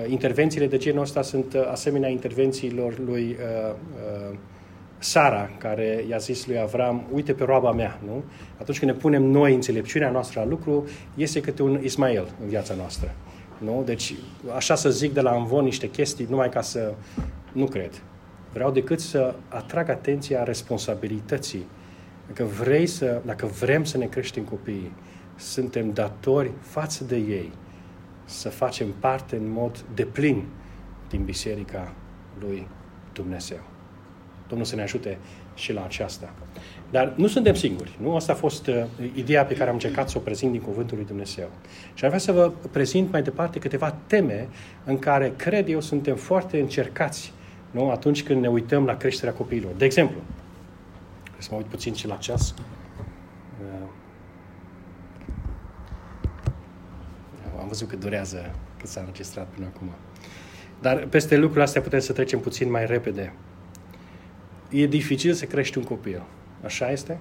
intervențiile 0.08 0.66
de 0.66 0.76
genul 0.76 1.02
ăsta 1.02 1.22
sunt 1.22 1.54
uh, 1.54 1.68
asemenea 1.70 2.08
intervențiilor 2.08 2.98
lui 2.98 3.36
uh, 3.40 3.74
uh, 4.30 4.36
Sara, 4.98 5.50
care 5.58 6.04
i-a 6.08 6.16
zis 6.16 6.46
lui 6.46 6.58
Avram, 6.58 7.06
uite 7.12 7.32
pe 7.32 7.44
roaba 7.44 7.72
mea, 7.72 8.00
nu? 8.04 8.24
Atunci 8.60 8.78
când 8.78 8.90
ne 8.90 8.96
punem 8.96 9.22
noi 9.22 9.54
înțelepciunea 9.54 10.10
noastră 10.10 10.40
la 10.40 10.46
lucru, 10.46 10.88
este 11.14 11.40
câte 11.40 11.62
un 11.62 11.80
Ismael 11.82 12.28
în 12.42 12.48
viața 12.48 12.74
noastră. 12.74 13.14
Nu? 13.58 13.82
Deci, 13.84 14.14
așa 14.54 14.74
să 14.74 14.90
zic 14.90 15.12
de 15.12 15.20
la 15.20 15.34
învon 15.34 15.64
niște 15.64 15.90
chestii, 15.90 16.26
numai 16.30 16.48
ca 16.48 16.60
să... 16.60 16.94
Nu 17.52 17.64
cred. 17.64 18.02
Vreau 18.52 18.70
decât 18.70 19.00
să 19.00 19.34
atrag 19.48 19.88
atenția 19.88 20.42
responsabilității. 20.42 21.66
Dacă 22.26 22.44
vrei 22.44 22.86
să, 22.86 23.20
dacă 23.24 23.46
vrem 23.46 23.84
să 23.84 23.98
ne 23.98 24.06
creștem 24.06 24.42
copiii, 24.42 24.92
suntem 25.36 25.90
datori 25.92 26.50
față 26.60 27.04
de 27.04 27.16
ei 27.16 27.52
să 28.26 28.48
facem 28.48 28.92
parte 29.00 29.36
în 29.36 29.50
mod 29.50 29.84
deplin 29.94 30.44
din 31.08 31.24
Biserica 31.24 31.94
lui 32.40 32.66
Dumnezeu. 33.12 33.60
Domnul 34.48 34.66
să 34.66 34.76
ne 34.76 34.82
ajute 34.82 35.18
și 35.54 35.72
la 35.72 35.84
aceasta. 35.84 36.32
Dar 36.90 37.12
nu 37.16 37.26
suntem 37.26 37.54
singuri. 37.54 37.98
Nu? 38.02 38.16
Asta 38.16 38.32
a 38.32 38.34
fost 38.34 38.66
uh, 38.66 38.84
ideea 39.14 39.44
pe 39.44 39.54
care 39.54 39.68
am 39.68 39.74
încercat 39.74 40.08
să 40.08 40.18
o 40.18 40.20
prezint 40.20 40.52
din 40.52 40.60
Cuvântul 40.60 40.96
lui 40.96 41.06
Dumnezeu. 41.06 41.48
Și 41.94 42.04
ar 42.04 42.08
vrea 42.08 42.20
să 42.20 42.32
vă 42.32 42.52
prezint 42.70 43.12
mai 43.12 43.22
departe 43.22 43.58
câteva 43.58 43.96
teme 44.06 44.48
în 44.84 44.98
care, 44.98 45.32
cred 45.36 45.68
eu, 45.68 45.80
suntem 45.80 46.16
foarte 46.16 46.60
încercați 46.60 47.32
nu? 47.70 47.90
atunci 47.90 48.22
când 48.22 48.40
ne 48.40 48.48
uităm 48.48 48.84
la 48.84 48.96
creșterea 48.96 49.34
copiilor. 49.34 49.72
De 49.76 49.84
exemplu, 49.84 50.16
să 51.38 51.48
mă 51.50 51.56
uit 51.56 51.66
puțin 51.66 51.94
și 51.94 52.06
la 52.06 52.14
ceas. 52.14 52.54
Văzut 57.66 57.88
că 57.88 57.96
durează 57.96 58.54
cât 58.78 58.88
s-a 58.88 59.00
înregistrat 59.00 59.46
până 59.46 59.66
acum. 59.74 59.90
Dar 60.80 61.06
peste 61.06 61.36
lucrurile 61.36 61.64
astea 61.64 61.80
putem 61.80 61.98
să 61.98 62.12
trecem 62.12 62.40
puțin 62.40 62.70
mai 62.70 62.86
repede. 62.86 63.32
E 64.70 64.86
dificil 64.86 65.32
să 65.32 65.44
crești 65.44 65.78
un 65.78 65.84
copil. 65.84 66.22
Așa 66.64 66.90
este? 66.90 67.18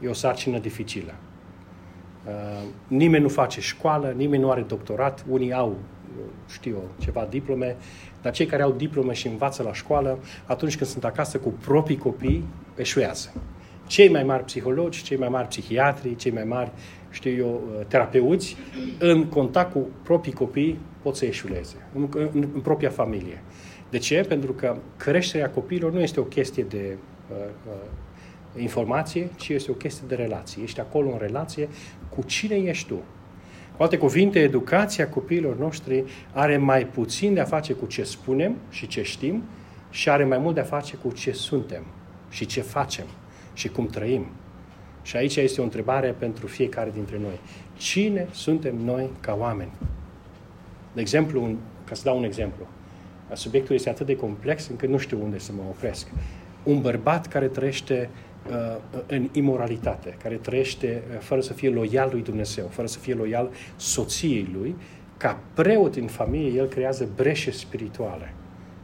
E 0.00 0.08
o 0.08 0.12
sarcină 0.12 0.58
dificilă. 0.58 1.14
Uh, 2.26 2.32
nimeni 2.86 3.22
nu 3.22 3.28
face 3.28 3.60
școală, 3.60 4.12
nimeni 4.16 4.42
nu 4.42 4.50
are 4.50 4.60
doctorat, 4.60 5.24
unii 5.28 5.52
au, 5.52 5.76
știu 6.48 6.72
eu, 6.74 6.88
ceva 6.98 7.26
diplome, 7.30 7.76
dar 8.22 8.32
cei 8.32 8.46
care 8.46 8.62
au 8.62 8.72
diplome 8.72 9.12
și 9.12 9.26
învață 9.26 9.62
la 9.62 9.72
școală, 9.72 10.18
atunci 10.46 10.76
când 10.76 10.90
sunt 10.90 11.04
acasă 11.04 11.38
cu 11.38 11.48
proprii 11.48 11.96
copii, 11.96 12.44
eșuează. 12.76 13.32
Cei 13.86 14.08
mai 14.08 14.22
mari 14.22 14.44
psihologi, 14.44 15.02
cei 15.02 15.16
mai 15.16 15.28
mari 15.28 15.48
psihiatri, 15.48 16.16
cei 16.16 16.30
mai 16.30 16.44
mari, 16.44 16.70
știu 17.10 17.30
eu, 17.30 17.62
uh, 17.78 17.86
terapeuți, 17.86 18.56
în 18.98 19.24
contact 19.24 19.72
cu 19.72 19.86
proprii 20.02 20.32
copii 20.32 20.78
pot 21.02 21.16
să 21.16 21.24
eșuleze, 21.24 21.76
în, 21.94 22.08
în, 22.12 22.48
în 22.54 22.60
propria 22.60 22.90
familie. 22.90 23.42
De 23.90 23.98
ce? 23.98 24.24
Pentru 24.28 24.52
că 24.52 24.76
creșterea 24.96 25.50
copiilor 25.50 25.92
nu 25.92 26.00
este 26.00 26.20
o 26.20 26.22
chestie 26.22 26.62
de 26.62 26.96
uh, 27.30 27.36
uh, 27.66 28.62
informație, 28.62 29.30
ci 29.36 29.48
este 29.48 29.70
o 29.70 29.74
chestie 29.74 30.04
de 30.08 30.14
relație. 30.14 30.62
Ești 30.62 30.80
acolo 30.80 31.10
în 31.10 31.18
relație 31.18 31.68
cu 32.08 32.22
cine 32.22 32.54
ești 32.54 32.88
tu. 32.88 33.02
Cu 33.76 33.82
alte 33.82 33.98
cuvinte, 33.98 34.38
educația 34.38 35.08
copiilor 35.08 35.58
noștri 35.58 36.04
are 36.32 36.56
mai 36.56 36.86
puțin 36.86 37.34
de 37.34 37.40
a 37.40 37.44
face 37.44 37.72
cu 37.72 37.86
ce 37.86 38.02
spunem 38.02 38.56
și 38.70 38.86
ce 38.86 39.02
știm 39.02 39.42
și 39.90 40.10
are 40.10 40.24
mai 40.24 40.38
mult 40.38 40.54
de 40.54 40.60
a 40.60 40.64
face 40.64 40.96
cu 40.96 41.12
ce 41.12 41.32
suntem 41.32 41.84
și 42.30 42.46
ce 42.46 42.60
facem 42.60 43.06
și 43.56 43.68
cum 43.68 43.86
trăim. 43.86 44.26
Și 45.02 45.16
aici 45.16 45.36
este 45.36 45.60
o 45.60 45.64
întrebare 45.64 46.14
pentru 46.18 46.46
fiecare 46.46 46.90
dintre 46.94 47.18
noi. 47.18 47.40
Cine 47.76 48.26
suntem 48.30 48.76
noi 48.76 49.10
ca 49.20 49.36
oameni? 49.38 49.70
De 50.92 51.00
exemplu, 51.00 51.42
un, 51.42 51.56
ca 51.84 51.94
să 51.94 52.02
dau 52.04 52.16
un 52.18 52.24
exemplu, 52.24 52.66
subiectul 53.32 53.74
este 53.74 53.88
atât 53.88 54.06
de 54.06 54.16
complex 54.16 54.68
încât 54.68 54.88
nu 54.88 54.96
știu 54.96 55.18
unde 55.22 55.38
să 55.38 55.52
mă 55.52 55.62
opresc. 55.68 56.06
Un 56.62 56.80
bărbat 56.80 57.26
care 57.26 57.46
trăiește 57.46 58.10
uh, 58.50 58.76
în 59.06 59.28
imoralitate, 59.32 60.16
care 60.22 60.34
trăiește 60.34 61.02
uh, 61.10 61.18
fără 61.18 61.40
să 61.40 61.52
fie 61.52 61.70
loial 61.70 62.08
lui 62.12 62.22
Dumnezeu, 62.22 62.66
fără 62.66 62.86
să 62.86 62.98
fie 62.98 63.14
loial 63.14 63.50
soției 63.76 64.50
lui, 64.58 64.74
ca 65.16 65.40
preot 65.54 65.96
în 65.96 66.06
familie, 66.06 66.58
el 66.58 66.66
creează 66.66 67.08
breșe 67.16 67.50
spirituale. 67.50 68.34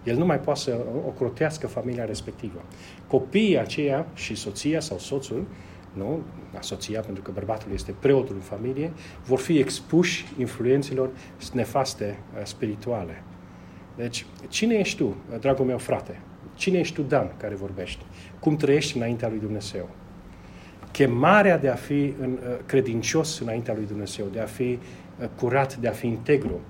El 0.04 0.16
nu 0.16 0.26
mai 0.26 0.40
poate 0.40 0.60
să 0.60 0.78
ocrotească 1.06 1.66
familia 1.66 2.04
respectivă. 2.04 2.62
Copiii 3.12 3.58
aceia 3.58 4.06
și 4.14 4.34
soția 4.34 4.80
sau 4.80 4.98
soțul, 4.98 5.46
nu, 5.92 6.22
soția, 6.60 7.00
pentru 7.00 7.22
că 7.22 7.30
bărbatul 7.34 7.72
este 7.72 7.94
preotul 8.00 8.34
în 8.34 8.40
familie, 8.40 8.92
vor 9.24 9.38
fi 9.38 9.58
expuși 9.58 10.26
influențelor 10.38 11.10
nefaste 11.52 12.18
uh, 12.34 12.44
spirituale. 12.44 13.22
Deci, 13.96 14.26
cine 14.48 14.74
ești 14.74 14.96
tu, 14.96 15.16
dragul 15.40 15.64
meu 15.64 15.78
frate? 15.78 16.20
Cine 16.54 16.78
ești 16.78 16.94
tu, 16.94 17.02
Dan, 17.02 17.32
care 17.36 17.54
vorbești? 17.54 18.04
Cum 18.38 18.56
trăiești 18.56 18.96
înaintea 18.96 19.28
lui 19.28 19.38
Dumnezeu? 19.38 19.88
Chemarea 20.90 21.58
de 21.58 21.68
a 21.68 21.74
fi 21.74 22.14
în, 22.20 22.30
uh, 22.30 22.58
credincios 22.66 23.38
înaintea 23.38 23.74
lui 23.74 23.86
Dumnezeu, 23.86 24.26
de 24.32 24.40
a 24.40 24.46
fi 24.46 24.78
uh, 25.20 25.28
curat, 25.36 25.76
de 25.76 25.88
a 25.88 25.92
fi 25.92 26.06
integru, 26.06 26.60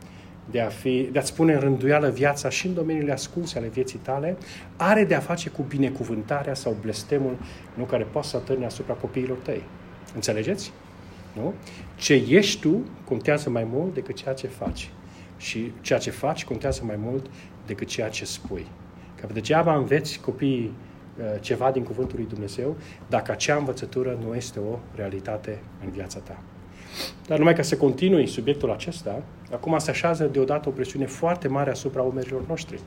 de, 0.53 0.61
a 0.61 0.68
fi, 0.68 1.09
de 1.12 1.18
a-ți 1.18 1.34
pune 1.34 1.53
în 1.53 1.61
rânduială 1.61 2.11
viața 2.11 2.48
și 2.48 2.66
în 2.66 2.74
domeniile 2.74 3.12
ascunse 3.12 3.59
ale 3.59 3.68
vieții 3.68 3.98
tale, 3.98 4.36
are 4.76 5.05
de 5.05 5.14
a 5.14 5.20
face 5.20 5.50
cu 5.50 5.62
binecuvântarea 5.62 6.55
sau 6.55 6.76
blestemul 6.80 7.36
nu, 7.74 7.84
care 7.84 8.03
poate 8.03 8.28
să 8.28 8.36
atârne 8.36 8.64
asupra 8.64 8.94
copiilor 8.94 9.36
tăi. 9.36 9.62
Înțelegeți? 10.14 10.72
Nu? 11.34 11.55
Ce 11.96 12.24
ești 12.28 12.61
tu 12.61 12.84
contează 13.05 13.50
mai 13.50 13.66
mult 13.72 13.94
decât 13.94 14.16
ceea 14.16 14.34
ce 14.34 14.46
faci. 14.46 14.90
Și 15.36 15.72
ceea 15.80 15.98
ce 15.98 16.11
faci 16.11 16.44
contează 16.44 16.82
mai 16.84 16.96
mult 16.98 17.26
decât 17.66 17.86
ceea 17.86 18.09
ce 18.09 18.24
spui. 18.24 18.66
Că 19.20 19.28
degeaba 19.32 19.76
înveți 19.76 20.20
copiii 20.20 20.72
uh, 21.18 21.40
ceva 21.40 21.70
din 21.70 21.82
Cuvântul 21.82 22.16
lui 22.18 22.28
Dumnezeu 22.28 22.76
dacă 23.09 23.32
acea 23.32 23.57
învățătură 23.57 24.18
nu 24.26 24.34
este 24.34 24.59
o 24.59 24.78
realitate 24.94 25.59
în 25.84 25.90
viața 25.90 26.18
ta. 26.18 26.42
Dar 27.26 27.38
numai 27.38 27.55
ca 27.55 27.62
să 27.62 27.76
continui 27.76 28.26
subiectul 28.26 28.70
acesta, 28.70 29.22
acum 29.53 29.78
se 29.78 29.90
așează 29.90 30.24
deodată 30.24 30.68
o 30.68 30.72
presiune 30.72 31.07
foarte 31.07 31.48
mare 31.48 31.70
asupra 31.70 32.03
omerilor 32.03 32.42
noștri. 32.48 32.80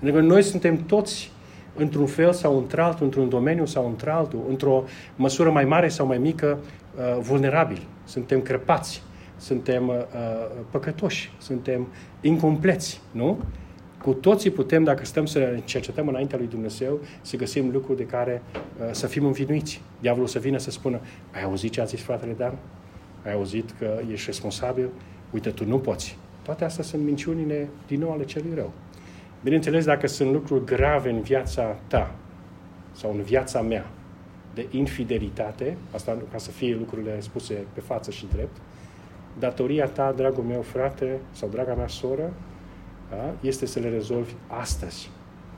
Pentru 0.00 0.20
că 0.20 0.26
noi 0.26 0.42
suntem 0.42 0.76
toți 0.76 1.32
într-un 1.74 2.06
fel 2.06 2.32
sau 2.32 2.58
într-altul, 2.58 3.04
într-un 3.04 3.28
domeniu 3.28 3.66
sau 3.66 3.86
într-altul, 3.86 4.44
într-o 4.48 4.84
măsură 5.16 5.50
mai 5.50 5.64
mare 5.64 5.88
sau 5.88 6.06
mai 6.06 6.18
mică, 6.18 6.58
uh, 6.96 7.20
vulnerabili. 7.20 7.86
Suntem 8.04 8.40
crăpați, 8.40 9.02
suntem 9.36 9.88
uh, 9.88 9.94
păcătoși, 10.70 11.32
suntem 11.38 11.86
incompleți, 12.20 13.00
nu? 13.10 13.38
Cu 14.02 14.12
toții 14.12 14.50
putem, 14.50 14.84
dacă 14.84 15.04
stăm 15.04 15.26
să 15.26 15.58
cercetăm 15.64 16.08
înaintea 16.08 16.38
lui 16.38 16.46
Dumnezeu, 16.46 17.00
să 17.20 17.36
găsim 17.36 17.70
lucruri 17.72 17.98
de 17.98 18.06
care 18.06 18.42
uh, 18.52 18.88
să 18.90 19.06
fim 19.06 19.24
învinuiți. 19.24 19.82
Diavolul 20.00 20.28
să 20.28 20.38
vină 20.38 20.58
să 20.58 20.70
spună, 20.70 21.00
ai 21.34 21.42
auzit 21.42 21.72
ce 21.72 21.80
a 21.80 21.84
zis 21.84 22.00
fratele 22.00 22.32
Dan? 22.32 22.54
Ai 23.24 23.32
auzit 23.32 23.70
că 23.78 24.00
ești 24.12 24.26
responsabil? 24.26 24.88
Uite, 25.32 25.50
tu 25.50 25.64
nu 25.64 25.78
poți. 25.78 26.18
Toate 26.42 26.64
astea 26.64 26.84
sunt 26.84 27.02
minciunile 27.02 27.68
din 27.86 28.00
nou 28.00 28.12
ale 28.12 28.24
celui 28.24 28.54
rău. 28.54 28.72
Bineînțeles, 29.42 29.84
dacă 29.84 30.06
sunt 30.06 30.32
lucruri 30.32 30.64
grave 30.64 31.10
în 31.10 31.20
viața 31.20 31.76
ta 31.86 32.14
sau 32.92 33.10
în 33.10 33.22
viața 33.22 33.62
mea, 33.62 33.90
de 34.54 34.66
infidelitate, 34.70 35.76
asta 35.94 36.18
ca 36.30 36.38
să 36.38 36.50
fie 36.50 36.74
lucrurile 36.74 37.20
spuse 37.20 37.64
pe 37.72 37.80
față 37.80 38.10
și 38.10 38.26
drept, 38.32 38.56
datoria 39.38 39.86
ta, 39.86 40.12
dragul 40.12 40.44
meu 40.44 40.62
frate 40.62 41.20
sau 41.30 41.48
draga 41.48 41.74
mea 41.74 41.88
soră, 41.88 42.32
da, 43.10 43.34
este 43.40 43.66
să 43.66 43.78
le 43.78 43.88
rezolvi 43.88 44.32
astăzi. 44.46 45.10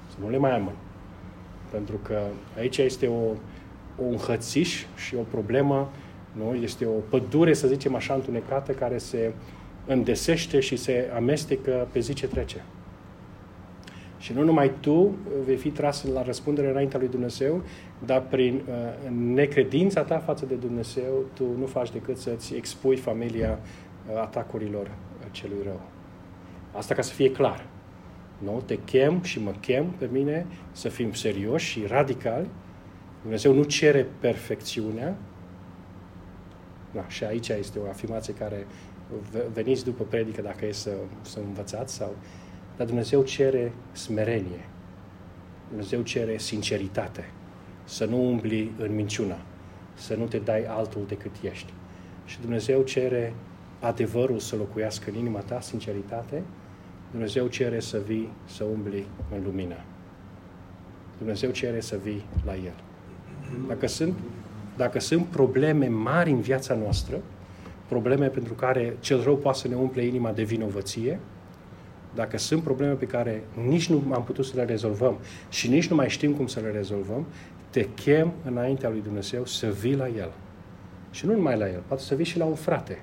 Să 0.08 0.16
nu 0.20 0.30
le 0.30 0.38
mai 0.38 0.54
amâni. 0.54 0.76
Pentru 1.70 1.96
că 2.02 2.18
aici 2.58 2.76
este 2.76 3.06
o, 3.06 3.22
un 3.96 4.16
hățiș 4.16 4.84
și 4.96 5.14
o 5.14 5.22
problemă, 5.30 5.90
nu? 6.32 6.54
este 6.54 6.86
o 6.86 6.98
pădure, 7.08 7.54
să 7.54 7.66
zicem 7.66 7.94
așa, 7.94 8.14
întunecată, 8.14 8.72
care 8.72 8.98
se 8.98 9.32
îndesește 9.86 10.60
și 10.60 10.76
se 10.76 11.10
amestecă 11.14 11.88
pe 11.92 12.00
zi 12.00 12.12
ce 12.12 12.26
trece. 12.26 12.64
Și 14.18 14.32
nu 14.32 14.42
numai 14.42 14.72
tu 14.80 15.14
vei 15.44 15.56
fi 15.56 15.70
tras 15.70 16.04
la 16.04 16.22
răspundere 16.22 16.70
înaintea 16.70 16.98
lui 16.98 17.08
Dumnezeu, 17.08 17.62
dar 18.04 18.22
prin 18.22 18.62
uh, 18.68 19.10
necredința 19.10 20.02
ta 20.02 20.18
față 20.18 20.46
de 20.46 20.54
Dumnezeu, 20.54 21.24
tu 21.32 21.44
nu 21.58 21.66
faci 21.66 21.92
decât 21.92 22.16
să-ți 22.16 22.54
expui 22.54 22.96
familia 22.96 23.58
uh, 23.58 24.20
atacurilor 24.20 24.86
uh, 24.86 25.26
celui 25.30 25.58
rău. 25.64 25.80
Asta 26.72 26.94
ca 26.94 27.02
să 27.02 27.12
fie 27.12 27.30
clar. 27.30 27.66
Nu? 28.38 28.62
Te 28.66 28.78
chem 28.84 29.22
și 29.22 29.40
mă 29.40 29.52
chem 29.60 29.86
pe 29.98 30.08
mine 30.12 30.46
să 30.72 30.88
fim 30.88 31.12
serioși 31.12 31.70
și 31.70 31.86
radicali. 31.86 32.48
Dumnezeu 33.20 33.52
nu 33.52 33.62
cere 33.62 34.06
perfecțiunea. 34.20 35.16
Da, 36.92 37.08
și 37.08 37.24
aici 37.24 37.48
este 37.48 37.78
o 37.78 37.88
afirmație 37.88 38.34
care 38.34 38.66
veniți 39.52 39.84
după 39.84 40.04
predică 40.04 40.42
dacă 40.42 40.66
e 40.66 40.72
să, 40.72 40.90
să 41.22 41.38
învățați 41.38 41.94
sau 41.94 42.14
dar 42.76 42.86
Dumnezeu 42.86 43.22
cere 43.22 43.72
smerenie. 43.92 44.68
Dumnezeu 45.68 46.02
cere 46.02 46.38
sinceritate. 46.38 47.30
Să 47.84 48.04
nu 48.04 48.28
umbli 48.28 48.72
în 48.78 48.94
minciuna. 48.94 49.38
Să 49.94 50.14
nu 50.14 50.24
te 50.24 50.38
dai 50.38 50.64
altul 50.64 51.04
decât 51.08 51.30
ești. 51.42 51.72
Și 52.24 52.40
Dumnezeu 52.40 52.82
cere 52.82 53.34
adevărul 53.80 54.38
să 54.38 54.56
locuiască 54.56 55.10
în 55.10 55.16
inima 55.16 55.38
ta, 55.38 55.60
sinceritate. 55.60 56.42
Dumnezeu 57.10 57.46
cere 57.46 57.80
să 57.80 58.00
vii, 58.06 58.30
să 58.44 58.64
umbli 58.64 59.06
în 59.34 59.42
lumină. 59.44 59.76
Dumnezeu 61.18 61.50
cere 61.50 61.80
să 61.80 61.98
vii 62.02 62.24
la 62.44 62.54
El. 62.54 62.74
Dacă 63.68 63.86
sunt, 63.86 64.14
dacă 64.76 64.98
sunt 64.98 65.26
probleme 65.26 65.86
mari 65.88 66.30
în 66.30 66.40
viața 66.40 66.74
noastră, 66.74 67.20
probleme 67.88 68.26
pentru 68.26 68.54
care 68.54 68.96
cel 69.00 69.22
rău 69.22 69.36
poate 69.36 69.58
să 69.58 69.68
ne 69.68 69.74
umple 69.74 70.04
inima 70.04 70.32
de 70.32 70.42
vinovăție, 70.42 71.20
dacă 72.14 72.38
sunt 72.38 72.62
probleme 72.62 72.92
pe 72.92 73.06
care 73.06 73.42
nici 73.68 73.88
nu 73.88 74.02
am 74.12 74.24
putut 74.24 74.44
să 74.44 74.52
le 74.56 74.64
rezolvăm 74.64 75.18
și 75.48 75.68
nici 75.68 75.88
nu 75.88 75.96
mai 75.96 76.08
știm 76.08 76.32
cum 76.32 76.46
să 76.46 76.60
le 76.60 76.70
rezolvăm, 76.70 77.26
te 77.70 77.88
chem 77.94 78.32
înaintea 78.44 78.88
lui 78.88 79.00
Dumnezeu 79.02 79.44
să 79.44 79.66
vii 79.66 79.96
la 79.96 80.08
El. 80.08 80.32
Și 81.10 81.26
nu 81.26 81.34
numai 81.34 81.58
la 81.58 81.68
El, 81.68 81.82
poate 81.86 82.02
să 82.02 82.14
vii 82.14 82.24
și 82.24 82.38
la 82.38 82.44
un 82.44 82.54
frate. 82.54 83.02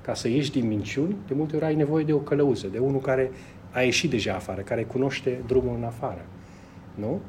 Ca 0.00 0.14
să 0.14 0.28
ieși 0.28 0.50
din 0.50 0.66
minciuni, 0.66 1.16
de 1.26 1.34
multe 1.34 1.56
ori 1.56 1.64
ai 1.64 1.74
nevoie 1.74 2.04
de 2.04 2.12
o 2.12 2.18
călăuză, 2.18 2.66
de 2.66 2.78
unul 2.78 3.00
care 3.00 3.30
a 3.70 3.80
ieșit 3.80 4.10
deja 4.10 4.34
afară, 4.34 4.60
care 4.60 4.82
cunoaște 4.84 5.42
drumul 5.46 5.76
în 5.76 5.84
afară. 5.84 6.24
Nu? 6.94 7.20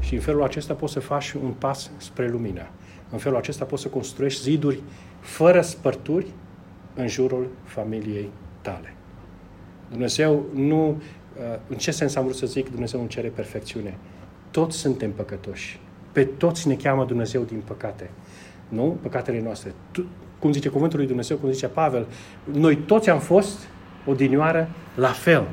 Și 0.00 0.14
în 0.14 0.20
felul 0.20 0.42
acesta 0.42 0.74
poți 0.74 0.92
să 0.92 1.00
faci 1.00 1.32
un 1.32 1.52
pas 1.58 1.90
spre 1.96 2.28
lumină. 2.28 2.66
În 3.10 3.18
felul 3.18 3.38
acesta 3.38 3.64
poți 3.64 3.82
să 3.82 3.88
construiești 3.88 4.42
ziduri 4.42 4.82
fără 5.28 5.60
spărturi 5.60 6.26
în 6.94 7.08
jurul 7.08 7.48
familiei 7.64 8.28
tale. 8.60 8.94
Dumnezeu 9.90 10.44
nu... 10.54 10.88
Uh, 10.88 11.58
în 11.68 11.76
ce 11.76 11.90
sens 11.90 12.14
am 12.14 12.24
vrut 12.24 12.36
să 12.36 12.46
zic 12.46 12.70
Dumnezeu 12.70 13.00
nu 13.00 13.06
cere 13.06 13.28
perfecțiune? 13.28 13.98
Toți 14.50 14.76
suntem 14.76 15.12
păcătoși. 15.12 15.80
Pe 16.12 16.24
toți 16.24 16.68
ne 16.68 16.74
cheamă 16.74 17.04
Dumnezeu 17.04 17.42
din 17.42 17.62
păcate. 17.64 18.10
Nu? 18.68 18.98
Păcatele 19.02 19.40
noastre. 19.42 19.74
cum 20.38 20.52
zice 20.52 20.68
cuvântul 20.68 20.98
lui 20.98 21.06
Dumnezeu, 21.06 21.36
cum 21.36 21.50
zice 21.50 21.68
Pavel, 21.68 22.06
noi 22.52 22.76
toți 22.76 23.10
am 23.10 23.18
fost 23.18 23.68
odinioară 24.06 24.68
la 24.94 25.12
fel. 25.12 25.48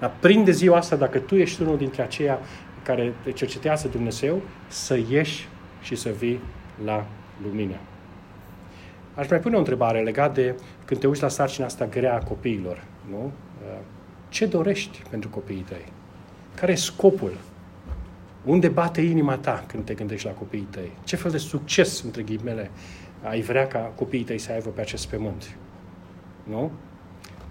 Dar 0.00 0.12
prinde 0.20 0.50
ziua 0.50 0.76
asta, 0.76 0.96
dacă 0.96 1.18
tu 1.18 1.36
ești 1.36 1.62
unul 1.62 1.76
dintre 1.76 2.02
aceia 2.02 2.38
care 2.82 3.14
te 3.24 3.32
cercetează 3.32 3.88
Dumnezeu, 3.88 4.42
să 4.68 4.98
ieși 5.10 5.48
și 5.82 5.96
să 5.96 6.10
vii 6.18 6.40
la 6.84 7.06
lumină. 7.42 7.76
Aș 9.18 9.28
mai 9.28 9.40
pune 9.40 9.54
o 9.54 9.58
întrebare 9.58 10.02
legat 10.02 10.34
de 10.34 10.54
când 10.84 11.00
te 11.00 11.06
uiți 11.06 11.22
la 11.22 11.28
sarcina 11.28 11.66
asta 11.66 11.86
grea 11.86 12.14
a 12.14 12.18
copiilor. 12.18 12.84
Nu? 13.10 13.32
Ce 14.28 14.46
dorești 14.46 15.02
pentru 15.10 15.28
copiii 15.28 15.64
tăi? 15.68 15.84
Care 16.54 16.72
e 16.72 16.74
scopul? 16.74 17.32
Unde 18.44 18.68
bate 18.68 19.00
inima 19.00 19.36
ta 19.36 19.64
când 19.66 19.84
te 19.84 19.94
gândești 19.94 20.26
la 20.26 20.32
copiii 20.32 20.68
tăi? 20.70 20.92
Ce 21.04 21.16
fel 21.16 21.30
de 21.30 21.38
succes, 21.38 22.02
între 22.02 22.22
ghimele, 22.22 22.70
ai 23.22 23.40
vrea 23.40 23.66
ca 23.66 23.78
copiii 23.78 24.24
tăi 24.24 24.38
să 24.38 24.52
aibă 24.52 24.68
pe 24.68 24.80
acest 24.80 25.08
pământ? 25.08 25.56
Nu? 26.42 26.70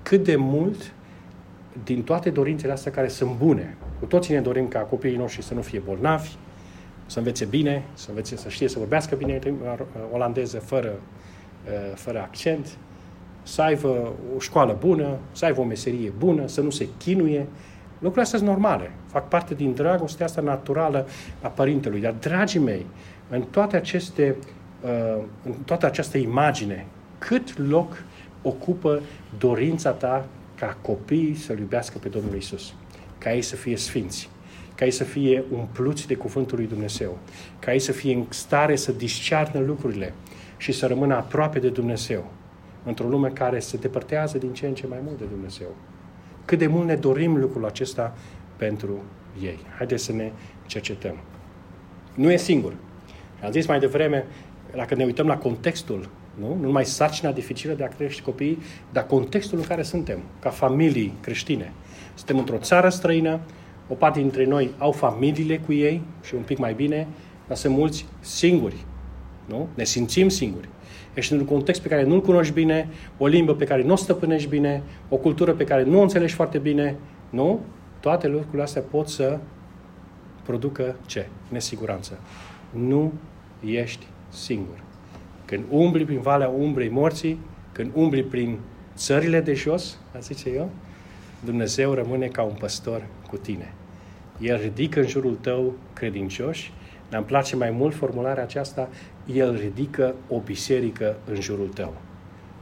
Cât 0.03 0.23
de 0.23 0.35
mult 0.35 0.93
din 1.83 2.03
toate 2.03 2.29
dorințele 2.29 2.71
astea 2.71 2.91
care 2.91 3.07
sunt 3.07 3.31
bune, 3.37 3.77
cu 3.99 4.05
toții 4.05 4.33
ne 4.33 4.41
dorim 4.41 4.67
ca 4.67 4.79
copiii 4.79 5.17
noștri 5.17 5.43
să 5.43 5.53
nu 5.53 5.61
fie 5.61 5.79
bolnavi, 5.79 6.29
să 7.05 7.17
învețe 7.17 7.45
bine, 7.45 7.83
să 7.93 8.09
învețe 8.09 8.37
să 8.37 8.49
știe 8.49 8.67
să 8.67 8.79
vorbească 8.79 9.15
bine 9.15 9.39
olandeză 10.11 10.59
fără, 10.59 10.89
uh, 10.89 11.35
fără 11.93 12.19
accent, 12.19 12.77
să 13.43 13.61
aibă 13.61 14.13
o 14.35 14.39
școală 14.39 14.77
bună, 14.79 15.17
să 15.31 15.45
aibă 15.45 15.61
o 15.61 15.63
meserie 15.63 16.13
bună, 16.17 16.47
să 16.47 16.61
nu 16.61 16.69
se 16.69 16.87
chinuie. 16.97 17.45
Lucrurile 17.91 18.21
astea 18.21 18.39
sunt 18.39 18.49
normale. 18.49 18.91
Fac 19.05 19.27
parte 19.27 19.53
din 19.53 19.73
dragostea 19.73 20.25
asta 20.25 20.41
naturală 20.41 21.07
a 21.41 21.47
părintelui. 21.47 22.01
Dar, 22.01 22.13
dragii 22.19 22.59
mei, 22.59 22.85
în 23.29 23.41
toate 23.41 23.75
aceste, 23.75 24.35
uh, 24.81 25.23
în 25.45 25.53
toată 25.65 25.85
această 25.85 26.17
imagine, 26.17 26.85
cât 27.17 27.67
loc 27.69 28.03
ocupă 28.41 29.01
dorința 29.37 29.91
ta 29.91 30.25
ca 30.55 30.77
copiii 30.81 31.35
să-L 31.35 31.57
iubească 31.59 31.97
pe 31.97 32.07
Domnul 32.07 32.35
Isus, 32.35 32.73
ca 33.17 33.33
ei 33.33 33.41
să 33.41 33.55
fie 33.55 33.77
sfinți, 33.77 34.29
ca 34.75 34.85
ei 34.85 34.91
să 34.91 35.03
fie 35.03 35.43
umpluți 35.51 36.07
de 36.07 36.15
Cuvântul 36.15 36.57
lui 36.57 36.67
Dumnezeu, 36.67 37.17
ca 37.59 37.73
ei 37.73 37.79
să 37.79 37.91
fie 37.91 38.13
în 38.13 38.25
stare 38.29 38.75
să 38.75 38.91
discearnă 38.91 39.59
lucrurile 39.59 40.13
și 40.57 40.71
să 40.71 40.87
rămână 40.87 41.15
aproape 41.15 41.59
de 41.59 41.69
Dumnezeu, 41.69 42.25
într-o 42.83 43.07
lume 43.07 43.29
care 43.29 43.59
se 43.59 43.77
depărtează 43.77 44.37
din 44.37 44.53
ce 44.53 44.67
în 44.67 44.73
ce 44.73 44.87
mai 44.87 44.99
mult 45.03 45.17
de 45.17 45.25
Dumnezeu. 45.25 45.67
Cât 46.45 46.59
de 46.59 46.67
mult 46.67 46.87
ne 46.87 46.95
dorim 46.95 47.37
lucrul 47.37 47.65
acesta 47.65 48.15
pentru 48.55 49.03
ei. 49.41 49.59
Haideți 49.77 50.03
să 50.03 50.11
ne 50.11 50.31
cercetăm. 50.65 51.17
Nu 52.13 52.31
e 52.31 52.37
singur. 52.37 52.73
Am 53.43 53.51
zis 53.51 53.67
mai 53.67 53.79
devreme, 53.79 54.25
dacă 54.75 54.95
ne 54.95 55.03
uităm 55.03 55.27
la 55.27 55.37
contextul, 55.37 56.09
nu? 56.39 56.47
nu 56.47 56.61
numai 56.61 56.85
sarcina 56.85 57.31
dificilă 57.31 57.73
de 57.73 57.83
a 57.83 57.87
crește 57.87 58.21
copiii, 58.21 58.57
dar 58.91 59.05
contextul 59.05 59.57
în 59.57 59.63
care 59.63 59.81
suntem, 59.81 60.19
ca 60.39 60.49
familii 60.49 61.13
creștine. 61.21 61.73
Suntem 62.13 62.37
într-o 62.37 62.57
țară 62.57 62.89
străină, 62.89 63.39
o 63.87 63.93
parte 63.93 64.19
dintre 64.19 64.45
noi 64.45 64.71
au 64.77 64.91
familiile 64.91 65.57
cu 65.57 65.73
ei 65.73 66.01
și 66.23 66.35
un 66.35 66.41
pic 66.41 66.57
mai 66.57 66.73
bine, 66.73 67.07
dar 67.47 67.57
sunt 67.57 67.75
mulți 67.75 68.05
singuri. 68.19 68.85
Nu? 69.47 69.67
Ne 69.73 69.83
simțim 69.83 70.29
singuri. 70.29 70.69
Ești 71.13 71.31
într-un 71.31 71.49
context 71.55 71.81
pe 71.81 71.87
care 71.87 72.03
nu-l 72.03 72.21
cunoști 72.21 72.53
bine, 72.53 72.89
o 73.17 73.27
limbă 73.27 73.55
pe 73.55 73.65
care 73.65 73.83
nu 73.83 73.93
o 73.93 73.95
stăpânești 73.95 74.49
bine, 74.49 74.83
o 75.09 75.15
cultură 75.15 75.53
pe 75.53 75.63
care 75.63 75.83
nu 75.83 75.99
o 75.99 76.01
înțelegi 76.01 76.33
foarte 76.33 76.57
bine, 76.57 76.95
nu? 77.29 77.59
Toate 77.99 78.27
lucrurile 78.27 78.63
astea 78.63 78.81
pot 78.81 79.07
să 79.07 79.39
producă 80.43 80.95
ce? 81.05 81.27
Nesiguranță. 81.49 82.19
Nu 82.71 83.13
ești 83.65 84.05
singur. 84.29 84.83
Când 85.45 85.63
umbli 85.69 86.05
prin 86.05 86.19
valea 86.19 86.47
umbrei 86.47 86.89
morții, 86.89 87.39
când 87.71 87.91
umbli 87.93 88.23
prin 88.23 88.57
țările 88.95 89.41
de 89.41 89.53
jos, 89.53 89.97
a 90.15 90.19
zice 90.19 90.49
eu, 90.49 90.69
Dumnezeu 91.45 91.93
rămâne 91.93 92.27
ca 92.27 92.41
un 92.41 92.55
păstor 92.59 93.05
cu 93.29 93.37
tine. 93.37 93.73
El 94.39 94.59
ridică 94.61 94.99
în 94.99 95.07
jurul 95.07 95.37
tău 95.41 95.73
credincioși. 95.93 96.73
Ne-am 97.09 97.23
place 97.23 97.55
mai 97.55 97.71
mult 97.71 97.95
formularea 97.95 98.43
aceasta, 98.43 98.89
El 99.33 99.55
ridică 99.55 100.15
o 100.29 100.39
biserică 100.39 101.15
în 101.25 101.41
jurul 101.41 101.67
tău. 101.67 101.93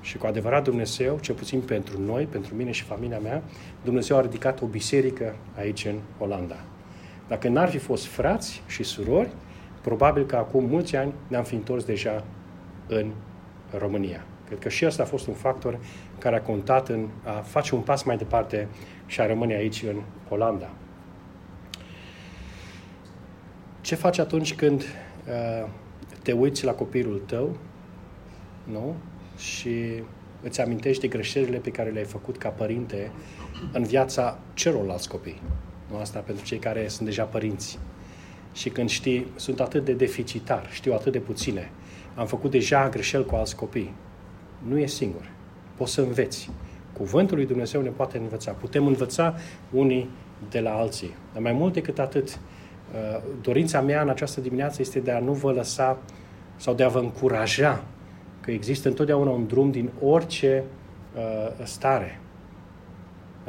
Și 0.01 0.17
cu 0.17 0.25
adevărat 0.25 0.63
Dumnezeu, 0.63 1.19
cel 1.21 1.35
puțin 1.35 1.61
pentru 1.61 2.01
noi, 2.01 2.25
pentru 2.25 2.55
mine 2.55 2.71
și 2.71 2.83
familia 2.83 3.19
mea, 3.19 3.43
Dumnezeu 3.83 4.17
a 4.17 4.21
ridicat 4.21 4.61
o 4.61 4.65
biserică 4.65 5.35
aici 5.57 5.85
în 5.85 5.95
Olanda. 6.17 6.55
Dacă 7.27 7.47
n-ar 7.47 7.69
fi 7.69 7.77
fost 7.77 8.05
frați 8.05 8.63
și 8.67 8.83
surori, 8.83 9.29
probabil 9.81 10.25
că 10.25 10.35
acum 10.35 10.65
mulți 10.65 10.95
ani 10.95 11.13
ne-am 11.27 11.43
fi 11.43 11.55
întors 11.55 11.83
deja 11.83 12.23
în 12.87 13.11
România. 13.77 14.25
Cred 14.45 14.59
că 14.59 14.69
și 14.69 14.85
asta 14.85 15.03
a 15.03 15.05
fost 15.05 15.27
un 15.27 15.33
factor 15.33 15.79
care 16.17 16.35
a 16.35 16.41
contat 16.41 16.89
în 16.89 17.07
a 17.23 17.31
face 17.31 17.75
un 17.75 17.81
pas 17.81 18.03
mai 18.03 18.17
departe 18.17 18.67
și 19.05 19.21
a 19.21 19.25
rămâne 19.25 19.53
aici 19.53 19.83
în 19.83 20.01
Olanda. 20.29 20.69
Ce 23.81 23.95
faci 23.95 24.17
atunci 24.19 24.55
când 24.55 24.81
uh, 24.81 25.67
te 26.25 26.31
uiți 26.31 26.65
la 26.65 26.71
copilul 26.71 27.21
tău 27.25 27.57
nu? 28.63 28.95
și 29.37 30.03
îți 30.41 30.61
amintești 30.61 31.01
de 31.01 31.07
greșelile 31.07 31.57
pe 31.57 31.69
care 31.69 31.89
le-ai 31.89 32.05
făcut 32.05 32.37
ca 32.37 32.49
părinte 32.49 33.11
în 33.71 33.83
viața 33.83 34.39
celorlalți 34.53 35.09
copii? 35.09 35.41
Nu? 35.91 35.97
Asta 35.97 36.19
pentru 36.19 36.45
cei 36.45 36.57
care 36.57 36.87
sunt 36.87 37.07
deja 37.07 37.23
părinți. 37.23 37.79
Și 38.53 38.69
când 38.69 38.89
știi, 38.89 39.27
sunt 39.35 39.59
atât 39.59 39.85
de 39.85 39.93
deficitar, 39.93 40.67
știu 40.71 40.93
atât 40.93 41.11
de 41.11 41.19
puține, 41.19 41.71
am 42.15 42.25
făcut 42.25 42.51
deja 42.51 42.89
greșeli 42.89 43.25
cu 43.25 43.35
alți 43.35 43.55
copii. 43.55 43.93
Nu 44.67 44.79
e 44.79 44.85
singur. 44.85 45.31
Poți 45.77 45.93
să 45.93 46.01
înveți. 46.01 46.49
Cuvântul 46.93 47.37
lui 47.37 47.45
Dumnezeu 47.45 47.81
ne 47.81 47.89
poate 47.89 48.17
învăța. 48.17 48.51
Putem 48.51 48.87
învăța 48.87 49.35
unii 49.71 50.09
de 50.49 50.59
la 50.59 50.71
alții. 50.71 51.13
Dar 51.33 51.41
mai 51.41 51.51
mult 51.51 51.73
decât 51.73 51.99
atât, 51.99 52.27
uh, 52.27 52.35
dorința 53.41 53.81
mea 53.81 54.01
în 54.01 54.09
această 54.09 54.41
dimineață 54.41 54.81
este 54.81 54.99
de 54.99 55.11
a 55.11 55.19
nu 55.19 55.31
vă 55.31 55.51
lăsa 55.51 55.97
sau 56.55 56.73
de 56.73 56.83
a 56.83 56.87
vă 56.87 56.99
încuraja 56.99 57.83
că 58.41 58.51
există 58.51 58.87
întotdeauna 58.87 59.29
un 59.29 59.47
drum 59.47 59.71
din 59.71 59.89
orice 60.01 60.63
uh, 61.15 61.65
stare. 61.65 62.19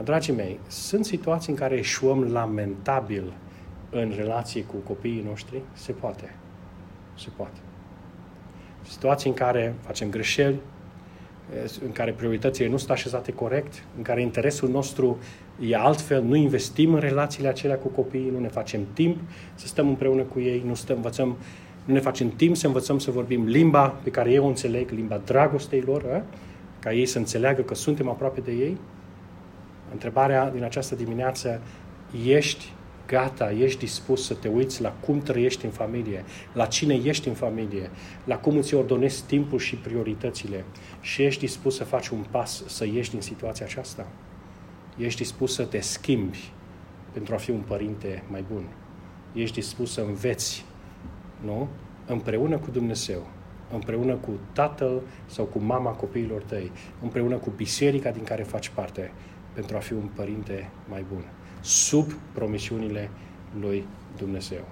Dragii 0.05 0.35
mei, 0.35 0.61
sunt 0.67 1.05
situații 1.05 1.53
în 1.53 1.59
care 1.59 1.77
eșuăm 1.77 2.23
lamentabil 2.33 3.33
în 3.91 4.13
relație 4.17 4.63
cu 4.63 4.77
copiii 4.77 5.25
noștri? 5.29 5.63
Se 5.73 5.93
poate. 5.93 6.35
Se 7.15 7.29
poate 7.37 7.59
situații 8.89 9.31
în 9.31 9.37
care 9.37 9.75
facem 9.81 10.11
greșeli, 10.11 10.61
în 11.85 11.93
care 11.93 12.13
prioritățile 12.13 12.69
nu 12.69 12.77
sunt 12.77 12.91
așezate 12.91 13.33
corect, 13.33 13.85
în 13.97 14.03
care 14.03 14.21
interesul 14.21 14.69
nostru 14.69 15.19
e 15.61 15.77
altfel, 15.77 16.23
nu 16.23 16.35
investim 16.35 16.95
în 16.95 17.01
relațiile 17.01 17.49
acelea 17.49 17.77
cu 17.77 17.89
copiii, 17.89 18.31
nu 18.31 18.39
ne 18.39 18.49
facem 18.49 18.81
timp 18.93 19.17
să 19.55 19.67
stăm 19.67 19.89
împreună 19.89 20.23
cu 20.23 20.41
ei, 20.41 20.63
nu, 20.67 20.75
stăm, 20.75 20.97
învățăm, 20.97 21.37
nu 21.85 21.95
ne 21.95 22.01
facem 22.01 22.31
timp 22.31 22.57
să 22.57 22.67
învățăm 22.67 22.99
să 22.99 23.11
vorbim 23.11 23.45
limba 23.45 23.89
pe 23.89 24.11
care 24.11 24.31
eu 24.31 24.45
o 24.45 24.49
înțeleg, 24.49 24.91
limba 24.91 25.21
dragostei 25.25 25.81
lor, 25.81 26.05
a? 26.13 26.23
ca 26.79 26.93
ei 26.93 27.07
să 27.07 27.19
înțeleagă 27.19 27.63
că 27.63 27.75
suntem 27.75 28.09
aproape 28.09 28.41
de 28.41 28.53
ei. 28.53 28.77
Întrebarea 29.93 30.51
din 30.51 30.65
această 30.65 30.95
dimineață, 30.95 31.61
ești 32.27 32.73
gata, 33.07 33.51
ești 33.51 33.79
dispus 33.79 34.25
să 34.25 34.35
te 34.35 34.49
uiți 34.49 34.83
la 34.83 34.91
cum 34.91 35.21
trăiești 35.21 35.65
în 35.65 35.71
familie, 35.71 36.25
la 36.53 36.67
cine 36.67 36.95
ești 36.95 37.29
în 37.29 37.35
familie, 37.35 37.91
la 38.25 38.39
cum 38.39 38.57
îți 38.57 38.75
ordonezi 38.75 39.25
timpul 39.25 39.59
și 39.59 39.77
prioritățile 39.77 40.65
și 41.01 41.23
ești 41.23 41.41
dispus 41.41 41.77
să 41.77 41.85
faci 41.85 42.09
un 42.09 42.25
pas 42.31 42.63
să 42.67 42.87
ieși 42.87 43.11
din 43.11 43.21
situația 43.21 43.67
aceasta? 43.67 44.07
Ești 44.97 45.23
dispus 45.23 45.55
să 45.55 45.65
te 45.65 45.81
schimbi 45.81 46.53
pentru 47.13 47.35
a 47.35 47.37
fi 47.37 47.51
un 47.51 47.61
părinte 47.61 48.23
mai 48.31 48.45
bun? 48.53 48.65
Ești 49.33 49.55
dispus 49.55 49.93
să 49.93 50.01
înveți, 50.01 50.65
nu? 51.45 51.69
Împreună 52.07 52.59
cu 52.59 52.71
Dumnezeu, 52.71 53.27
împreună 53.73 54.15
cu 54.15 54.31
tatăl 54.53 55.03
sau 55.27 55.45
cu 55.45 55.59
mama 55.59 55.91
copiilor 55.91 56.43
tăi, 56.43 56.73
împreună 57.03 57.37
cu 57.37 57.53
biserica 57.57 58.11
din 58.11 58.25
care 58.25 58.43
faci 58.43 58.69
parte, 58.69 59.13
pentru 59.53 59.77
a 59.77 59.81
fi 59.81 59.93
un 59.93 60.09
părinte 60.15 60.71
mai 60.89 61.05
bun 61.13 61.25
sub 61.67 62.13
promisiunile 62.33 63.11
lui 63.61 63.87
Dumnezeu. 64.17 64.65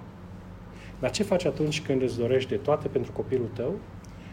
Dar 0.99 1.11
ce 1.11 1.23
faci 1.23 1.45
atunci 1.45 1.81
când 1.81 2.01
îți 2.01 2.17
dorești 2.17 2.49
de 2.49 2.55
toate 2.55 2.87
pentru 2.87 3.11
copilul 3.11 3.49
tău 3.53 3.79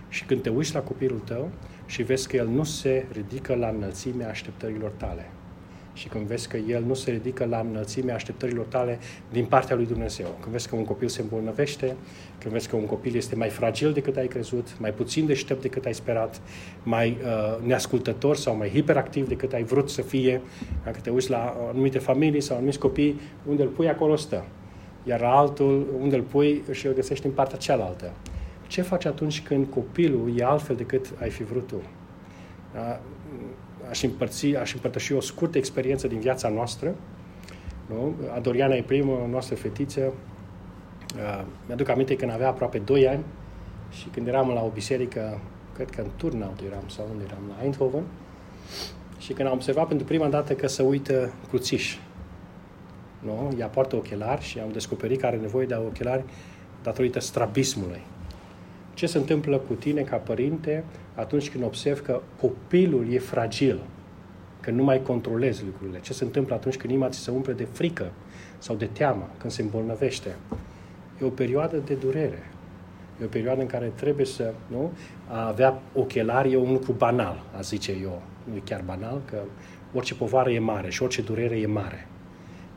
și 0.09 0.25
când 0.25 0.43
te 0.43 0.49
uiți 0.49 0.75
la 0.75 0.81
copilul 0.81 1.19
tău 1.19 1.51
și 1.87 2.03
vezi 2.03 2.29
că 2.29 2.37
el 2.37 2.49
nu 2.49 2.65
se 2.65 3.07
ridică 3.13 3.55
la 3.55 3.69
înălțimea 3.69 4.29
așteptărilor 4.29 4.91
tale? 4.91 5.31
Și 5.93 6.09
când 6.09 6.27
vezi 6.27 6.49
că 6.49 6.57
el 6.57 6.85
nu 6.85 6.95
se 6.95 7.11
ridică 7.11 7.45
la 7.45 7.59
înălțimea 7.59 8.15
așteptărilor 8.15 8.65
tale 8.65 8.99
din 9.31 9.45
partea 9.45 9.77
lui 9.77 9.87
Dumnezeu, 9.87 10.37
când 10.41 10.53
vezi 10.53 10.69
că 10.69 10.77
un 10.77 10.85
copil 10.85 11.09
se 11.09 11.21
îmbolnăvește, 11.21 11.97
când 12.39 12.53
vezi 12.53 12.69
că 12.69 12.77
un 12.77 12.87
copil 12.87 13.17
este 13.17 13.37
mai 13.37 13.49
fragil 13.49 13.93
decât 13.93 14.17
ai 14.17 14.27
crezut, 14.27 14.79
mai 14.79 14.93
puțin 14.93 15.27
deștept 15.27 15.63
decât 15.63 15.85
ai 15.85 15.95
sperat, 15.95 16.41
mai 16.83 17.19
uh, 17.25 17.67
neascultător 17.67 18.37
sau 18.37 18.57
mai 18.57 18.69
hiperactiv 18.69 19.29
decât 19.29 19.53
ai 19.53 19.63
vrut 19.63 19.91
să 19.91 20.03
fie, 20.03 20.41
dacă 20.85 20.99
te 21.03 21.11
uiți 21.11 21.31
la 21.31 21.57
anumite 21.71 21.99
familii 21.99 22.41
sau 22.41 22.57
anumiți 22.57 22.79
copii, 22.79 23.21
unde 23.47 23.63
îl 23.63 23.69
pui 23.69 23.89
acolo 23.89 24.17
stă, 24.17 24.45
iar 25.05 25.23
altul 25.23 25.87
unde 26.01 26.17
îl 26.17 26.23
pui 26.23 26.63
și 26.71 26.87
îl 26.87 26.95
găsești 26.95 27.27
în 27.27 27.33
partea 27.33 27.59
cealaltă. 27.59 28.13
Ce 28.67 28.83
faci 28.83 29.05
atunci 29.05 29.43
când 29.43 29.67
copilul 29.67 30.33
e 30.37 30.45
altfel 30.45 30.77
decât 30.77 31.13
ai 31.21 31.31
fi 31.31 31.43
vrut 31.43 31.67
tu? 31.67 31.83
Da? 32.75 33.01
Aș, 33.93 34.03
împărți, 34.03 34.57
aș 34.57 34.75
împărtăși 34.75 35.13
o 35.13 35.21
scurtă 35.21 35.59
experiență 35.59 36.09
din 36.09 36.19
viața 36.19 36.49
noastră. 36.49 36.95
Nu? 37.87 38.15
Adoriana 38.35 38.75
e 38.75 38.83
prima 38.83 39.27
noastră 39.31 39.55
fetiță. 39.55 40.01
Uh, 40.01 41.45
mi-aduc 41.67 41.89
aminte 41.89 42.17
când 42.17 42.33
avea 42.33 42.49
aproape 42.49 42.79
2 42.79 43.09
ani 43.09 43.25
și 43.91 44.09
când 44.09 44.27
eram 44.27 44.49
la 44.49 44.63
o 44.63 44.69
biserică, 44.69 45.41
cred 45.75 45.91
că 45.91 46.01
în 46.01 46.07
Turnhout 46.17 46.61
eram 46.67 46.83
sau 46.87 47.07
unde 47.11 47.25
eram, 47.27 47.43
la 47.49 47.63
Eindhoven, 47.63 48.03
și 49.19 49.33
când 49.33 49.49
am 49.49 49.55
observat 49.55 49.87
pentru 49.89 50.07
prima 50.07 50.29
dată 50.29 50.53
că 50.53 50.67
se 50.67 50.83
uită 50.83 51.33
cruțiș, 51.49 51.97
nu? 53.19 53.55
ea 53.59 53.67
poartă 53.67 53.97
ochelari 53.97 54.43
și 54.43 54.59
am 54.59 54.71
descoperit 54.73 55.21
că 55.21 55.27
are 55.27 55.37
nevoie 55.37 55.67
de 55.67 55.75
ochelari 55.75 56.25
datorită 56.83 57.21
strabismului. 57.21 58.01
Ce 58.95 59.07
se 59.07 59.19
întâmplă 59.19 59.59
cu 59.59 59.75
tine 59.75 60.01
ca 60.01 60.17
părinte 60.17 60.85
atunci 61.15 61.51
când 61.51 61.65
observi 61.65 62.01
că 62.01 62.21
copilul 62.41 63.13
e 63.13 63.19
fragil, 63.19 63.81
că 64.61 64.71
nu 64.71 64.85
mai 64.85 65.03
controlezi 65.03 65.65
lucrurile? 65.65 66.01
Ce 66.01 66.13
se 66.13 66.25
întâmplă 66.25 66.55
atunci 66.55 66.77
când 66.77 66.93
inima 66.93 67.09
ți 67.09 67.19
se 67.19 67.31
umple 67.31 67.53
de 67.53 67.65
frică 67.73 68.13
sau 68.59 68.77
de 68.77 68.87
teamă, 68.93 69.29
când 69.39 69.53
se 69.53 69.63
îmbolnăvește? 69.63 70.37
E 71.23 71.25
o 71.25 71.29
perioadă 71.29 71.77
de 71.77 71.95
durere. 71.95 72.51
E 73.21 73.25
o 73.25 73.29
perioadă 73.29 73.61
în 73.61 73.67
care 73.67 73.93
trebuie 73.95 74.27
să 74.27 74.55
nu, 74.67 74.91
a 75.29 75.47
avea 75.47 75.83
ochelari 75.95 76.53
e 76.53 76.57
un 76.57 76.73
lucru 76.73 76.93
banal, 76.93 77.43
a 77.57 77.61
zice 77.61 77.93
eu. 78.03 78.23
Nu 78.45 78.57
e 78.57 78.61
chiar 78.65 78.83
banal, 78.87 79.21
că 79.25 79.39
orice 79.95 80.15
povară 80.15 80.51
e 80.51 80.59
mare 80.59 80.91
și 80.91 81.03
orice 81.03 81.23
durere 81.23 81.59
e 81.59 81.67
mare. 81.67 82.07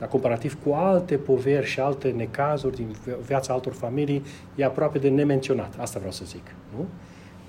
Dar 0.05 0.13
comparativ 0.13 0.57
cu 0.63 0.73
alte 0.73 1.17
poveri 1.17 1.65
și 1.65 1.79
alte 1.79 2.09
necazuri 2.09 2.75
din 2.75 2.95
viața 3.25 3.53
altor 3.53 3.73
familii, 3.73 4.23
e 4.55 4.63
aproape 4.63 4.99
de 4.99 5.09
nemenționat. 5.09 5.73
Asta 5.79 5.97
vreau 5.97 6.11
să 6.11 6.25
zic. 6.25 6.55
Nu? 6.75 6.85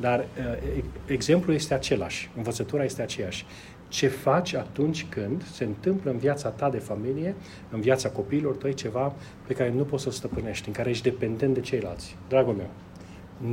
Dar 0.00 0.18
uh, 0.18 0.84
exemplul 1.06 1.54
este 1.54 1.74
același, 1.74 2.30
învățătura 2.36 2.84
este 2.84 3.02
aceeași. 3.02 3.46
Ce 3.88 4.08
faci 4.08 4.54
atunci 4.54 5.06
când 5.08 5.44
se 5.44 5.64
întâmplă 5.64 6.10
în 6.10 6.16
viața 6.16 6.48
ta 6.48 6.70
de 6.70 6.78
familie, 6.78 7.34
în 7.70 7.80
viața 7.80 8.08
copiilor 8.08 8.54
tăi, 8.56 8.74
ceva 8.74 9.12
pe 9.46 9.54
care 9.54 9.70
nu 9.70 9.82
poți 9.82 10.02
să-l 10.02 10.12
stăpânești, 10.12 10.68
în 10.68 10.74
care 10.74 10.90
ești 10.90 11.02
dependent 11.02 11.54
de 11.54 11.60
ceilalți? 11.60 12.16
Dragul 12.28 12.54
meu, 12.54 12.70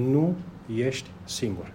nu 0.09 0.35
ești 0.75 1.09
singur. 1.23 1.71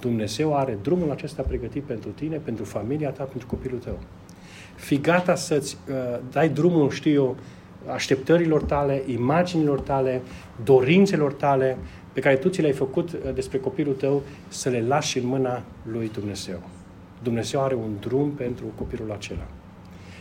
Dumnezeu 0.00 0.56
are 0.56 0.78
drumul 0.82 1.10
acesta 1.10 1.42
pregătit 1.42 1.82
pentru 1.82 2.10
tine, 2.10 2.36
pentru 2.36 2.64
familia 2.64 3.10
ta, 3.10 3.22
pentru 3.22 3.46
copilul 3.46 3.78
tău. 3.78 3.98
Fii 4.76 5.00
gata 5.00 5.34
să-ți 5.34 5.76
uh, 5.88 6.18
dai 6.30 6.48
drumul, 6.48 6.90
știu 6.90 7.12
eu, 7.12 7.36
așteptărilor 7.92 8.62
tale, 8.62 9.02
imaginilor 9.06 9.80
tale, 9.80 10.22
dorințelor 10.64 11.32
tale, 11.32 11.78
pe 12.12 12.20
care 12.20 12.36
tu 12.36 12.48
ți 12.48 12.60
le-ai 12.60 12.72
făcut 12.72 13.12
uh, 13.12 13.18
despre 13.34 13.58
copilul 13.58 13.94
tău, 13.94 14.22
să 14.48 14.68
le 14.68 14.84
lași 14.86 15.18
în 15.18 15.26
mâna 15.26 15.62
lui 15.92 16.10
Dumnezeu. 16.12 16.58
Dumnezeu 17.22 17.62
are 17.62 17.74
un 17.74 17.90
drum 18.00 18.30
pentru 18.30 18.64
copilul 18.74 19.12
acela. 19.12 19.46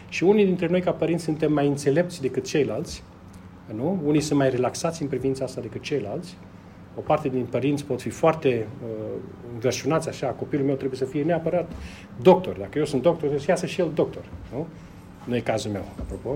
Și 0.10 0.24
unii 0.24 0.46
dintre 0.46 0.68
noi, 0.68 0.82
ca 0.82 0.92
părinți, 0.92 1.24
suntem 1.24 1.54
mai 1.54 1.68
înțelepți 1.68 2.22
decât 2.22 2.44
ceilalți, 2.44 3.04
nu? 3.76 4.02
Unii 4.06 4.22
sunt 4.22 4.40
mai 4.40 4.50
relaxați 4.50 5.02
în 5.02 5.08
privința 5.08 5.46
asta 5.46 5.62
decât 5.62 5.82
ceilalți, 5.82 6.38
o 6.96 7.02
parte 7.02 7.30
din 7.30 7.46
părinți 7.46 7.86
pot 7.86 8.02
fi 8.02 8.10
foarte 8.10 8.68
uh, 8.84 8.90
înverșunați 9.54 10.10
așa, 10.10 10.28
copilul 10.28 10.66
meu 10.66 10.76
trebuie 10.76 11.00
să 11.00 11.06
fie 11.06 11.24
neapărat 11.24 11.72
doctor. 12.22 12.58
Dacă 12.58 12.78
eu 12.78 12.86
sunt 12.86 13.02
doctor, 13.02 13.20
trebuie 13.20 13.40
să 13.40 13.46
iasă 13.50 13.66
și 13.66 13.82
el 13.82 13.92
doctor. 13.94 14.24
Nu? 14.52 14.68
Nu 15.24 15.36
e 15.36 15.40
cazul 15.40 15.72
meu, 15.72 15.86
apropo. 16.00 16.30
Uh, 16.30 16.36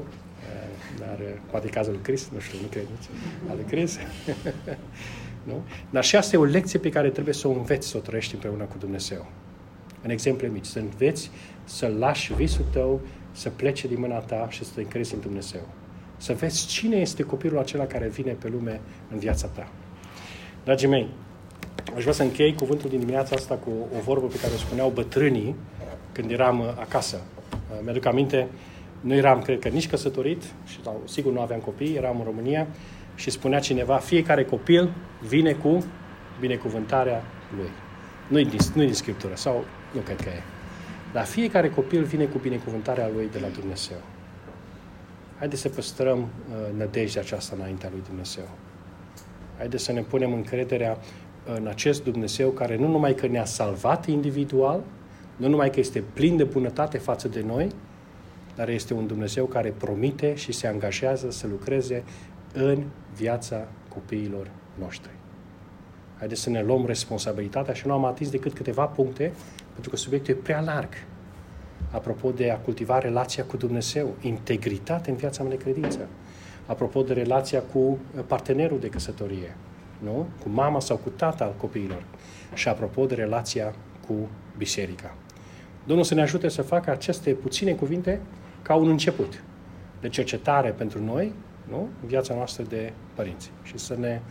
dar 1.00 1.18
uh, 1.20 1.40
poate 1.52 1.68
e 1.68 1.70
cazul 1.70 1.92
lui 1.92 2.02
Chris, 2.02 2.30
nu 2.34 2.40
știu, 2.40 2.58
nu 2.62 2.68
cred 2.68 2.84
nici. 2.84 3.10
Al 3.50 3.56
lui 3.56 3.66
Chris. 3.66 3.98
nu? 5.50 5.62
Dar 5.90 6.04
și 6.04 6.16
asta 6.16 6.36
e 6.36 6.40
o 6.40 6.44
lecție 6.44 6.80
pe 6.80 6.90
care 6.90 7.10
trebuie 7.10 7.34
să 7.34 7.48
o 7.48 7.52
înveți 7.52 7.88
să 7.88 7.98
o 7.98 8.00
trăiești 8.00 8.34
împreună 8.34 8.64
cu 8.64 8.76
Dumnezeu. 8.78 9.26
În 10.02 10.10
exemple 10.10 10.48
mici, 10.48 10.66
să 10.66 10.80
înveți 10.80 11.32
să 11.64 11.94
lași 11.98 12.34
visul 12.34 12.66
tău 12.72 13.02
să 13.32 13.50
plece 13.50 13.88
din 13.88 14.00
mâna 14.00 14.18
ta 14.18 14.48
și 14.50 14.66
să 14.66 14.72
te 14.76 14.82
încrezi 14.82 15.14
în 15.14 15.20
Dumnezeu. 15.20 15.62
Să 16.18 16.34
vezi 16.34 16.68
cine 16.68 16.96
este 16.96 17.24
copilul 17.24 17.60
acela 17.60 17.86
care 17.86 18.08
vine 18.08 18.32
pe 18.32 18.48
lume 18.48 18.82
în 19.12 19.18
viața 19.18 19.48
ta. 19.48 19.72
Dragii 20.70 20.88
mei, 20.88 21.08
aș 21.96 22.02
vrea 22.02 22.14
să 22.14 22.24
închei 22.24 22.56
cuvântul 22.56 22.90
din 22.90 23.00
dimineața 23.00 23.36
asta 23.36 23.56
cu 23.56 23.70
o 23.98 24.02
vorbă 24.02 24.26
pe 24.26 24.40
care 24.40 24.54
o 24.54 24.58
spuneau 24.58 24.90
bătrânii 24.90 25.56
când 26.12 26.32
eram 26.32 26.60
uh, 26.60 26.68
acasă. 26.80 27.22
Uh, 27.52 27.80
mi-aduc 27.84 28.06
aminte, 28.06 28.48
nu 29.02 29.14
eram, 29.14 29.42
cred 29.42 29.60
că, 29.60 29.68
nici 29.68 29.88
căsătorit 29.88 30.44
și 30.66 30.82
sau, 30.84 31.02
sigur 31.06 31.32
nu 31.32 31.42
aveam 31.42 31.60
copii, 31.60 31.96
eram 31.96 32.20
în 32.20 32.26
România 32.26 32.68
și 33.16 33.30
spunea 33.30 33.60
cineva, 33.60 33.98
fiecare 33.98 34.44
copil 34.44 34.94
vine 35.28 35.54
cu 35.54 35.86
binecuvântarea 36.40 37.24
lui. 37.58 37.70
Nu-i 38.28 38.46
din, 38.46 38.60
nu 38.74 38.84
din 38.84 38.94
Scriptură, 38.94 39.34
sau 39.36 39.64
nu 39.94 40.00
cred 40.00 40.22
că 40.22 40.30
e. 40.30 40.42
Dar 41.14 41.26
fiecare 41.26 41.70
copil 41.70 42.04
vine 42.04 42.26
cu 42.26 42.38
binecuvântarea 42.38 43.10
lui 43.16 43.30
de 43.32 43.40
la 43.40 43.48
Dumnezeu. 43.48 43.98
Haideți 45.38 45.62
să 45.62 45.70
păstrăm 45.70 46.20
uh, 46.20 46.78
nădejdea 46.78 47.22
aceasta 47.22 47.56
înaintea 47.56 47.90
lui 47.92 48.02
Dumnezeu. 48.08 48.50
Haideți 49.60 49.84
să 49.84 49.92
ne 49.92 50.02
punem 50.02 50.34
încrederea 50.34 50.98
în 51.56 51.68
acest 51.68 52.04
Dumnezeu 52.04 52.50
care 52.50 52.78
nu 52.78 52.88
numai 52.88 53.16
că 53.16 53.28
ne-a 53.28 53.46
salvat 53.46 54.08
individual, 54.08 54.84
nu 55.36 55.48
numai 55.48 55.70
că 55.70 55.80
este 55.80 56.04
plin 56.14 56.38
de 56.38 56.44
bunătate 56.44 56.98
față 56.98 57.28
de 57.28 57.44
noi, 57.48 57.68
dar 58.56 58.70
este 58.70 58.94
un 58.94 59.08
Dumnezeu 59.08 59.46
care 59.46 59.74
promite 59.78 60.36
și 60.36 60.52
se 60.52 60.68
angajează 60.68 61.32
să 61.32 61.48
lucreze 61.48 62.04
în 62.54 62.84
viața 63.16 63.68
copiilor 63.94 64.52
noștri. 64.80 65.12
Haideți 66.18 66.42
să 66.42 66.50
ne 66.50 66.64
luăm 66.64 66.86
responsabilitatea 66.86 67.74
și 67.74 67.88
nu 67.88 67.94
am 67.94 68.06
atins 68.06 68.30
decât 68.30 68.54
câteva 68.54 68.86
puncte, 68.86 69.32
pentru 69.72 69.90
că 69.90 69.96
subiectul 69.96 70.34
e 70.34 70.38
prea 70.38 70.62
larg. 70.62 70.90
Apropo 71.92 72.32
de 72.32 72.52
a 72.52 72.58
cultiva 72.58 73.00
relația 73.00 73.44
cu 73.44 73.58
Dumnezeu, 73.58 74.16
integritate 74.22 75.10
în 75.10 75.16
viața 75.16 75.44
mea 75.44 75.52
de 75.52 75.64
credință 75.64 76.08
apropo 76.70 77.02
de 77.02 77.14
relația 77.14 77.62
cu 77.62 77.98
partenerul 78.28 78.80
de 78.80 78.88
căsătorie, 78.88 79.56
nu? 80.04 80.26
cu 80.44 80.50
mama 80.50 80.80
sau 80.80 80.98
cu 80.98 81.10
tata 81.10 81.44
al 81.44 81.54
copiilor 81.58 82.04
și 82.54 82.68
apropo 82.68 83.06
de 83.06 83.16
relația 83.16 83.74
cu 84.08 84.14
biserica. 84.58 85.16
Domnul 85.86 86.06
să 86.06 86.14
ne 86.14 86.22
ajute 86.22 86.48
să 86.48 86.62
facă 86.62 86.92
aceste 86.92 87.32
puține 87.32 87.72
cuvinte 87.72 88.22
ca 88.62 88.76
un 88.76 88.90
început 88.90 89.44
de 90.02 90.10
cercetare 90.10 90.70
pentru 90.70 91.04
noi, 91.04 91.34
nu? 91.70 91.88
în 92.02 92.08
viața 92.08 92.34
noastră 92.34 92.64
de 92.64 92.94
părinți 93.16 93.52
și 93.64 93.78
să 93.78 93.96
ne 94.00 94.22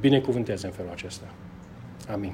binecuvânteze 0.00 0.66
în 0.66 0.72
felul 0.72 0.90
acesta. 0.90 1.26
Amin. 2.12 2.32